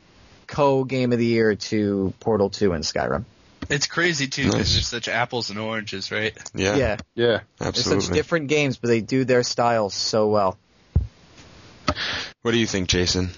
co 0.46 0.84
game 0.84 1.12
of 1.12 1.18
the 1.18 1.26
year 1.26 1.56
to 1.56 2.14
Portal 2.20 2.50
2 2.50 2.72
and 2.72 2.84
Skyrim. 2.84 3.24
It's 3.68 3.86
crazy 3.86 4.28
too 4.28 4.44
because 4.44 4.58
Nice. 4.58 4.72
there's 4.74 4.88
such 4.88 5.08
apples 5.08 5.50
and 5.50 5.58
oranges, 5.58 6.12
right? 6.12 6.36
yeah, 6.54 6.76
Yeah, 6.76 6.96
Yeah. 7.14 7.40
Absolutely. 7.60 7.92
they're 7.92 8.00
such 8.00 8.14
different 8.14 8.48
games, 8.48 8.76
but 8.76 8.88
they 8.88 9.00
do 9.00 9.24
their 9.24 9.42
styles 9.42 9.94
so 9.94 10.28
well. 10.28 10.58
what 12.42 12.52
do 12.52 12.58
you 12.58 12.66
think, 12.66 12.88
Jason? 12.88 13.30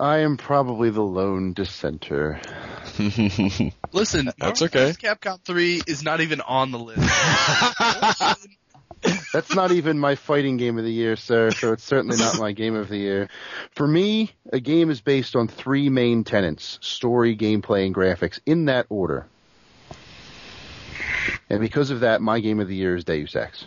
I 0.00 0.18
am 0.18 0.36
probably 0.36 0.90
the 0.90 1.02
lone 1.02 1.52
dissenter. 1.52 2.40
Listen, 3.92 4.26
That's 4.26 4.38
Marvel 4.38 4.64
okay. 4.66 4.92
vs. 4.92 4.96
Capcom 4.96 5.40
3 5.44 5.82
is 5.86 6.02
not 6.02 6.20
even 6.20 6.40
on 6.40 6.72
the 6.72 6.78
list. 6.78 7.00
That's 9.32 9.54
not 9.54 9.72
even 9.72 9.98
my 9.98 10.14
fighting 10.14 10.56
game 10.56 10.78
of 10.78 10.84
the 10.84 10.92
year, 10.92 11.16
sir, 11.16 11.50
so 11.50 11.72
it's 11.72 11.84
certainly 11.84 12.16
not 12.18 12.38
my 12.38 12.52
game 12.52 12.74
of 12.74 12.88
the 12.88 12.98
year. 12.98 13.28
For 13.70 13.86
me, 13.86 14.32
a 14.52 14.60
game 14.60 14.90
is 14.90 15.00
based 15.00 15.34
on 15.36 15.48
three 15.48 15.88
main 15.88 16.24
tenets 16.24 16.78
story, 16.82 17.36
gameplay, 17.36 17.86
and 17.86 17.94
graphics, 17.94 18.40
in 18.46 18.66
that 18.66 18.86
order. 18.88 19.26
And 21.48 21.60
because 21.60 21.90
of 21.90 22.00
that, 22.00 22.20
my 22.20 22.40
game 22.40 22.60
of 22.60 22.68
the 22.68 22.76
year 22.76 22.94
is 22.94 23.04
Deus 23.04 23.34
Ex. 23.34 23.66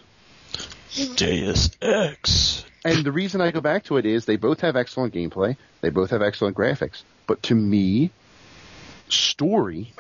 Deus 1.16 1.72
Ex. 1.82 2.66
And 2.84 3.04
the 3.04 3.12
reason 3.12 3.42
I 3.42 3.52
go 3.52 3.62
back 3.62 3.86
to 3.86 3.98
it 3.98 4.06
is 4.06 4.26
they 4.26 4.36
both 4.38 4.62
have 4.62 4.76
excellent 4.76 5.14
gameplay, 5.14 5.58
they 5.82 5.90
both 5.90 6.12
have 6.12 6.22
excellent 6.22 6.56
graphics. 6.56 7.02
But 7.28 7.42
to 7.44 7.56
me, 7.56 8.12
story 9.10 9.94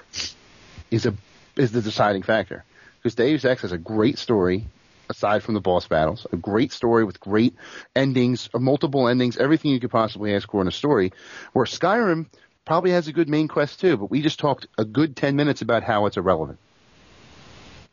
is 0.91 1.05
a 1.05 1.15
is 1.55 1.71
the 1.71 1.81
deciding 1.81 2.23
factor. 2.23 2.63
Because 2.97 3.15
Deus 3.15 3.45
Ex 3.45 3.61
has 3.63 3.71
a 3.71 3.77
great 3.77 4.17
story, 4.17 4.65
aside 5.09 5.43
from 5.43 5.53
the 5.53 5.61
boss 5.61 5.87
battles, 5.87 6.25
a 6.31 6.37
great 6.37 6.71
story 6.71 7.03
with 7.03 7.19
great 7.19 7.55
endings, 7.95 8.49
uh, 8.53 8.59
multiple 8.59 9.07
endings, 9.07 9.37
everything 9.37 9.71
you 9.71 9.79
could 9.79 9.91
possibly 9.91 10.35
ask 10.35 10.49
for 10.49 10.61
in 10.61 10.67
a 10.67 10.71
story. 10.71 11.11
Where 11.53 11.65
Skyrim 11.65 12.27
probably 12.65 12.91
has 12.91 13.07
a 13.07 13.13
good 13.13 13.29
main 13.29 13.47
quest 13.47 13.79
too, 13.79 13.97
but 13.97 14.09
we 14.09 14.21
just 14.21 14.39
talked 14.39 14.67
a 14.77 14.85
good 14.85 15.15
ten 15.15 15.35
minutes 15.35 15.61
about 15.61 15.83
how 15.83 16.05
it's 16.05 16.17
irrelevant. 16.17 16.59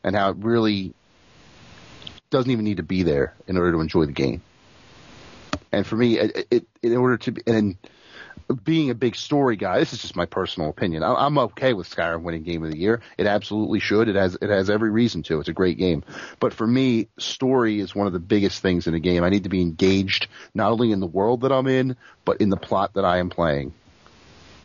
And 0.04 0.16
how 0.16 0.30
it 0.30 0.36
really 0.38 0.94
doesn't 2.30 2.50
even 2.50 2.64
need 2.64 2.78
to 2.78 2.82
be 2.82 3.02
there 3.02 3.34
in 3.46 3.56
order 3.56 3.72
to 3.72 3.80
enjoy 3.80 4.06
the 4.06 4.12
game. 4.12 4.42
And 5.70 5.86
for 5.86 5.96
me, 5.96 6.18
it, 6.18 6.46
it 6.50 6.66
in 6.82 6.96
order 6.96 7.18
to 7.18 7.32
be, 7.32 7.42
and 7.46 7.76
being 8.64 8.90
a 8.90 8.94
big 8.94 9.16
story 9.16 9.56
guy, 9.56 9.78
this 9.78 9.92
is 9.92 10.00
just 10.00 10.16
my 10.16 10.26
personal 10.26 10.68
opinion. 10.68 11.02
I, 11.02 11.14
I'm 11.14 11.38
okay 11.38 11.72
with 11.72 11.88
Skyrim 11.88 12.22
winning 12.22 12.42
Game 12.42 12.64
of 12.64 12.70
the 12.70 12.78
Year. 12.78 13.00
It 13.16 13.26
absolutely 13.26 13.80
should. 13.80 14.08
It 14.08 14.16
has 14.16 14.36
it 14.40 14.50
has 14.50 14.70
every 14.70 14.90
reason 14.90 15.22
to. 15.24 15.40
It's 15.40 15.48
a 15.48 15.52
great 15.52 15.78
game. 15.78 16.04
But 16.40 16.52
for 16.52 16.66
me, 16.66 17.08
story 17.18 17.80
is 17.80 17.94
one 17.94 18.06
of 18.06 18.12
the 18.12 18.20
biggest 18.20 18.60
things 18.60 18.86
in 18.86 18.94
a 18.94 19.00
game. 19.00 19.24
I 19.24 19.28
need 19.28 19.44
to 19.44 19.48
be 19.48 19.62
engaged 19.62 20.28
not 20.54 20.72
only 20.72 20.92
in 20.92 21.00
the 21.00 21.06
world 21.06 21.42
that 21.42 21.52
I'm 21.52 21.66
in, 21.66 21.96
but 22.24 22.40
in 22.40 22.50
the 22.50 22.56
plot 22.56 22.94
that 22.94 23.04
I 23.04 23.18
am 23.18 23.30
playing. 23.30 23.72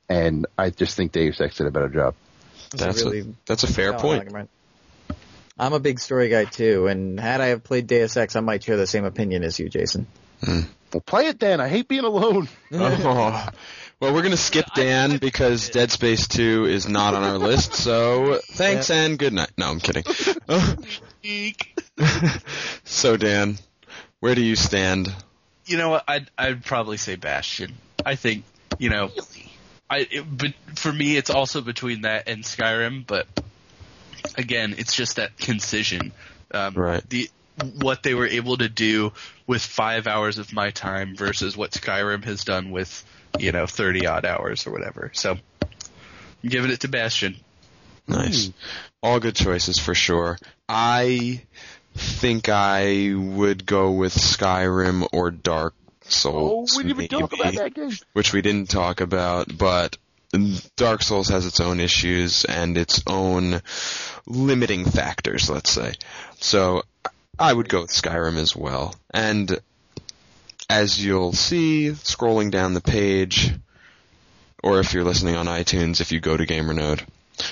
And 0.10 0.48
I 0.58 0.70
just 0.70 0.96
think 0.96 1.12
Deus 1.12 1.40
Ex 1.42 1.58
did 1.58 1.68
a 1.68 1.72
better 1.72 1.90
job. 1.90 2.16
That's 2.72 3.04
really 3.04 3.22
a, 3.22 3.26
that's 3.46 3.64
a 3.64 3.68
fair 3.68 3.92
valid 3.92 4.02
point. 4.02 4.20
argument. 4.20 4.50
I'm 5.60 5.74
a 5.74 5.80
big 5.80 6.00
story 6.00 6.30
guy 6.30 6.46
too, 6.46 6.88
and 6.88 7.20
had 7.20 7.42
I 7.42 7.48
have 7.48 7.64
played 7.64 7.88
Deus 7.88 8.16
Ex, 8.16 8.36
I 8.36 8.42
might 8.42 8.64
share 8.64 8.78
the 8.78 8.86
same 8.86 9.06
opinion 9.06 9.44
as 9.44 9.58
you, 9.58 9.70
Jason. 9.70 10.06
Hmm. 10.44 10.62
Well, 10.94 11.02
play 11.02 11.28
it 11.28 11.40
then. 11.40 11.60
I 11.60 11.68
hate 11.68 11.88
being 11.88 12.06
alone. 12.06 12.48
Oh. 12.74 13.50
Well, 14.00 14.14
we're 14.14 14.22
gonna 14.22 14.38
skip 14.38 14.66
Dan 14.76 15.18
because 15.18 15.70
Dead 15.70 15.90
Space 15.90 16.28
2 16.28 16.66
is 16.66 16.88
not 16.88 17.16
on 17.16 17.24
our 17.24 17.40
list. 17.40 17.74
So 17.74 18.40
thanks 18.52 18.92
and 18.92 19.18
good 19.18 19.34
night. 19.34 19.50
No, 19.58 19.72
I'm 19.72 19.80
kidding. 19.80 20.04
so 22.84 23.18
Dan, 23.18 23.58
where 24.20 24.36
do 24.36 24.44
you 24.44 24.56
stand? 24.56 25.14
you 25.66 25.78
know 25.78 25.90
what? 25.90 26.04
I'd 26.08 26.30
I'd 26.38 26.64
probably 26.64 26.98
say 26.98 27.16
Bastion. 27.16 27.74
I 28.06 28.16
think 28.16 28.44
you 28.78 28.90
know, 28.90 29.12
I 29.90 30.08
it, 30.10 30.26
but 30.38 30.54
for 30.76 30.92
me 30.94 31.18
it's 31.18 31.30
also 31.30 31.62
between 31.62 32.02
that 32.02 32.28
and 32.30 32.44
Skyrim. 32.44 33.06
But 33.08 33.28
again, 34.38 34.76
it's 34.78 34.96
just 34.96 35.16
that 35.18 35.38
concision. 35.40 36.12
Um, 36.52 36.74
Right. 36.76 37.10
The 37.10 37.30
what 37.80 38.04
they 38.04 38.14
were 38.14 38.28
able 38.28 38.58
to 38.58 38.70
do 38.70 39.14
with 39.46 39.62
five 39.62 40.08
hours 40.08 40.38
of 40.38 40.54
my 40.54 40.72
time 40.72 41.16
versus 41.16 41.58
what 41.58 41.72
Skyrim 41.72 42.24
has 42.26 42.44
done 42.44 42.72
with 42.72 43.06
you 43.40 43.52
know 43.52 43.66
thirty 43.66 44.06
odd 44.06 44.26
hours 44.26 44.68
or 44.68 44.72
whatever. 44.72 45.12
So 45.14 45.38
I'm 45.62 46.50
giving 46.50 46.72
it 46.72 46.82
to 46.82 46.88
Bastion. 46.88 47.38
Nice. 48.08 48.48
Hmm. 48.48 48.52
All 49.04 49.20
good 49.20 49.36
choices 49.36 49.80
for 49.80 49.94
sure. 49.94 50.38
I 50.70 51.42
think 51.96 52.50
I 52.50 53.14
would 53.16 53.66
go 53.66 53.92
with 53.92 54.14
Skyrim 54.14 55.08
or 55.12 55.32
Dark 55.32 55.74
Souls. 56.02 56.74
Oh, 56.74 56.78
we 56.78 56.84
didn't 56.84 57.04
even 57.04 57.20
talk 57.20 57.34
about 57.34 57.54
that 57.56 57.74
game. 57.74 57.92
which 58.14 58.34
we 58.34 58.42
didn't 58.42 58.70
talk 58.70 59.02
about, 59.02 59.56
but 59.56 59.98
Dark 60.76 61.04
Souls 61.04 61.30
has 61.30 61.46
its 61.46 61.60
own 61.60 61.80
issues 61.80 62.46
and 62.46 62.78
its 62.78 63.04
own 63.08 63.62
limiting 64.26 64.86
factors, 64.86 65.50
let's 65.50 65.70
say. 65.70 65.94
So 66.40 66.84
I 67.40 67.54
would 67.54 67.70
go 67.70 67.82
with 67.82 67.92
Skyrim 67.92 68.38
as 68.38 68.56
well. 68.56 68.96
And 69.12 69.60
as 70.70 71.04
you'll 71.04 71.34
see, 71.34 71.90
scrolling 71.92 72.52
down 72.52 72.74
the 72.74 72.82
page, 72.82 73.54
or 74.64 74.80
if 74.80 74.94
you're 74.94 75.04
listening 75.04 75.36
on 75.36 75.46
iTunes, 75.46 76.02
if 76.02 76.12
you 76.12 76.20
go 76.20 76.36
to 76.36 76.46
GamerNode, 76.46 77.06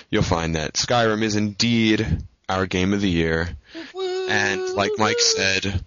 you'll 0.09 0.23
find 0.23 0.55
that 0.55 0.73
Skyrim 0.73 1.21
is 1.21 1.35
indeed 1.35 2.23
our 2.49 2.65
game 2.65 2.93
of 2.93 3.01
the 3.01 3.09
year. 3.09 3.49
And 4.29 4.73
like 4.73 4.91
Mike 4.97 5.19
said, 5.19 5.83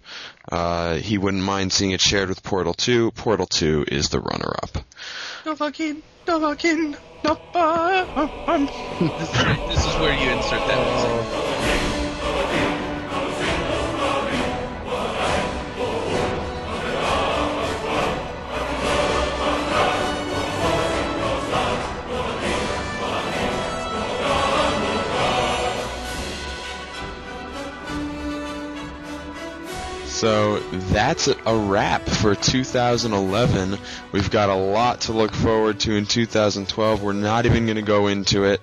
uh, 0.49 0.95
he 0.95 1.17
wouldn't 1.17 1.43
mind 1.43 1.73
seeing 1.73 1.91
it 1.91 2.01
shared 2.01 2.29
with 2.29 2.41
Portal 2.41 2.73
2. 2.73 3.11
Portal 3.11 3.45
2 3.45 3.85
is 3.89 4.09
the 4.09 4.19
runner-up. 4.19 4.83
Dovahkiin, 5.43 6.01
Dovahkiin, 6.25 6.97
Dovahkiin. 7.23 8.67
this, 9.19 9.29
is, 9.29 9.75
this 9.75 9.85
is 9.85 9.99
where 9.99 10.13
you 10.13 10.29
insert 10.31 10.65
that 10.67 11.67
music. 11.67 11.78
That's 31.25 31.39
a 31.45 31.57
wrap 31.57 32.07
for 32.07 32.33
2011. 32.33 33.77
We've 34.13 34.31
got 34.31 34.49
a 34.49 34.55
lot 34.55 35.01
to 35.01 35.11
look 35.11 35.33
forward 35.33 35.79
to 35.81 35.95
in 35.95 36.05
2012. 36.05 37.03
We're 37.03 37.11
not 37.13 37.45
even 37.45 37.65
going 37.65 37.75
to 37.75 37.81
go 37.81 38.07
into 38.07 38.45
it. 38.45 38.61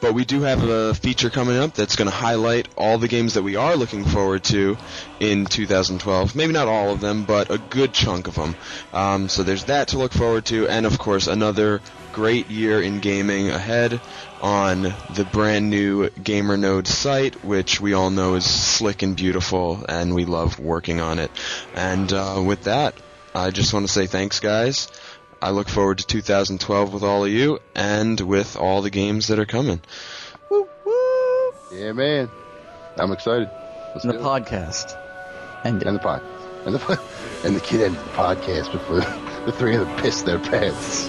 but 0.00 0.14
we 0.14 0.24
do 0.24 0.40
have 0.40 0.64
a 0.64 0.94
feature 0.94 1.30
coming 1.30 1.56
up 1.56 1.74
that's 1.74 1.94
going 1.94 2.10
to 2.10 2.14
highlight 2.14 2.66
all 2.76 2.98
the 2.98 3.08
games 3.08 3.34
that 3.34 3.42
we 3.42 3.54
are 3.56 3.76
looking 3.76 4.04
forward 4.04 4.42
to 4.42 4.76
in 5.20 5.44
2012. 5.44 6.34
Maybe 6.34 6.52
not 6.52 6.66
all 6.66 6.90
of 6.90 7.00
them, 7.00 7.24
but 7.24 7.50
a 7.50 7.58
good 7.58 7.92
chunk 7.92 8.26
of 8.26 8.34
them. 8.34 8.56
Um, 8.92 9.28
so 9.28 9.42
there's 9.42 9.64
that 9.64 9.88
to 9.88 9.98
look 9.98 10.12
forward 10.12 10.46
to, 10.46 10.66
and 10.66 10.86
of 10.86 10.98
course 10.98 11.26
another 11.26 11.80
great 12.12 12.50
year 12.50 12.80
in 12.80 13.00
gaming 13.00 13.50
ahead 13.50 14.00
on 14.40 14.82
the 15.14 15.28
brand 15.32 15.70
new 15.70 16.08
GamerNode 16.08 16.86
site, 16.86 17.44
which 17.44 17.80
we 17.80 17.94
all 17.94 18.10
know 18.10 18.34
is 18.34 18.44
slick 18.44 19.02
and 19.02 19.16
beautiful, 19.16 19.84
and 19.88 20.14
we 20.14 20.24
love 20.24 20.58
working 20.58 21.00
on 21.00 21.18
it. 21.18 21.30
And 21.74 22.12
uh, 22.12 22.42
with 22.44 22.64
that, 22.64 22.94
I 23.34 23.50
just 23.50 23.72
want 23.72 23.86
to 23.86 23.92
say 23.92 24.06
thanks, 24.06 24.40
guys. 24.40 24.88
I 25.40 25.50
look 25.50 25.68
forward 25.68 25.98
to 25.98 26.06
2012 26.06 26.92
with 26.92 27.02
all 27.02 27.24
of 27.24 27.30
you 27.30 27.58
and 27.74 28.20
with 28.20 28.56
all 28.56 28.82
the 28.82 28.90
games 28.90 29.28
that 29.28 29.38
are 29.38 29.46
coming. 29.46 29.80
Woo, 30.50 30.68
woo. 30.84 31.52
Yeah, 31.72 31.92
man. 31.92 32.30
I'm 32.98 33.12
excited. 33.12 33.50
Let's 33.94 34.04
And 34.04 34.14
the 34.14 34.18
podcast. 34.18 34.98
And 35.64 35.82
and 35.82 35.96
the 35.96 36.00
pod, 36.00 36.22
and 36.64 36.74
the 36.74 36.78
pod, 36.78 36.98
and 37.44 37.54
the 37.54 37.60
kid 37.60 37.82
ended 37.82 38.00
the 38.00 38.10
podcast 38.10 38.72
before 38.72 39.00
the 39.46 39.52
three 39.52 39.76
of 39.76 39.86
them 39.86 39.96
pissed 39.98 40.26
their 40.26 40.38
pants. 40.38 41.08